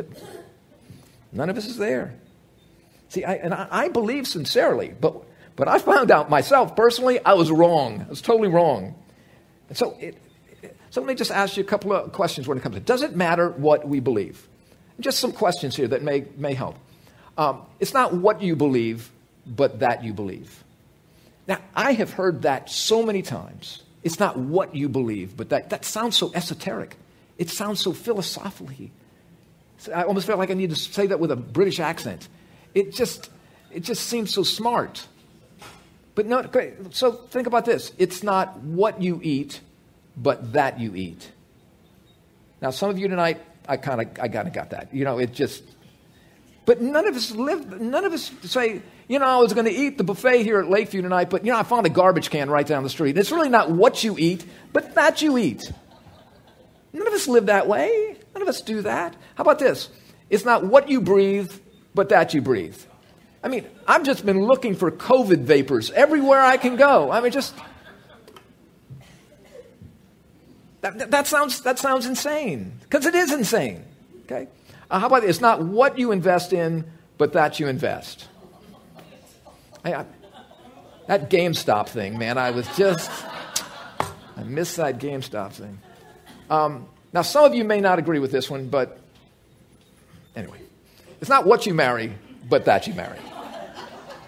none 1.32 1.50
of 1.50 1.58
us 1.58 1.66
is 1.66 1.78
there. 1.78 2.14
See, 3.10 3.24
I, 3.24 3.36
and 3.36 3.54
I, 3.54 3.68
I 3.72 3.88
believe 3.88 4.28
sincerely, 4.28 4.94
but 5.00 5.24
but 5.56 5.68
I 5.68 5.80
found 5.80 6.12
out 6.12 6.30
myself 6.30 6.76
personally, 6.76 7.20
I 7.24 7.34
was 7.34 7.50
wrong. 7.50 8.04
I 8.06 8.10
was 8.10 8.22
totally 8.22 8.50
wrong. 8.50 8.96
And 9.70 9.78
so 9.78 9.98
it, 10.00 10.18
so 10.90 11.02
let 11.02 11.08
me 11.08 11.16
just 11.16 11.32
ask 11.32 11.58
you 11.58 11.64
a 11.64 11.68
couple 11.68 11.94
of 11.94 12.12
questions 12.12 12.48
when 12.48 12.58
it 12.58 12.62
comes 12.62 12.76
to 12.76 12.82
Does 12.82 13.02
it 13.02 13.16
matter 13.16 13.50
what 13.50 13.88
we 13.88 14.00
believe? 14.00 14.48
Just 15.00 15.20
some 15.20 15.32
questions 15.32 15.76
here 15.76 15.88
that 15.88 16.02
may, 16.02 16.26
may 16.38 16.54
help. 16.54 16.76
Um, 17.38 17.62
it's 17.80 17.94
not 17.94 18.14
what 18.14 18.42
you 18.42 18.56
believe, 18.56 19.12
but 19.46 19.80
that 19.80 20.04
you 20.04 20.14
believe. 20.14 20.64
Now, 21.48 21.60
I 21.74 21.94
have 21.94 22.12
heard 22.12 22.42
that 22.44 22.70
so 22.70 23.06
many 23.06 23.22
times. 23.22 23.84
It's 24.04 24.20
not 24.20 24.38
what 24.38 24.76
you 24.76 24.90
believe, 24.90 25.36
but 25.36 25.50
that, 25.50 25.70
that 25.72 25.86
sounds 25.86 26.18
so 26.18 26.32
esoteric. 26.34 26.96
It 27.38 27.50
sounds 27.50 27.80
so 27.82 27.94
philosophically. 27.94 28.92
I 29.94 30.04
almost 30.04 30.28
felt 30.28 30.40
like 30.40 30.52
I 30.52 30.56
need 30.56 30.72
to 30.72 30.76
say 30.76 31.08
that 31.08 31.20
with 31.20 31.32
a 31.32 31.36
British 31.36 31.80
accent. 31.80 32.28
It 32.74 32.94
just, 32.94 33.30
it 33.72 33.82
just 33.82 34.06
seems 34.06 34.34
so 34.34 34.44
smart. 34.44 35.08
But 36.16 36.26
no, 36.26 36.44
so 36.92 37.12
think 37.12 37.48
about 37.48 37.66
this. 37.66 37.92
It's 37.98 38.24
not 38.24 38.60
what 38.60 39.02
you 39.02 39.20
eat, 39.24 39.62
but 40.18 40.54
that 40.54 40.80
you 40.80 40.96
eat. 40.96 41.32
Now, 42.62 42.72
some 42.72 42.90
of 42.90 42.98
you 42.98 43.08
tonight, 43.08 43.40
I 43.68 43.78
kind 43.78 44.02
of, 44.02 44.08
I 44.20 44.28
kind 44.28 44.48
of 44.48 44.54
got 44.54 44.72
that. 44.72 44.94
You 44.94 45.06
know, 45.06 45.20
it 45.20 45.34
just. 45.34 45.64
But 46.68 46.82
none 46.82 47.08
of 47.08 47.16
us 47.16 47.32
live. 47.32 47.82
None 47.82 48.06
of 48.06 48.14
us 48.14 48.30
say, 48.44 48.84
you 49.08 49.18
know, 49.18 49.26
I 49.26 49.38
was 49.38 49.54
going 49.54 49.66
to 49.66 49.72
eat 49.72 49.98
the 49.98 50.04
buffet 50.04 50.44
here 50.44 50.60
at 50.60 50.70
Lakeview 50.70 51.02
tonight, 51.02 51.32
but 51.32 51.44
you 51.44 51.52
know, 51.52 51.58
I 51.58 51.64
found 51.64 51.88
a 51.88 51.90
garbage 51.90 52.30
can 52.30 52.50
right 52.52 52.68
down 52.68 52.84
the 52.84 52.90
street. 52.90 53.18
It's 53.18 53.32
really 53.32 53.50
not 53.50 53.72
what 53.72 54.04
you 54.04 54.18
eat, 54.20 54.46
but 54.74 54.94
that 54.94 55.24
you 55.24 55.40
eat. 55.40 55.72
None 56.94 57.08
of 57.08 57.14
us 57.14 57.28
live 57.28 57.48
that 57.48 57.68
way. 57.68 58.18
None 58.36 58.42
of 58.42 58.48
us 58.50 58.62
do 58.62 58.82
that. 58.82 59.16
How 59.36 59.44
about 59.44 59.60
this? 59.60 59.90
It's 60.30 60.46
not 60.46 60.66
what 60.66 60.90
you 60.90 61.02
breathe, 61.02 61.52
but 61.96 62.10
that 62.10 62.34
you 62.34 62.42
breathe. 62.42 62.78
I 63.42 63.48
mean, 63.48 63.66
I've 63.88 64.04
just 64.04 64.26
been 64.26 64.42
looking 64.42 64.76
for 64.76 64.92
COVID 64.92 65.44
vapors 65.44 65.90
everywhere 65.92 66.42
I 66.42 66.58
can 66.58 66.76
go. 66.76 67.10
I 67.12 67.22
mean, 67.22 67.32
just 67.32 67.56
That, 70.82 71.12
that, 71.12 71.28
sounds, 71.28 71.62
that 71.62 71.80
sounds 71.80 72.06
insane, 72.06 72.80
because 72.82 73.06
it 73.06 73.16
is 73.16 73.32
insane. 73.34 73.84
Okay? 74.26 74.48
Uh, 74.90 75.00
how 75.00 75.08
about? 75.08 75.24
It's 75.24 75.42
not 75.42 75.62
what 75.62 75.98
you 75.98 76.12
invest 76.12 76.54
in, 76.54 76.86
but 77.18 77.34
that 77.34 77.60
you 77.60 77.68
invest. 77.68 78.28
I, 79.84 79.94
I, 79.94 80.06
that 81.08 81.30
GameStop 81.30 81.90
thing, 81.90 82.18
man, 82.18 82.38
I 82.38 82.52
was 82.52 82.68
just, 82.76 83.10
I 84.36 84.44
missed 84.44 84.78
that 84.78 85.00
GameStop 85.00 85.54
thing. 85.54 85.80
Um, 86.50 86.88
now, 87.14 87.22
some 87.22 87.46
of 87.46 87.56
you 87.56 87.64
may 87.64 87.80
not 87.80 88.00
agree 88.00 88.20
with 88.20 88.32
this 88.32 88.50
one, 88.50 88.68
but 88.68 89.00
anyway, 90.36 90.60
it's 91.22 91.30
not 91.30 91.46
what 91.46 91.66
you 91.66 91.74
marry, 91.74 92.14
but 92.50 92.66
that 92.66 92.88
you 92.88 92.94
marry. 92.94 93.20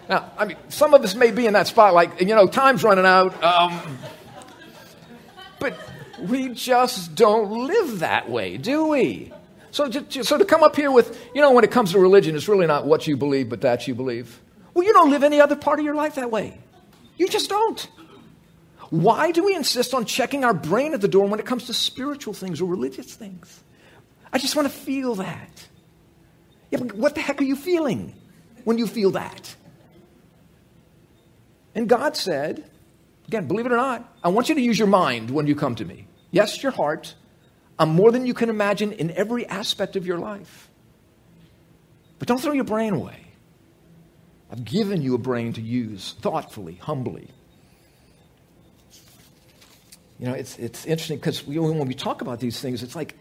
Now, 0.07 0.31
I 0.37 0.45
mean, 0.45 0.57
some 0.69 0.93
of 0.93 1.03
us 1.03 1.13
may 1.13 1.31
be 1.31 1.45
in 1.45 1.53
that 1.53 1.67
spot, 1.67 1.93
like, 1.93 2.19
you 2.19 2.27
know, 2.27 2.47
time's 2.47 2.83
running 2.83 3.05
out. 3.05 3.43
Um, 3.43 3.99
but 5.59 5.77
we 6.27 6.49
just 6.49 7.13
don't 7.15 7.67
live 7.67 7.99
that 7.99 8.29
way, 8.29 8.57
do 8.57 8.87
we? 8.87 9.31
So, 9.71 9.89
so 9.91 10.37
to 10.37 10.45
come 10.45 10.63
up 10.63 10.75
here 10.75 10.91
with, 10.91 11.19
you 11.33 11.41
know, 11.41 11.51
when 11.51 11.63
it 11.63 11.71
comes 11.71 11.91
to 11.91 11.99
religion, 11.99 12.35
it's 12.35 12.47
really 12.47 12.67
not 12.67 12.85
what 12.85 13.07
you 13.07 13.15
believe, 13.15 13.49
but 13.49 13.61
that 13.61 13.87
you 13.87 13.95
believe. 13.95 14.41
Well, 14.73 14.85
you 14.85 14.93
don't 14.93 15.09
live 15.09 15.23
any 15.23 15.39
other 15.41 15.55
part 15.55 15.79
of 15.79 15.85
your 15.85 15.95
life 15.95 16.15
that 16.15 16.31
way. 16.31 16.57
You 17.17 17.27
just 17.27 17.49
don't. 17.49 17.87
Why 18.89 19.31
do 19.31 19.43
we 19.43 19.55
insist 19.55 19.93
on 19.93 20.05
checking 20.05 20.43
our 20.43 20.53
brain 20.53 20.93
at 20.93 21.01
the 21.01 21.07
door 21.07 21.27
when 21.27 21.39
it 21.39 21.45
comes 21.45 21.65
to 21.65 21.73
spiritual 21.73 22.33
things 22.33 22.61
or 22.61 22.65
religious 22.65 23.13
things? 23.13 23.63
I 24.33 24.37
just 24.37 24.55
want 24.55 24.67
to 24.67 24.73
feel 24.73 25.15
that. 25.15 25.67
Yeah, 26.71 26.79
what 26.79 27.15
the 27.15 27.21
heck 27.21 27.41
are 27.41 27.45
you 27.45 27.55
feeling 27.55 28.15
when 28.63 28.77
you 28.77 28.87
feel 28.87 29.11
that? 29.11 29.55
And 31.75 31.87
God 31.87 32.15
said, 32.15 32.69
again, 33.27 33.47
believe 33.47 33.65
it 33.65 33.71
or 33.71 33.77
not, 33.77 34.11
I 34.23 34.29
want 34.29 34.49
you 34.49 34.55
to 34.55 34.61
use 34.61 34.77
your 34.77 34.87
mind 34.87 35.29
when 35.29 35.45
you 35.45 35.55
come 35.55 35.75
to 35.75 35.85
me. 35.85 36.07
Yes, 36.31 36.61
your 36.61 36.71
heart. 36.71 37.15
I'm 37.79 37.89
more 37.89 38.11
than 38.11 38.25
you 38.25 38.33
can 38.33 38.49
imagine 38.49 38.91
in 38.91 39.09
every 39.11 39.47
aspect 39.47 39.95
of 39.95 40.05
your 40.05 40.19
life. 40.19 40.67
But 42.19 42.27
don't 42.27 42.39
throw 42.41 42.51
your 42.51 42.65
brain 42.65 42.93
away. 42.93 43.25
I've 44.51 44.65
given 44.65 45.01
you 45.01 45.15
a 45.15 45.17
brain 45.17 45.53
to 45.53 45.61
use 45.61 46.15
thoughtfully, 46.19 46.75
humbly. 46.75 47.29
You 50.19 50.27
know, 50.27 50.33
it's, 50.33 50.57
it's 50.59 50.85
interesting 50.85 51.17
because 51.17 51.47
when 51.47 51.87
we 51.87 51.93
talk 51.93 52.21
about 52.21 52.41
these 52.41 52.59
things, 52.59 52.83
it's 52.83 52.95
like, 52.95 53.15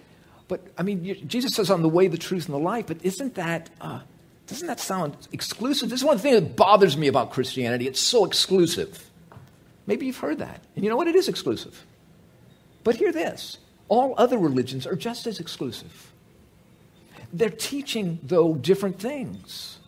but 0.48 0.66
I 0.76 0.82
mean, 0.82 1.28
Jesus 1.28 1.54
says, 1.54 1.70
I'm 1.70 1.82
the 1.82 1.88
way, 1.88 2.09
the 2.09 2.18
truth, 2.18 2.46
and 2.46 2.54
the 2.54 2.59
life, 2.59 2.86
but 2.88 3.04
isn't 3.04 3.36
that, 3.36 3.70
uh, 3.80 4.00
doesn't 4.48 4.66
that 4.66 4.80
sound 4.80 5.28
exclusive? 5.30 5.90
This 5.90 6.00
is 6.00 6.04
one 6.04 6.18
thing 6.18 6.34
that 6.34 6.56
bothers 6.56 6.96
me 6.96 7.06
about 7.06 7.30
Christianity. 7.30 7.86
It's 7.86 8.00
so 8.00 8.24
exclusive. 8.24 9.09
Maybe 9.86 10.06
you've 10.06 10.18
heard 10.18 10.38
that. 10.38 10.61
And 10.74 10.84
you 10.84 10.90
know 10.90 10.96
what? 10.96 11.06
It 11.06 11.14
is 11.14 11.28
exclusive. 11.28 11.84
But 12.82 12.96
hear 12.96 13.12
this 13.12 13.59
all 13.89 14.14
other 14.16 14.39
religions 14.39 14.86
are 14.86 14.97
just 14.97 15.26
as 15.26 15.41
exclusive. 15.41 16.12
They're 17.32 17.51
teaching, 17.51 18.18
though, 18.22 18.55
different 18.55 18.99
things. 18.99 19.78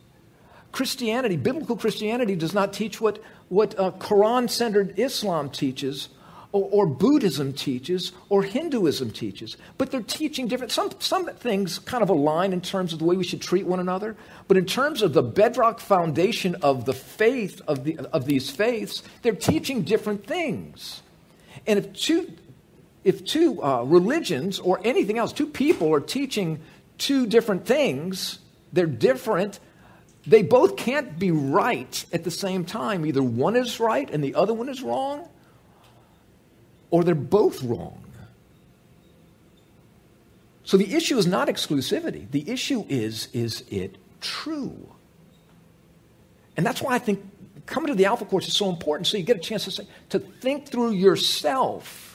Christianity, 0.72 1.36
biblical 1.36 1.76
Christianity, 1.76 2.36
does 2.36 2.54
not 2.54 2.72
teach 2.72 3.00
what, 3.00 3.22
what 3.48 3.78
uh, 3.78 3.90
Quran 3.92 4.48
centered 4.48 4.98
Islam 4.98 5.50
teaches, 5.50 6.08
or, 6.52 6.68
or, 6.70 6.86
Buddhism 6.86 7.52
teaches, 7.52 8.12
or 8.28 8.42
Hinduism 8.42 9.12
teaches. 9.12 9.56
But 9.78 9.90
they're 9.90 10.02
teaching 10.02 10.48
different. 10.48 10.72
Some, 10.72 10.90
some 10.98 11.26
things 11.26 11.78
kind 11.78 12.02
of 12.02 12.10
align 12.10 12.52
in 12.52 12.60
terms 12.60 12.92
of 12.92 12.98
the 12.98 13.04
way 13.04 13.16
we 13.16 13.24
should 13.24 13.40
treat 13.40 13.66
one 13.66 13.78
another. 13.78 14.16
But 14.48 14.56
in 14.56 14.66
terms 14.66 15.02
of 15.02 15.12
the 15.12 15.22
bedrock 15.22 15.78
foundation 15.78 16.56
of 16.56 16.86
the 16.86 16.92
faith, 16.92 17.60
of, 17.68 17.84
the, 17.84 17.98
of 18.12 18.26
these 18.26 18.50
faiths, 18.50 19.02
they're 19.22 19.32
teaching 19.32 19.82
different 19.82 20.26
things. 20.26 21.02
And 21.66 21.78
if 21.78 21.92
two, 21.92 22.32
if 23.04 23.24
two 23.24 23.62
uh, 23.62 23.82
religions 23.82 24.58
or 24.58 24.80
anything 24.84 25.18
else, 25.18 25.32
two 25.32 25.46
people 25.46 25.92
are 25.94 26.00
teaching 26.00 26.60
two 26.98 27.26
different 27.26 27.66
things, 27.66 28.38
they're 28.72 28.86
different 28.86 29.58
they 30.26 30.42
both 30.42 30.76
can't 30.76 31.18
be 31.18 31.30
right 31.30 32.04
at 32.12 32.24
the 32.24 32.30
same 32.30 32.64
time. 32.64 33.06
Either 33.06 33.22
one 33.22 33.56
is 33.56 33.80
right 33.80 34.08
and 34.10 34.22
the 34.22 34.34
other 34.34 34.52
one 34.52 34.68
is 34.68 34.82
wrong, 34.82 35.28
or 36.90 37.04
they're 37.04 37.14
both 37.14 37.62
wrong. 37.62 38.04
So 40.64 40.76
the 40.76 40.94
issue 40.94 41.18
is 41.18 41.26
not 41.26 41.48
exclusivity. 41.48 42.30
The 42.30 42.48
issue 42.48 42.84
is 42.88 43.28
is 43.32 43.64
it 43.70 43.96
true? 44.20 44.88
And 46.56 46.66
that's 46.66 46.82
why 46.82 46.94
I 46.94 46.98
think 46.98 47.24
coming 47.66 47.88
to 47.88 47.94
the 47.94 48.04
Alpha 48.04 48.24
Course 48.24 48.46
is 48.46 48.54
so 48.54 48.68
important 48.68 49.06
so 49.06 49.16
you 49.16 49.22
get 49.22 49.36
a 49.36 49.40
chance 49.40 49.64
to, 49.64 49.70
say, 49.70 49.86
to 50.10 50.18
think 50.18 50.68
through 50.68 50.90
yourself. 50.90 52.09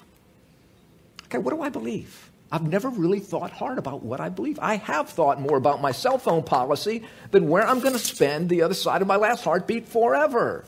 Okay, 1.26 1.38
what 1.38 1.54
do 1.54 1.62
I 1.62 1.70
believe? 1.70 2.30
I've 2.52 2.68
never 2.68 2.90
really 2.90 3.20
thought 3.20 3.52
hard 3.52 3.78
about 3.78 4.04
what 4.04 4.20
I 4.20 4.30
believe. 4.30 4.60
I 4.62 4.76
have 4.76 5.10
thought 5.10 5.42
more 5.42 5.58
about 5.58 5.82
my 5.82 5.92
cell 5.92 6.18
phone 6.18 6.44
policy 6.44 7.04
than 7.32 7.50
where 7.50 7.66
I'm 7.66 7.80
going 7.80 7.94
to 7.94 8.00
spend 8.00 8.50
the 8.50 8.62
other 8.62 8.76
side 8.76 9.02
of 9.02 9.08
my 9.08 9.16
last 9.16 9.44
heartbeat 9.44 9.88
forever. 9.88 10.64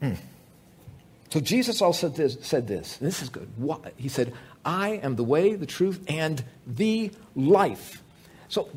Hmm. 0.00 0.14
So 1.30 1.40
Jesus 1.40 1.82
also 1.82 2.08
said 2.08 2.16
this, 2.16 2.38
said 2.46 2.68
this, 2.68 2.98
this 2.98 3.22
is 3.22 3.30
good. 3.30 3.48
He 3.96 4.08
said, 4.08 4.32
I 4.64 5.00
am 5.02 5.16
the 5.16 5.24
way, 5.24 5.54
the 5.54 5.66
truth, 5.66 6.04
and 6.08 6.42
the 6.66 7.10
life. 7.34 8.02
So, 8.48 8.68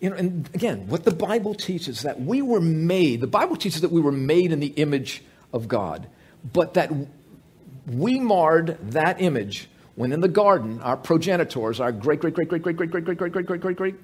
you 0.00 0.10
know, 0.10 0.16
and 0.16 0.48
again, 0.54 0.86
what 0.86 1.04
the 1.04 1.14
Bible 1.14 1.54
teaches 1.54 1.98
is 1.98 2.02
that 2.02 2.20
we 2.20 2.42
were 2.42 2.60
made, 2.60 3.20
the 3.20 3.26
Bible 3.26 3.56
teaches 3.56 3.80
that 3.80 3.90
we 3.90 4.00
were 4.00 4.12
made 4.12 4.52
in 4.52 4.60
the 4.60 4.68
image 4.68 5.22
of 5.52 5.68
God, 5.68 6.06
but 6.52 6.74
that 6.74 6.92
we 7.86 8.20
marred 8.20 8.78
that 8.90 9.20
image 9.20 9.68
when 9.94 10.12
in 10.12 10.20
the 10.20 10.28
garden, 10.28 10.80
our 10.80 10.96
progenitors, 10.96 11.80
our 11.80 11.92
great, 11.92 12.20
great, 12.20 12.34
great, 12.34 12.48
great, 12.48 12.62
great, 12.62 12.76
great, 12.76 12.90
great, 12.90 13.04
great, 13.04 13.16
great, 13.16 13.32
great, 13.32 13.46
great, 13.46 13.60
great, 13.60 13.76
great 13.76 13.94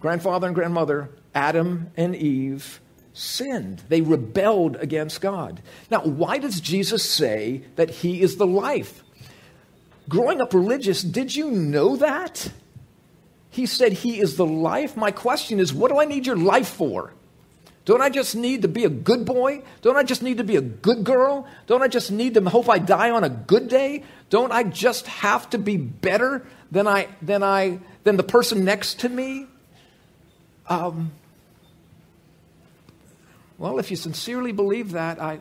grandfather 0.00 0.46
and 0.46 0.54
grandmother, 0.54 1.10
Adam 1.34 1.90
and 1.96 2.14
Eve, 2.14 2.80
sinned. 3.12 3.82
They 3.88 4.00
rebelled 4.00 4.76
against 4.76 5.20
God. 5.20 5.60
Now, 5.90 6.02
why 6.02 6.38
does 6.38 6.60
Jesus 6.60 7.08
say 7.08 7.62
that 7.76 7.90
He 7.90 8.22
is 8.22 8.36
the 8.36 8.46
life? 8.46 9.02
Growing 10.08 10.40
up 10.40 10.54
religious, 10.54 11.02
did 11.02 11.34
you 11.34 11.50
know 11.50 11.96
that? 11.96 12.50
He 13.50 13.66
said 13.66 13.92
He 13.92 14.20
is 14.20 14.36
the 14.36 14.46
life. 14.46 14.96
My 14.96 15.10
question 15.10 15.58
is, 15.60 15.72
what 15.74 15.90
do 15.90 15.98
I 15.98 16.04
need 16.04 16.26
your 16.26 16.36
life 16.36 16.68
for? 16.68 17.12
Don't 17.88 18.02
I 18.02 18.10
just 18.10 18.36
need 18.36 18.60
to 18.60 18.68
be 18.68 18.84
a 18.84 18.90
good 18.90 19.24
boy? 19.24 19.62
Don't 19.80 19.96
I 19.96 20.02
just 20.02 20.22
need 20.22 20.36
to 20.36 20.44
be 20.44 20.56
a 20.56 20.60
good 20.60 21.04
girl? 21.04 21.46
Don't 21.66 21.80
I 21.80 21.88
just 21.88 22.12
need 22.12 22.34
to 22.34 22.42
hope 22.42 22.68
I 22.68 22.78
die 22.78 23.10
on 23.10 23.24
a 23.24 23.30
good 23.30 23.66
day? 23.66 24.04
Don't 24.28 24.52
I 24.52 24.62
just 24.62 25.06
have 25.06 25.48
to 25.48 25.58
be 25.58 25.78
better 25.78 26.44
than 26.70 26.86
I 26.86 27.08
than 27.22 27.42
I 27.42 27.80
than 28.04 28.18
the 28.18 28.22
person 28.22 28.62
next 28.62 29.00
to 29.00 29.08
me? 29.08 29.46
Um, 30.66 31.12
well, 33.56 33.78
if 33.78 33.90
you 33.90 33.96
sincerely 33.96 34.52
believe 34.52 34.92
that, 34.92 35.18
I 35.18 35.40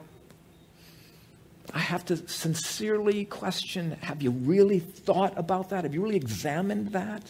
I 1.74 1.80
have 1.80 2.06
to 2.06 2.30
sincerely 2.30 3.26
question 3.26 3.98
have 4.04 4.22
you 4.22 4.32
really 4.32 4.80
thought 4.80 5.38
about 5.38 5.72
that? 5.72 5.84
Have 5.84 5.94
you 5.94 6.02
really 6.02 6.16
examined 6.16 6.94
that? 6.94 7.30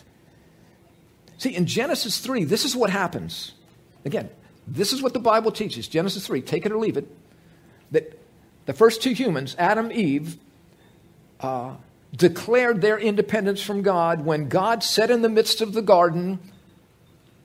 See, 1.39 1.55
in 1.55 1.65
Genesis 1.65 2.19
3, 2.19 2.43
this 2.43 2.65
is 2.65 2.75
what 2.75 2.91
happens. 2.91 3.53
Again, 4.05 4.29
this 4.67 4.91
is 4.91 5.01
what 5.01 5.13
the 5.13 5.19
Bible 5.19 5.51
teaches 5.51 5.87
Genesis 5.87 6.27
3, 6.27 6.41
take 6.41 6.65
it 6.65 6.71
or 6.71 6.77
leave 6.77 6.97
it. 6.97 7.07
That 7.91 8.19
the 8.65 8.73
first 8.73 9.01
two 9.01 9.11
humans, 9.11 9.55
Adam, 9.57 9.91
Eve, 9.91 10.37
uh, 11.39 11.75
declared 12.15 12.81
their 12.81 12.97
independence 12.99 13.61
from 13.61 13.81
God 13.81 14.25
when 14.25 14.49
God 14.49 14.83
set 14.83 15.09
in 15.09 15.21
the 15.21 15.29
midst 15.29 15.61
of 15.61 15.73
the 15.73 15.81
garden 15.81 16.39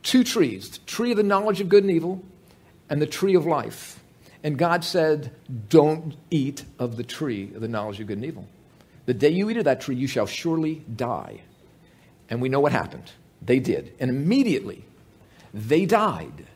two 0.02 0.24
trees 0.24 0.70
the 0.70 0.78
tree 0.80 1.12
of 1.12 1.16
the 1.16 1.22
knowledge 1.22 1.60
of 1.60 1.68
good 1.68 1.84
and 1.84 1.92
evil 1.92 2.22
and 2.90 3.00
the 3.00 3.06
tree 3.06 3.34
of 3.34 3.46
life. 3.46 4.00
And 4.42 4.58
God 4.58 4.84
said, 4.84 5.30
Don't 5.68 6.16
eat 6.30 6.64
of 6.78 6.96
the 6.96 7.04
tree 7.04 7.52
of 7.54 7.60
the 7.60 7.68
knowledge 7.68 8.00
of 8.00 8.08
good 8.08 8.18
and 8.18 8.26
evil. 8.26 8.48
The 9.06 9.14
day 9.14 9.30
you 9.30 9.48
eat 9.50 9.56
of 9.56 9.64
that 9.64 9.80
tree, 9.80 9.94
you 9.94 10.06
shall 10.06 10.26
surely 10.26 10.84
die. 10.94 11.42
And 12.28 12.40
we 12.40 12.48
know 12.48 12.60
what 12.60 12.72
happened. 12.72 13.12
They 13.40 13.60
did. 13.60 13.92
And 14.00 14.10
immediately, 14.10 14.84
they 15.52 15.86
died. 15.86 16.46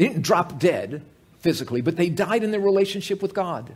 They 0.00 0.08
didn't 0.08 0.22
drop 0.22 0.58
dead 0.58 1.02
physically, 1.40 1.82
but 1.82 1.96
they 1.96 2.08
died 2.08 2.42
in 2.42 2.52
their 2.52 2.60
relationship 2.60 3.20
with 3.20 3.34
God. 3.34 3.74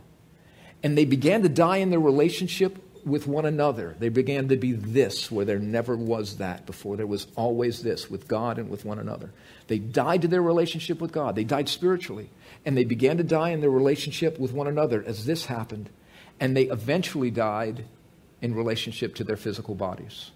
And 0.81 0.97
they 0.97 1.05
began 1.05 1.43
to 1.43 1.49
die 1.49 1.77
in 1.77 1.91
their 1.91 1.99
relationship 1.99 2.79
with 3.05 3.27
one 3.27 3.45
another. 3.45 3.95
They 3.99 4.09
began 4.09 4.47
to 4.47 4.57
be 4.57 4.71
this 4.71 5.29
where 5.29 5.45
there 5.45 5.59
never 5.59 5.95
was 5.95 6.37
that 6.37 6.65
before. 6.65 6.97
There 6.97 7.05
was 7.05 7.27
always 7.35 7.83
this 7.83 8.09
with 8.09 8.27
God 8.27 8.57
and 8.57 8.71
with 8.71 8.85
one 8.85 8.97
another. 8.97 9.29
They 9.67 9.77
died 9.77 10.23
to 10.23 10.27
their 10.27 10.41
relationship 10.41 10.99
with 10.99 11.11
God. 11.11 11.35
They 11.35 11.43
died 11.43 11.69
spiritually. 11.69 12.31
And 12.65 12.75
they 12.75 12.85
began 12.85 13.17
to 13.17 13.23
die 13.23 13.49
in 13.49 13.61
their 13.61 13.69
relationship 13.69 14.39
with 14.39 14.51
one 14.51 14.65
another 14.65 15.03
as 15.05 15.27
this 15.27 15.45
happened. 15.45 15.91
And 16.39 16.57
they 16.57 16.63
eventually 16.63 17.29
died 17.29 17.85
in 18.41 18.55
relationship 18.55 19.13
to 19.17 19.23
their 19.23 19.37
physical 19.37 19.75
bodies. 19.75 20.31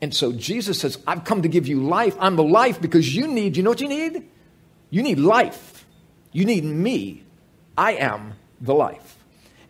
And 0.00 0.14
so 0.14 0.32
Jesus 0.32 0.80
says, 0.80 0.98
I've 1.06 1.24
come 1.24 1.42
to 1.42 1.48
give 1.48 1.66
you 1.66 1.82
life. 1.82 2.16
I'm 2.20 2.36
the 2.36 2.44
life 2.44 2.80
because 2.80 3.14
you 3.14 3.26
need, 3.26 3.56
you 3.56 3.62
know 3.62 3.70
what 3.70 3.80
you 3.80 3.88
need? 3.88 4.28
You 4.90 5.02
need 5.02 5.18
life. 5.18 5.84
You 6.32 6.44
need 6.44 6.64
me. 6.64 7.24
I 7.76 7.94
am 7.94 8.34
the 8.60 8.74
life. 8.74 9.16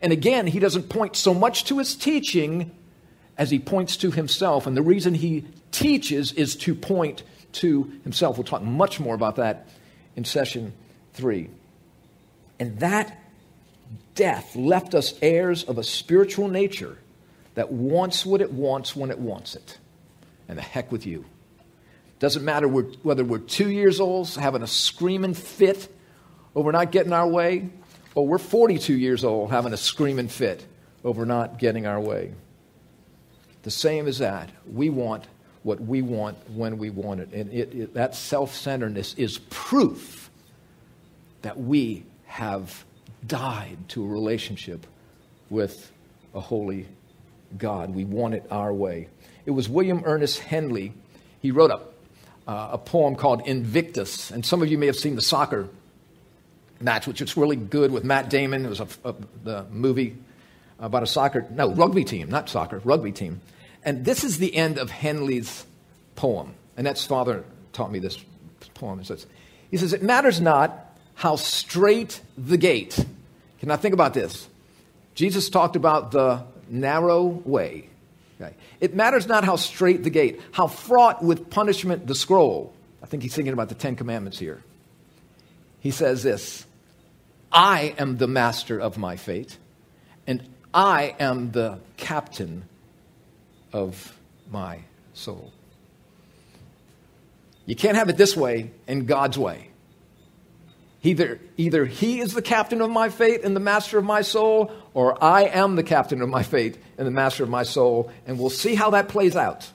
And 0.01 0.13
again, 0.13 0.47
he 0.47 0.59
doesn't 0.59 0.89
point 0.89 1.15
so 1.15 1.33
much 1.33 1.65
to 1.65 1.79
his 1.79 1.95
teaching 1.95 2.71
as 3.37 3.49
he 3.49 3.59
points 3.59 3.97
to 3.97 4.11
himself. 4.11 4.67
And 4.67 4.77
the 4.77 4.81
reason 4.81 5.13
he 5.13 5.45
teaches 5.71 6.31
is 6.33 6.55
to 6.57 6.75
point 6.75 7.23
to 7.53 7.91
himself. 8.03 8.37
We'll 8.37 8.45
talk 8.45 8.61
much 8.61 8.99
more 8.99 9.15
about 9.15 9.37
that 9.37 9.67
in 10.15 10.25
session 10.25 10.73
three. 11.13 11.49
And 12.59 12.79
that 12.79 13.17
death 14.13 14.55
left 14.55 14.93
us 14.93 15.17
heirs 15.21 15.63
of 15.63 15.77
a 15.77 15.83
spiritual 15.83 16.49
nature 16.49 16.97
that 17.55 17.71
wants 17.71 18.25
what 18.25 18.41
it 18.41 18.51
wants 18.53 18.95
when 18.95 19.09
it 19.09 19.17
wants 19.17 19.55
it 19.55 19.78
and 20.49 20.57
the 20.57 20.61
heck 20.61 20.91
with 20.91 21.05
you. 21.05 21.23
Doesn't 22.19 22.43
matter 22.43 22.67
whether 22.67 23.23
we're 23.23 23.37
two 23.37 23.69
years 23.69 24.01
old, 24.01 24.27
having 24.35 24.61
a 24.61 24.67
screaming 24.67 25.33
fit 25.33 25.87
over 26.53 26.73
not 26.73 26.91
getting 26.91 27.13
our 27.13 27.27
way, 27.27 27.69
or 28.15 28.27
we're 28.27 28.37
42 28.39 28.93
years 28.93 29.23
old 29.23 29.51
having 29.51 29.71
a 29.71 29.77
screaming 29.77 30.27
fit 30.27 30.65
over 31.05 31.25
not 31.25 31.59
getting 31.59 31.85
our 31.85 32.01
way. 32.01 32.33
The 33.63 33.71
same 33.71 34.07
as 34.07 34.17
that. 34.17 34.49
We 34.69 34.89
want 34.89 35.25
what 35.63 35.79
we 35.79 36.01
want 36.01 36.37
when 36.49 36.77
we 36.77 36.89
want 36.89 37.21
it. 37.21 37.31
And 37.31 37.53
it, 37.53 37.73
it, 37.73 37.93
that 37.93 38.15
self 38.15 38.55
centeredness 38.55 39.13
is 39.13 39.39
proof 39.49 40.29
that 41.41 41.57
we 41.57 42.03
have 42.25 42.83
died 43.25 43.77
to 43.89 44.03
a 44.03 44.07
relationship 44.07 44.85
with 45.49 45.91
a 46.33 46.39
holy 46.39 46.87
God. 47.57 47.93
We 47.93 48.05
want 48.05 48.33
it 48.33 48.45
our 48.51 48.73
way. 48.73 49.09
It 49.45 49.51
was 49.51 49.69
William 49.69 50.03
Ernest 50.05 50.39
Henley. 50.39 50.93
He 51.41 51.51
wrote 51.51 51.71
a, 51.71 51.79
uh, 52.49 52.69
a 52.73 52.77
poem 52.77 53.15
called 53.15 53.47
Invictus. 53.47 54.31
And 54.31 54.45
some 54.45 54.61
of 54.61 54.69
you 54.69 54.77
may 54.77 54.85
have 54.87 54.95
seen 54.95 55.15
the 55.15 55.21
soccer 55.21 55.69
match, 56.79 57.07
which 57.07 57.21
was 57.21 57.35
really 57.35 57.55
good 57.55 57.91
with 57.91 58.03
Matt 58.03 58.29
Damon. 58.29 58.65
It 58.65 58.69
was 58.69 58.79
a, 58.79 58.87
a, 59.03 59.15
the 59.43 59.65
movie 59.71 60.17
about 60.79 61.03
a 61.03 61.07
soccer, 61.07 61.45
no, 61.51 61.73
rugby 61.73 62.03
team, 62.03 62.29
not 62.29 62.49
soccer, 62.49 62.79
rugby 62.79 63.11
team. 63.11 63.41
And 63.83 64.05
this 64.05 64.23
is 64.23 64.37
the 64.37 64.55
end 64.55 64.77
of 64.77 64.89
Henley's 64.89 65.65
poem. 66.15 66.53
Annette's 66.77 67.05
father 67.05 67.43
taught 67.73 67.91
me 67.91 67.99
this 67.99 68.17
poem. 68.73 68.99
He 68.99 69.05
says, 69.05 69.25
he 69.71 69.77
says, 69.77 69.93
It 69.93 70.03
matters 70.03 70.39
not 70.39 70.85
how 71.15 71.35
strait 71.35 72.21
the 72.37 72.57
gate. 72.57 73.05
Can 73.59 73.71
I 73.71 73.75
think 73.75 73.93
about 73.93 74.13
this? 74.13 74.47
Jesus 75.15 75.49
talked 75.49 75.75
about 75.75 76.11
the 76.11 76.43
narrow 76.69 77.25
way. 77.25 77.89
Okay. 78.39 78.55
It 78.79 78.95
matters 78.95 79.27
not 79.27 79.43
how 79.43 79.57
strait 79.57 80.03
the 80.03 80.09
gate, 80.09 80.39
how 80.51 80.67
fraught 80.67 81.23
with 81.23 81.49
punishment 81.49 82.07
the 82.07 82.15
scroll. 82.15 82.73
I 83.03 83.05
think 83.05 83.23
he's 83.23 83.35
thinking 83.35 83.53
about 83.53 83.69
the 83.69 83.75
Ten 83.75 83.95
Commandments 83.95 84.39
here. 84.39 84.63
he 85.79 85.91
says 85.91 86.23
this 86.23 86.65
I 87.51 87.95
am 87.97 88.17
the 88.17 88.27
master 88.27 88.79
of 88.79 88.97
my 88.97 89.17
fate, 89.17 89.57
and 90.27 90.47
I 90.73 91.15
am 91.19 91.51
the 91.51 91.79
captain 91.97 92.63
of 93.73 94.17
my 94.49 94.79
soul. 95.13 95.51
You 97.65 97.75
can't 97.75 97.97
have 97.97 98.09
it 98.09 98.17
this 98.17 98.35
way 98.35 98.71
and 98.87 99.07
God's 99.07 99.37
way. 99.37 99.68
Either, 101.01 101.39
either 101.55 101.85
He 101.85 102.19
is 102.19 102.33
the 102.33 102.41
captain 102.41 102.81
of 102.81 102.89
my 102.89 103.09
fate 103.09 103.43
and 103.43 103.55
the 103.55 103.61
master 103.61 103.97
of 103.97 104.03
my 104.03 104.21
soul, 104.21 104.71
or 104.93 105.21
I 105.23 105.43
am 105.43 105.75
the 105.75 105.83
captain 105.83 106.21
of 106.21 106.29
my 106.29 106.43
fate 106.43 106.77
and 106.97 107.07
the 107.07 107.11
master 107.11 107.43
of 107.43 107.49
my 107.49 107.63
soul, 107.63 108.11
and 108.27 108.37
we'll 108.37 108.49
see 108.49 108.75
how 108.75 108.89
that 108.91 109.07
plays 109.07 109.35
out. 109.35 109.69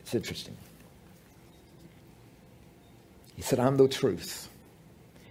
It's 0.00 0.14
interesting. 0.16 0.56
He 3.36 3.42
said, 3.42 3.60
I'm 3.60 3.76
the 3.76 3.86
truth. 3.86 4.50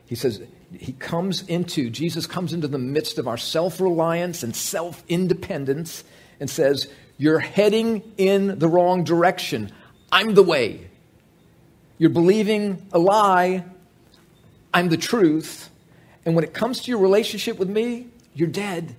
He 0.05 0.15
says, 0.15 0.41
He 0.71 0.93
comes 0.93 1.45
into, 1.47 1.89
Jesus 1.89 2.25
comes 2.25 2.53
into 2.53 2.69
the 2.69 2.79
midst 2.79 3.19
of 3.19 3.27
our 3.27 3.37
self 3.37 3.81
reliance 3.81 4.41
and 4.41 4.55
self 4.55 5.03
independence 5.09 6.05
and 6.39 6.49
says, 6.49 6.87
You're 7.17 7.39
heading 7.39 8.13
in 8.17 8.57
the 8.57 8.69
wrong 8.69 9.03
direction. 9.03 9.71
I'm 10.11 10.33
the 10.33 10.43
way. 10.43 10.89
You're 11.97 12.09
believing 12.09 12.87
a 12.91 12.99
lie. 12.99 13.65
I'm 14.73 14.89
the 14.89 14.97
truth. 14.97 15.69
And 16.25 16.35
when 16.35 16.43
it 16.43 16.53
comes 16.53 16.81
to 16.81 16.91
your 16.91 16.99
relationship 16.99 17.57
with 17.57 17.69
me, 17.69 18.07
you're 18.33 18.47
dead. 18.47 18.95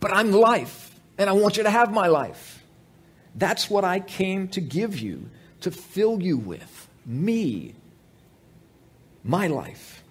But 0.00 0.12
I'm 0.12 0.32
life, 0.32 0.94
and 1.16 1.28
I 1.28 1.32
want 1.32 1.56
you 1.56 1.62
to 1.64 1.70
have 1.70 1.92
my 1.92 2.06
life. 2.06 2.62
That's 3.34 3.68
what 3.70 3.84
I 3.84 4.00
came 4.00 4.48
to 4.48 4.60
give 4.60 4.98
you, 4.98 5.28
to 5.60 5.70
fill 5.70 6.22
you 6.22 6.36
with 6.36 6.88
me, 7.06 7.74
my 9.24 9.46
life. 9.46 10.02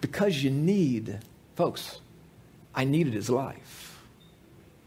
Because 0.00 0.42
you 0.42 0.50
need, 0.50 1.18
folks, 1.56 2.00
I 2.74 2.84
needed 2.84 3.12
his 3.12 3.28
life. 3.28 4.00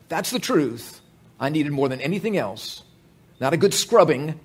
That's 0.10 0.32
the 0.32 0.39
truth. 0.39 1.02
I 1.39 1.49
needed 1.49 1.72
more 1.72 1.89
than 1.89 2.02
anything 2.02 2.38
else. 2.38 2.84
Not 3.41 3.53
a 3.53 3.57
good 3.57 3.73
scrubbing. 3.73 4.39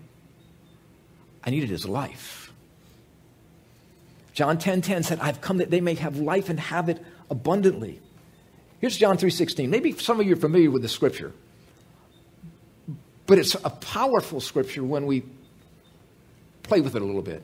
I 1.44 1.50
needed 1.50 1.68
his 1.68 1.86
life. 1.86 2.50
John 4.32 4.56
10:10 4.56 4.60
10, 4.60 4.80
10 4.82 5.02
said, 5.02 5.20
"I've 5.20 5.40
come 5.40 5.58
that 5.58 5.70
they 5.70 5.82
may 5.82 5.94
have 5.94 6.16
life 6.16 6.48
and 6.48 6.58
have 6.58 6.88
it 6.88 7.04
abundantly." 7.30 8.00
Here's 8.80 8.96
John 8.96 9.18
3:16. 9.18 9.70
Maybe 9.70 9.92
some 9.92 10.18
of 10.18 10.26
you 10.26 10.32
are 10.32 10.40
familiar 10.40 10.70
with 10.70 10.82
the 10.82 10.88
scripture. 10.88 11.32
But 13.26 13.38
it's 13.38 13.54
a 13.54 13.70
powerful 13.70 14.40
scripture 14.40 14.82
when 14.82 15.06
we 15.06 15.24
play 16.62 16.80
with 16.80 16.96
it 16.96 17.02
a 17.02 17.04
little 17.04 17.22
bit. 17.22 17.42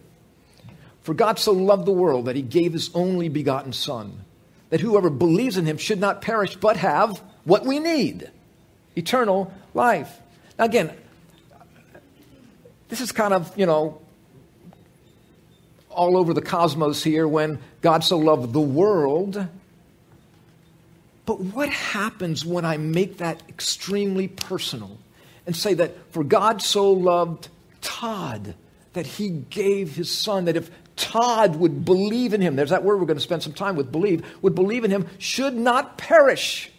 For 1.02 1.12
God 1.12 1.38
so 1.38 1.52
loved 1.52 1.86
the 1.86 1.92
world 1.92 2.26
that 2.26 2.36
he 2.36 2.42
gave 2.42 2.72
his 2.72 2.90
only 2.94 3.28
begotten 3.28 3.72
Son, 3.72 4.24
that 4.70 4.80
whoever 4.80 5.10
believes 5.10 5.56
in 5.58 5.66
him 5.66 5.76
should 5.76 6.00
not 6.00 6.22
perish 6.22 6.56
but 6.56 6.76
have 6.78 7.22
what 7.44 7.66
we 7.66 7.78
need 7.78 8.30
eternal 8.96 9.52
life. 9.74 10.20
Now, 10.58 10.66
again, 10.66 10.92
this 12.92 13.00
is 13.00 13.10
kind 13.10 13.32
of, 13.32 13.56
you 13.58 13.64
know, 13.64 14.00
all 15.88 16.16
over 16.16 16.34
the 16.34 16.42
cosmos 16.42 17.02
here 17.02 17.26
when 17.26 17.58
God 17.80 18.04
so 18.04 18.18
loved 18.18 18.52
the 18.52 18.60
world. 18.60 19.48
But 21.24 21.40
what 21.40 21.70
happens 21.70 22.44
when 22.44 22.64
I 22.64 22.76
make 22.76 23.18
that 23.18 23.42
extremely 23.48 24.28
personal? 24.28 24.98
and 25.46 25.56
say 25.56 25.74
that 25.74 26.12
for 26.12 26.24
God 26.24 26.62
so 26.62 26.92
loved 26.92 27.48
Todd 27.80 28.54
that 28.92 29.06
he 29.06 29.28
gave 29.30 29.96
his 29.96 30.10
son, 30.10 30.44
that 30.44 30.56
if 30.56 30.70
Todd 30.96 31.56
would 31.56 31.84
believe 31.84 32.34
in 32.34 32.40
him, 32.40 32.56
there's 32.56 32.70
that 32.70 32.84
word 32.84 33.00
we're 33.00 33.06
going 33.06 33.16
to 33.16 33.22
spend 33.22 33.42
some 33.42 33.52
time 33.52 33.76
with, 33.76 33.90
believe, 33.90 34.24
would 34.42 34.54
believe 34.54 34.84
in 34.84 34.90
him, 34.90 35.06
should 35.18 35.54
not 35.54 35.96
perish, 35.98 36.70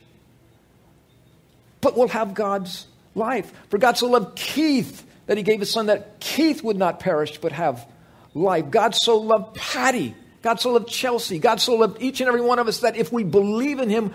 but 1.82 1.98
will 1.98 2.08
have 2.10 2.34
God's 2.34 2.88
life. 3.16 3.52
For 3.70 3.78
God 3.78 3.98
so 3.98 4.08
loved 4.08 4.36
Keith 4.38 5.06
that 5.26 5.38
he 5.38 5.44
gave 5.44 5.60
his 5.60 5.72
son 5.72 5.88
that 5.88 6.20
Keith 6.20 6.64
would 6.64 6.78
not 6.78 7.00
perish, 7.00 7.38
but 7.38 7.52
have 7.52 7.88
life. 8.34 8.70
God 8.70 8.96
so 8.96 9.18
loved 9.18 9.56
Patty. 9.56 10.16
God 10.42 10.60
so 10.60 10.74
loved 10.74 10.90
Chelsea. 10.90 11.40
God 11.40 11.62
so 11.62 11.76
loved 11.76 12.02
each 12.02 12.20
and 12.20 12.28
every 12.28 12.42
one 12.42 12.60
of 12.60 12.68
us 12.68 12.80
that 12.80 12.98
if 12.98 13.12
we 13.12 13.24
believe 13.24 13.80
in 13.80 13.90
him, 13.90 14.14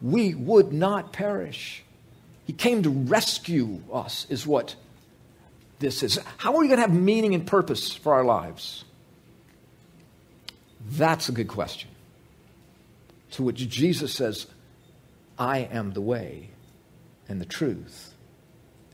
we 0.00 0.34
would 0.34 0.72
not 0.72 1.12
perish. 1.12 1.82
He 2.46 2.52
came 2.52 2.82
to 2.84 2.90
rescue 2.90 3.82
us, 3.92 4.26
is 4.30 4.46
what 4.46 4.76
this 5.78 6.02
is. 6.02 6.18
How 6.38 6.54
are 6.54 6.60
we 6.60 6.68
going 6.68 6.78
to 6.78 6.86
have 6.86 6.94
meaning 6.94 7.34
and 7.34 7.46
purpose 7.46 7.92
for 7.92 8.14
our 8.14 8.24
lives? 8.24 8.84
That's 10.88 11.28
a 11.28 11.32
good 11.32 11.48
question. 11.48 11.90
To 13.32 13.42
which 13.42 13.68
Jesus 13.68 14.14
says, 14.14 14.46
I 15.38 15.58
am 15.58 15.92
the 15.92 16.00
way 16.00 16.50
and 17.28 17.40
the 17.40 17.46
truth 17.46 18.14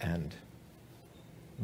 and 0.01 0.35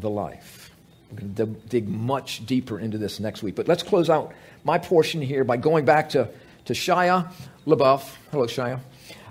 the 0.01 0.11
life. 0.11 0.71
We're 1.11 1.21
going 1.21 1.35
to 1.35 1.47
dig 1.47 1.89
much 1.89 2.45
deeper 2.45 2.79
into 2.79 2.99
this 2.99 3.19
next 3.19 3.43
week. 3.43 3.55
But 3.55 3.69
let's 3.69 3.83
close 3.83 4.11
out 4.11 4.33
my 4.65 4.79
portion 4.79 5.23
here 5.23 5.45
by 5.45 5.57
going 5.57 5.85
back 5.85 6.11
to, 6.11 6.29
to 6.67 6.73
Shia 6.73 7.31
LaBeouf. 7.67 8.15
Hello, 8.31 8.47
Shia. 8.47 8.81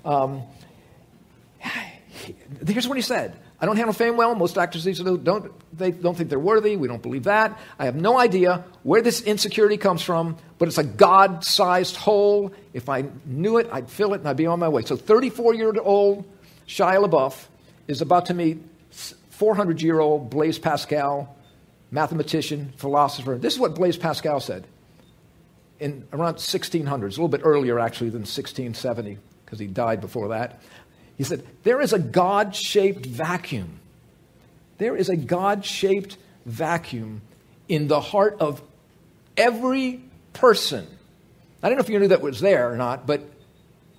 Um, 0.03 0.43
here's 2.65 2.87
what 2.87 2.97
he 2.97 3.03
said. 3.03 3.37
I 3.59 3.65
don't 3.65 3.75
handle 3.75 3.93
fame 3.93 4.17
well. 4.17 4.35
Most 4.35 4.57
actors 4.57 4.83
these 4.83 4.99
don't 4.99 5.51
they 5.75 5.89
don't 5.89 6.15
think 6.15 6.29
they're 6.29 6.37
worthy. 6.37 6.75
We 6.75 6.87
don't 6.87 7.01
believe 7.01 7.23
that. 7.23 7.59
I 7.79 7.85
have 7.85 7.95
no 7.95 8.19
idea 8.19 8.63
where 8.83 9.01
this 9.01 9.21
insecurity 9.21 9.77
comes 9.77 10.03
from, 10.03 10.37
but 10.59 10.67
it's 10.67 10.77
a 10.77 10.83
God-sized 10.83 11.95
hole. 11.95 12.51
If 12.73 12.87
I 12.87 13.05
knew 13.25 13.57
it, 13.57 13.67
I'd 13.71 13.89
fill 13.89 14.13
it 14.13 14.19
and 14.19 14.29
I'd 14.29 14.37
be 14.37 14.45
on 14.45 14.59
my 14.59 14.69
way. 14.69 14.83
So 14.83 14.95
34-year-old 14.95 16.23
Shia 16.67 17.03
LaBeouf 17.03 17.45
is 17.87 18.01
about 18.01 18.27
to 18.27 18.35
meet 18.35 18.59
400-year-old 19.39 20.29
Blaise 20.29 20.59
Pascal, 20.59 21.35
mathematician, 21.91 22.73
philosopher. 22.77 23.37
This 23.37 23.53
is 23.53 23.59
what 23.59 23.75
Blaise 23.75 23.97
Pascal 23.97 24.39
said 24.39 24.65
in 25.79 26.07
around 26.11 26.35
1600s, 26.35 27.01
a 27.01 27.05
little 27.05 27.27
bit 27.27 27.41
earlier 27.43 27.79
actually 27.79 28.09
than 28.09 28.21
1670 28.21 29.17
because 29.45 29.59
he 29.59 29.67
died 29.67 30.01
before 30.01 30.29
that. 30.29 30.59
He 31.17 31.23
said, 31.23 31.45
There 31.63 31.81
is 31.81 31.93
a 31.93 31.99
God 31.99 32.55
shaped 32.55 33.05
vacuum. 33.05 33.79
There 34.77 34.95
is 34.95 35.09
a 35.09 35.15
God 35.15 35.65
shaped 35.65 36.17
vacuum 36.45 37.21
in 37.67 37.87
the 37.87 37.99
heart 37.99 38.37
of 38.39 38.61
every 39.35 40.01
person. 40.33 40.87
I 41.61 41.69
don't 41.69 41.77
know 41.77 41.83
if 41.83 41.89
you 41.89 41.99
knew 41.99 42.09
that 42.09 42.21
was 42.21 42.39
there 42.39 42.71
or 42.71 42.77
not, 42.77 43.07
but 43.07 43.21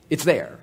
it's 0.08 0.24
there. 0.24 0.58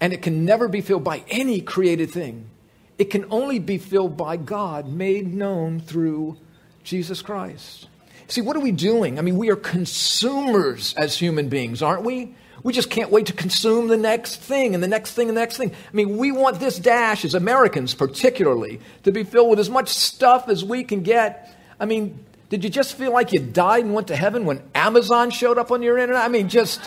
And 0.00 0.12
it 0.12 0.22
can 0.22 0.44
never 0.44 0.68
be 0.68 0.80
filled 0.80 1.04
by 1.04 1.24
any 1.28 1.60
created 1.60 2.10
thing. 2.10 2.50
It 2.98 3.10
can 3.10 3.26
only 3.30 3.58
be 3.58 3.78
filled 3.78 4.16
by 4.16 4.36
God, 4.36 4.88
made 4.88 5.32
known 5.32 5.80
through 5.80 6.36
Jesus 6.84 7.22
Christ. 7.22 7.88
See, 8.26 8.40
what 8.40 8.56
are 8.56 8.60
we 8.60 8.72
doing? 8.72 9.18
I 9.18 9.22
mean, 9.22 9.38
we 9.38 9.50
are 9.50 9.56
consumers 9.56 10.94
as 10.96 11.16
human 11.16 11.48
beings, 11.48 11.82
aren't 11.82 12.02
we? 12.02 12.34
We 12.62 12.72
just 12.72 12.90
can't 12.90 13.10
wait 13.10 13.26
to 13.26 13.32
consume 13.32 13.88
the 13.88 13.96
next 13.96 14.36
thing 14.36 14.74
and 14.74 14.82
the 14.82 14.88
next 14.88 15.12
thing 15.12 15.28
and 15.28 15.36
the 15.36 15.40
next 15.40 15.56
thing. 15.56 15.70
I 15.70 15.96
mean, 15.96 16.18
we 16.18 16.32
want 16.32 16.58
this 16.58 16.78
dash, 16.78 17.24
as 17.24 17.34
Americans 17.34 17.94
particularly, 17.94 18.80
to 19.04 19.12
be 19.12 19.22
filled 19.22 19.50
with 19.50 19.60
as 19.60 19.70
much 19.70 19.88
stuff 19.88 20.48
as 20.48 20.64
we 20.64 20.84
can 20.84 21.02
get. 21.02 21.56
I 21.78 21.86
mean, 21.86 22.24
did 22.48 22.64
you 22.64 22.70
just 22.70 22.94
feel 22.94 23.12
like 23.12 23.32
you 23.32 23.40
died 23.40 23.84
and 23.84 23.94
went 23.94 24.08
to 24.08 24.16
heaven 24.16 24.44
when 24.44 24.62
Amazon 24.74 25.30
showed 25.30 25.56
up 25.56 25.70
on 25.70 25.82
your 25.82 25.98
internet? 25.98 26.22
I 26.22 26.28
mean, 26.28 26.48
just 26.48 26.80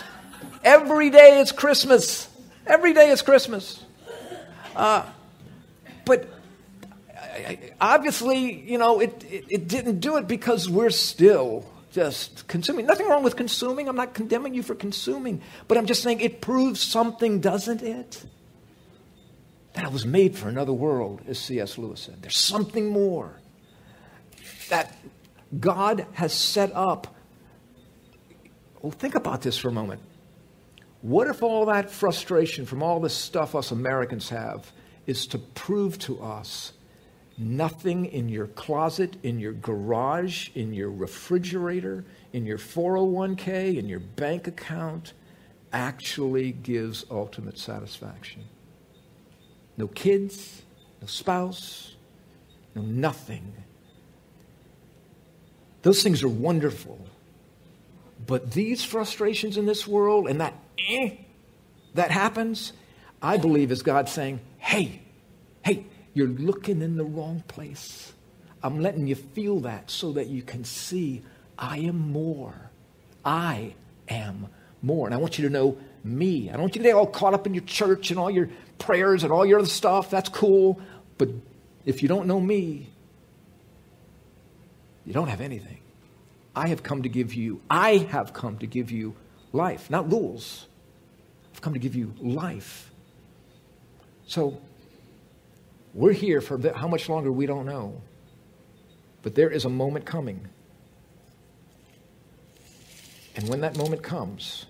every 0.62 1.08
day 1.10 1.40
it's 1.40 1.52
Christmas. 1.52 2.28
Every 2.66 2.92
day 2.92 3.10
is 3.10 3.22
Christmas. 3.22 3.82
Uh, 4.74 5.04
but 6.04 6.28
obviously, 7.80 8.52
you 8.60 8.78
know, 8.78 9.00
it, 9.00 9.24
it, 9.24 9.44
it 9.48 9.68
didn't 9.68 10.00
do 10.00 10.16
it 10.16 10.26
because 10.26 10.68
we're 10.68 10.90
still 10.90 11.64
just 11.90 12.46
consuming. 12.48 12.86
Nothing 12.86 13.08
wrong 13.08 13.22
with 13.22 13.36
consuming. 13.36 13.88
I'm 13.88 13.96
not 13.96 14.14
condemning 14.14 14.54
you 14.54 14.62
for 14.62 14.74
consuming. 14.74 15.42
But 15.68 15.78
I'm 15.78 15.86
just 15.86 16.02
saying 16.02 16.20
it 16.20 16.40
proves 16.40 16.80
something, 16.80 17.40
doesn't 17.40 17.82
it? 17.82 18.24
That 19.74 19.84
I 19.84 19.88
was 19.88 20.04
made 20.04 20.36
for 20.36 20.48
another 20.48 20.72
world, 20.72 21.22
as 21.26 21.38
C.S. 21.38 21.78
Lewis 21.78 22.00
said. 22.00 22.22
There's 22.22 22.36
something 22.36 22.90
more 22.90 23.40
that 24.68 24.96
God 25.58 26.06
has 26.14 26.32
set 26.32 26.72
up. 26.74 27.14
Well, 28.80 28.92
think 28.92 29.14
about 29.14 29.42
this 29.42 29.56
for 29.56 29.68
a 29.68 29.72
moment. 29.72 30.00
What 31.02 31.28
if 31.28 31.42
all 31.42 31.66
that 31.66 31.90
frustration 31.90 32.64
from 32.64 32.82
all 32.82 33.00
this 33.00 33.14
stuff 33.14 33.54
us 33.54 33.70
Americans 33.70 34.30
have 34.30 34.72
is 35.06 35.26
to 35.28 35.38
prove 35.38 35.98
to 36.00 36.22
us 36.22 36.72
Nothing 37.38 38.06
in 38.06 38.28
your 38.28 38.46
closet, 38.46 39.16
in 39.22 39.40
your 39.40 39.52
garage, 39.52 40.50
in 40.54 40.74
your 40.74 40.90
refrigerator, 40.90 42.04
in 42.32 42.44
your 42.44 42.58
401k, 42.58 43.76
in 43.78 43.88
your 43.88 44.00
bank 44.00 44.46
account 44.46 45.14
actually 45.72 46.52
gives 46.52 47.06
ultimate 47.10 47.58
satisfaction. 47.58 48.44
No 49.78 49.88
kids, 49.88 50.62
no 51.00 51.06
spouse, 51.06 51.96
no 52.74 52.82
nothing. 52.82 53.54
Those 55.80 56.02
things 56.02 56.22
are 56.22 56.28
wonderful. 56.28 57.00
But 58.26 58.52
these 58.52 58.84
frustrations 58.84 59.56
in 59.56 59.66
this 59.66 59.86
world 59.86 60.28
and 60.28 60.40
that 60.40 60.54
eh, 60.78 61.16
that 61.94 62.10
happens, 62.10 62.72
I 63.20 63.36
believe 63.36 63.70
is 63.70 63.82
God 63.82 64.08
saying, 64.08 64.40
hey, 64.58 65.00
hey, 65.62 65.86
you're 66.14 66.28
looking 66.28 66.82
in 66.82 66.96
the 66.96 67.04
wrong 67.04 67.42
place. 67.48 68.12
I'm 68.62 68.80
letting 68.80 69.06
you 69.06 69.14
feel 69.14 69.60
that 69.60 69.90
so 69.90 70.12
that 70.12 70.28
you 70.28 70.42
can 70.42 70.64
see 70.64 71.22
I 71.58 71.78
am 71.78 72.12
more. 72.12 72.70
I 73.24 73.74
am 74.08 74.48
more. 74.82 75.06
And 75.06 75.14
I 75.14 75.18
want 75.18 75.38
you 75.38 75.46
to 75.48 75.52
know 75.52 75.78
me. 76.04 76.48
I 76.48 76.52
don't 76.52 76.62
want 76.62 76.76
you 76.76 76.82
to 76.82 76.88
get 76.88 76.94
all 76.94 77.06
caught 77.06 77.34
up 77.34 77.46
in 77.46 77.54
your 77.54 77.64
church 77.64 78.10
and 78.10 78.18
all 78.18 78.30
your 78.30 78.48
prayers 78.78 79.24
and 79.24 79.32
all 79.32 79.46
your 79.46 79.58
other 79.60 79.68
stuff. 79.68 80.10
That's 80.10 80.28
cool. 80.28 80.80
But 81.18 81.28
if 81.84 82.02
you 82.02 82.08
don't 82.08 82.26
know 82.26 82.40
me, 82.40 82.88
you 85.04 85.12
don't 85.12 85.28
have 85.28 85.40
anything. 85.40 85.81
I 86.54 86.68
have 86.68 86.82
come 86.82 87.02
to 87.02 87.08
give 87.08 87.34
you, 87.34 87.60
I 87.70 87.96
have 88.10 88.32
come 88.32 88.58
to 88.58 88.66
give 88.66 88.90
you 88.90 89.14
life, 89.52 89.90
not 89.90 90.10
rules. 90.10 90.66
I've 91.52 91.60
come 91.60 91.72
to 91.72 91.78
give 91.78 91.94
you 91.94 92.14
life. 92.18 92.92
So 94.26 94.60
we're 95.94 96.12
here 96.12 96.40
for 96.40 96.58
how 96.72 96.88
much 96.88 97.08
longer 97.08 97.30
we 97.32 97.46
don't 97.46 97.66
know. 97.66 98.00
But 99.22 99.34
there 99.34 99.50
is 99.50 99.64
a 99.64 99.70
moment 99.70 100.04
coming. 100.04 100.48
And 103.36 103.48
when 103.48 103.60
that 103.60 103.76
moment 103.76 104.02
comes, 104.02 104.66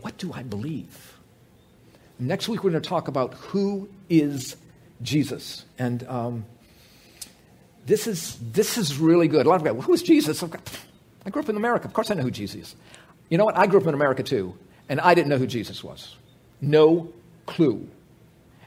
what 0.00 0.16
do 0.18 0.32
I 0.32 0.42
believe? 0.42 1.18
Next 2.18 2.48
week, 2.48 2.62
we're 2.62 2.70
going 2.70 2.82
to 2.82 2.88
talk 2.88 3.08
about 3.08 3.34
who 3.34 3.88
is 4.08 4.56
Jesus. 5.02 5.64
And 5.78 6.06
um, 6.08 6.44
this, 7.86 8.06
is, 8.06 8.38
this 8.52 8.78
is 8.78 8.98
really 8.98 9.28
good. 9.28 9.46
A 9.46 9.48
lot 9.48 9.56
of 9.56 9.62
people, 9.62 9.76
go, 9.76 9.82
who 9.82 9.92
is 9.92 10.02
Jesus? 10.02 10.42
I 11.24 11.30
grew 11.30 11.42
up 11.42 11.48
in 11.48 11.56
America. 11.56 11.86
Of 11.86 11.94
course, 11.94 12.10
I 12.10 12.14
know 12.14 12.22
who 12.22 12.30
Jesus 12.30 12.62
is. 12.62 12.76
You 13.28 13.38
know 13.38 13.44
what? 13.44 13.56
I 13.56 13.66
grew 13.66 13.80
up 13.80 13.86
in 13.86 13.94
America 13.94 14.22
too, 14.22 14.56
and 14.88 15.00
I 15.00 15.14
didn't 15.14 15.28
know 15.28 15.38
who 15.38 15.46
Jesus 15.46 15.82
was. 15.82 16.16
No 16.60 17.12
clue. 17.46 17.88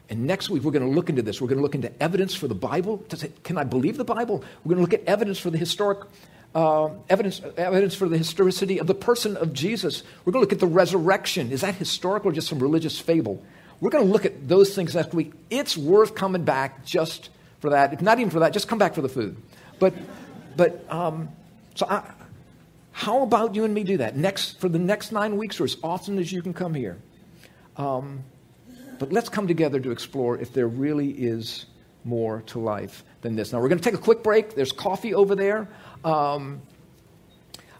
And 0.08 0.26
next 0.26 0.50
week, 0.50 0.62
we're 0.62 0.72
going 0.72 0.88
to 0.88 0.94
look 0.94 1.08
into 1.08 1.22
this. 1.22 1.40
We're 1.40 1.48
going 1.48 1.58
to 1.58 1.62
look 1.62 1.74
into 1.74 2.02
evidence 2.02 2.34
for 2.34 2.46
the 2.46 2.54
Bible. 2.54 3.02
Say, 3.12 3.32
can 3.42 3.58
I 3.58 3.64
believe 3.64 3.96
the 3.96 4.04
Bible? 4.04 4.44
We're 4.64 4.74
going 4.74 4.86
to 4.86 4.90
look 4.90 5.00
at 5.00 5.06
evidence 5.08 5.38
for 5.38 5.50
the 5.50 5.58
historic, 5.58 6.06
uh, 6.54 6.90
evidence, 7.08 7.40
evidence 7.56 7.94
for 7.94 8.08
the 8.08 8.18
historicity 8.18 8.78
of 8.78 8.86
the 8.86 8.94
person 8.94 9.36
of 9.36 9.52
Jesus. 9.52 10.04
We're 10.24 10.32
going 10.32 10.44
to 10.44 10.46
look 10.46 10.52
at 10.52 10.60
the 10.60 10.66
resurrection. 10.66 11.50
Is 11.50 11.62
that 11.62 11.74
historical 11.74 12.30
or 12.30 12.32
just 12.32 12.48
some 12.48 12.60
religious 12.60 13.00
fable? 13.00 13.42
We're 13.80 13.90
going 13.90 14.06
to 14.06 14.12
look 14.12 14.24
at 14.24 14.48
those 14.48 14.74
things 14.74 14.94
next 14.94 15.12
week. 15.12 15.32
It's 15.50 15.76
worth 15.76 16.14
coming 16.14 16.44
back 16.44 16.84
just 16.84 17.30
for 17.66 17.70
that. 17.70 17.92
If 17.92 18.00
not 18.00 18.20
even 18.20 18.30
for 18.30 18.40
that, 18.40 18.52
just 18.52 18.68
come 18.68 18.78
back 18.78 18.94
for 18.94 19.02
the 19.02 19.08
food. 19.08 19.36
But, 19.80 19.92
but 20.56 20.86
um, 20.88 21.30
so 21.74 21.84
I, 21.88 22.02
how 22.92 23.22
about 23.22 23.56
you 23.56 23.64
and 23.64 23.74
me 23.74 23.82
do 23.82 23.96
that 23.98 24.16
next 24.16 24.60
for 24.60 24.68
the 24.68 24.78
next 24.78 25.10
nine 25.10 25.36
weeks 25.36 25.60
or 25.60 25.64
as 25.64 25.76
often 25.82 26.18
as 26.18 26.30
you 26.30 26.42
can 26.42 26.54
come 26.54 26.74
here? 26.74 26.96
Um, 27.76 28.22
but 29.00 29.12
let's 29.12 29.28
come 29.28 29.48
together 29.48 29.80
to 29.80 29.90
explore 29.90 30.38
if 30.38 30.52
there 30.52 30.68
really 30.68 31.10
is 31.10 31.66
more 32.04 32.42
to 32.46 32.60
life 32.60 33.02
than 33.22 33.34
this. 33.34 33.52
Now, 33.52 33.60
we're 33.60 33.68
going 33.68 33.80
to 33.80 33.84
take 33.84 33.98
a 33.98 34.02
quick 34.02 34.22
break. 34.22 34.54
There's 34.54 34.70
coffee 34.70 35.12
over 35.12 35.34
there. 35.34 35.68
Um, 36.04 36.62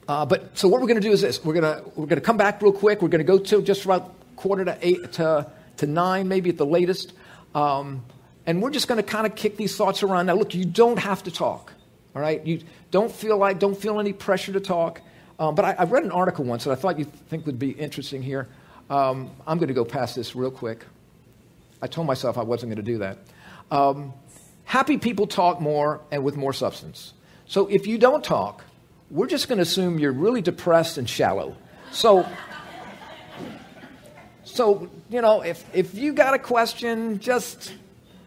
uh, 0.08 0.26
but 0.26 0.58
so 0.58 0.66
what 0.66 0.80
we're 0.80 0.88
going 0.88 1.00
to 1.00 1.08
do 1.08 1.12
is 1.12 1.20
this: 1.20 1.44
we're 1.44 1.54
going 1.54 1.64
to 1.76 1.88
we're 1.90 2.06
going 2.06 2.20
to 2.20 2.26
come 2.26 2.36
back 2.36 2.60
real 2.60 2.72
quick. 2.72 3.02
We're 3.02 3.08
going 3.08 3.24
to 3.24 3.32
go 3.32 3.38
to 3.38 3.62
just 3.62 3.84
about 3.84 4.14
quarter 4.34 4.64
to 4.64 4.76
eight 4.82 5.12
to 5.14 5.50
to 5.78 5.86
nine, 5.86 6.28
maybe 6.28 6.50
at 6.50 6.56
the 6.56 6.66
latest, 6.66 7.12
um, 7.54 8.04
and 8.46 8.62
we're 8.62 8.70
just 8.70 8.88
going 8.88 9.02
to 9.02 9.08
kind 9.08 9.26
of 9.26 9.34
kick 9.34 9.56
these 9.56 9.76
thoughts 9.76 10.02
around. 10.02 10.26
Now, 10.26 10.34
look, 10.34 10.54
you 10.54 10.64
don't 10.64 10.98
have 10.98 11.24
to 11.24 11.30
talk. 11.30 11.72
All 12.14 12.22
right, 12.22 12.44
you 12.46 12.62
don't 12.90 13.12
feel 13.12 13.36
like 13.36 13.58
don't 13.58 13.76
feel 13.76 14.00
any 14.00 14.12
pressure 14.12 14.52
to 14.52 14.60
talk. 14.60 15.02
Um, 15.38 15.54
but 15.54 15.64
I, 15.66 15.72
I, 15.72 15.84
read 15.84 16.02
an 16.02 16.12
article 16.12 16.46
once 16.46 16.64
that 16.64 16.70
I 16.70 16.76
thought 16.76 16.98
you'd 16.98 17.12
think 17.28 17.44
would 17.44 17.58
be 17.58 17.72
interesting 17.72 18.22
here. 18.22 18.48
Um, 18.88 19.30
I'm 19.46 19.58
going 19.58 19.68
to 19.68 19.74
go 19.74 19.84
past 19.84 20.16
this 20.16 20.34
real 20.34 20.50
quick. 20.50 20.86
I 21.82 21.88
told 21.88 22.06
myself 22.06 22.38
I 22.38 22.42
wasn't 22.42 22.70
going 22.72 22.84
to 22.84 22.90
do 22.90 22.98
that. 22.98 23.18
Um, 23.70 24.14
happy 24.64 24.96
people 24.96 25.26
talk 25.26 25.60
more 25.60 26.00
and 26.10 26.24
with 26.24 26.38
more 26.38 26.54
substance. 26.54 27.12
So 27.46 27.66
if 27.66 27.86
you 27.86 27.98
don't 27.98 28.24
talk, 28.24 28.64
we're 29.10 29.26
just 29.26 29.46
going 29.48 29.58
to 29.58 29.62
assume 29.62 29.98
you're 29.98 30.12
really 30.12 30.40
depressed 30.40 30.96
and 30.96 31.08
shallow. 31.08 31.54
So, 31.92 32.26
so 34.44 34.88
you 35.10 35.20
know, 35.20 35.42
if, 35.42 35.64
if 35.74 35.94
you 35.94 36.14
got 36.14 36.32
a 36.32 36.38
question, 36.38 37.18
just 37.18 37.74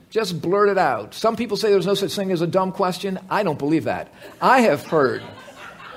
just 0.09 0.41
blurt 0.41 0.69
it 0.69 0.77
out. 0.77 1.13
Some 1.13 1.35
people 1.35 1.57
say 1.57 1.69
there's 1.69 1.85
no 1.85 1.93
such 1.93 2.13
thing 2.13 2.31
as 2.31 2.41
a 2.41 2.47
dumb 2.47 2.71
question. 2.71 3.19
I 3.29 3.43
don't 3.43 3.59
believe 3.59 3.83
that. 3.83 4.11
I 4.41 4.61
have 4.61 4.85
heard 4.85 5.23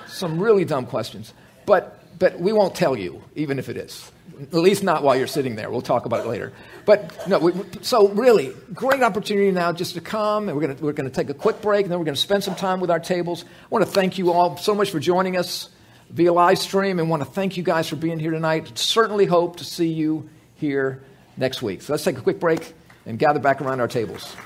some 0.07 0.39
really 0.39 0.65
dumb 0.65 0.87
questions, 0.87 1.33
but 1.67 1.99
but 2.19 2.39
we 2.39 2.53
won't 2.53 2.77
tell 2.77 2.97
you, 2.97 3.21
even 3.35 3.59
if 3.59 3.69
it 3.69 3.77
is. 3.77 4.13
At 4.41 4.55
least 4.55 4.85
not 4.85 5.03
while 5.03 5.17
you're 5.17 5.27
sitting 5.27 5.57
there. 5.57 5.71
We'll 5.71 5.83
talk 5.83 6.07
about 6.07 6.25
it 6.25 6.29
later. 6.29 6.53
But 6.85 7.27
no, 7.27 7.39
we, 7.41 7.53
so 7.81 8.09
really, 8.09 8.53
great 8.73 9.03
opportunity 9.03 9.51
now 9.51 9.73
just 9.73 9.95
to 9.95 10.01
come, 10.01 10.49
and 10.49 10.57
we're 10.57 10.69
going 10.69 10.79
we're 10.79 10.93
to 10.93 11.11
take 11.11 11.31
a 11.31 11.35
quick 11.35 11.61
break, 11.61 11.85
and 11.85 11.91
then 11.91 11.99
we're 11.99 12.05
going 12.05 12.15
to 12.15 12.21
spend 12.21 12.45
some 12.45 12.55
time 12.55 12.81
with 12.81 12.91
our 12.91 13.01
tables. 13.01 13.45
I 13.45 13.67
want 13.71 13.85
to 13.85 13.91
thank 13.91 14.19
you 14.19 14.31
all 14.31 14.57
so 14.57 14.75
much 14.75 14.91
for 14.91 15.01
joining 15.01 15.37
us 15.37 15.69
via 16.11 16.33
live 16.33 16.59
stream, 16.59 17.01
and 17.01 17.11
want 17.11 17.23
to 17.25 17.29
thank 17.29 17.57
you 17.57 17.63
guys 17.63 17.89
for 17.89 17.97
being 17.97 18.19
here 18.21 18.31
tonight. 18.31 18.79
Certainly 18.79 19.27
hope 19.27 19.57
to 19.57 19.65
see 19.65 19.89
you 19.89 20.29
here 20.55 21.03
next 21.37 21.61
week. 21.61 21.83
So 21.83 21.93
let's 21.93 22.05
take 22.05 22.19
a 22.19 22.23
quick 22.23 22.39
break 22.39 22.75
and 23.07 23.19
gather 23.19 23.41
back 23.41 23.61
around 23.61 23.81
our 23.81 23.89
tables. 23.89 24.37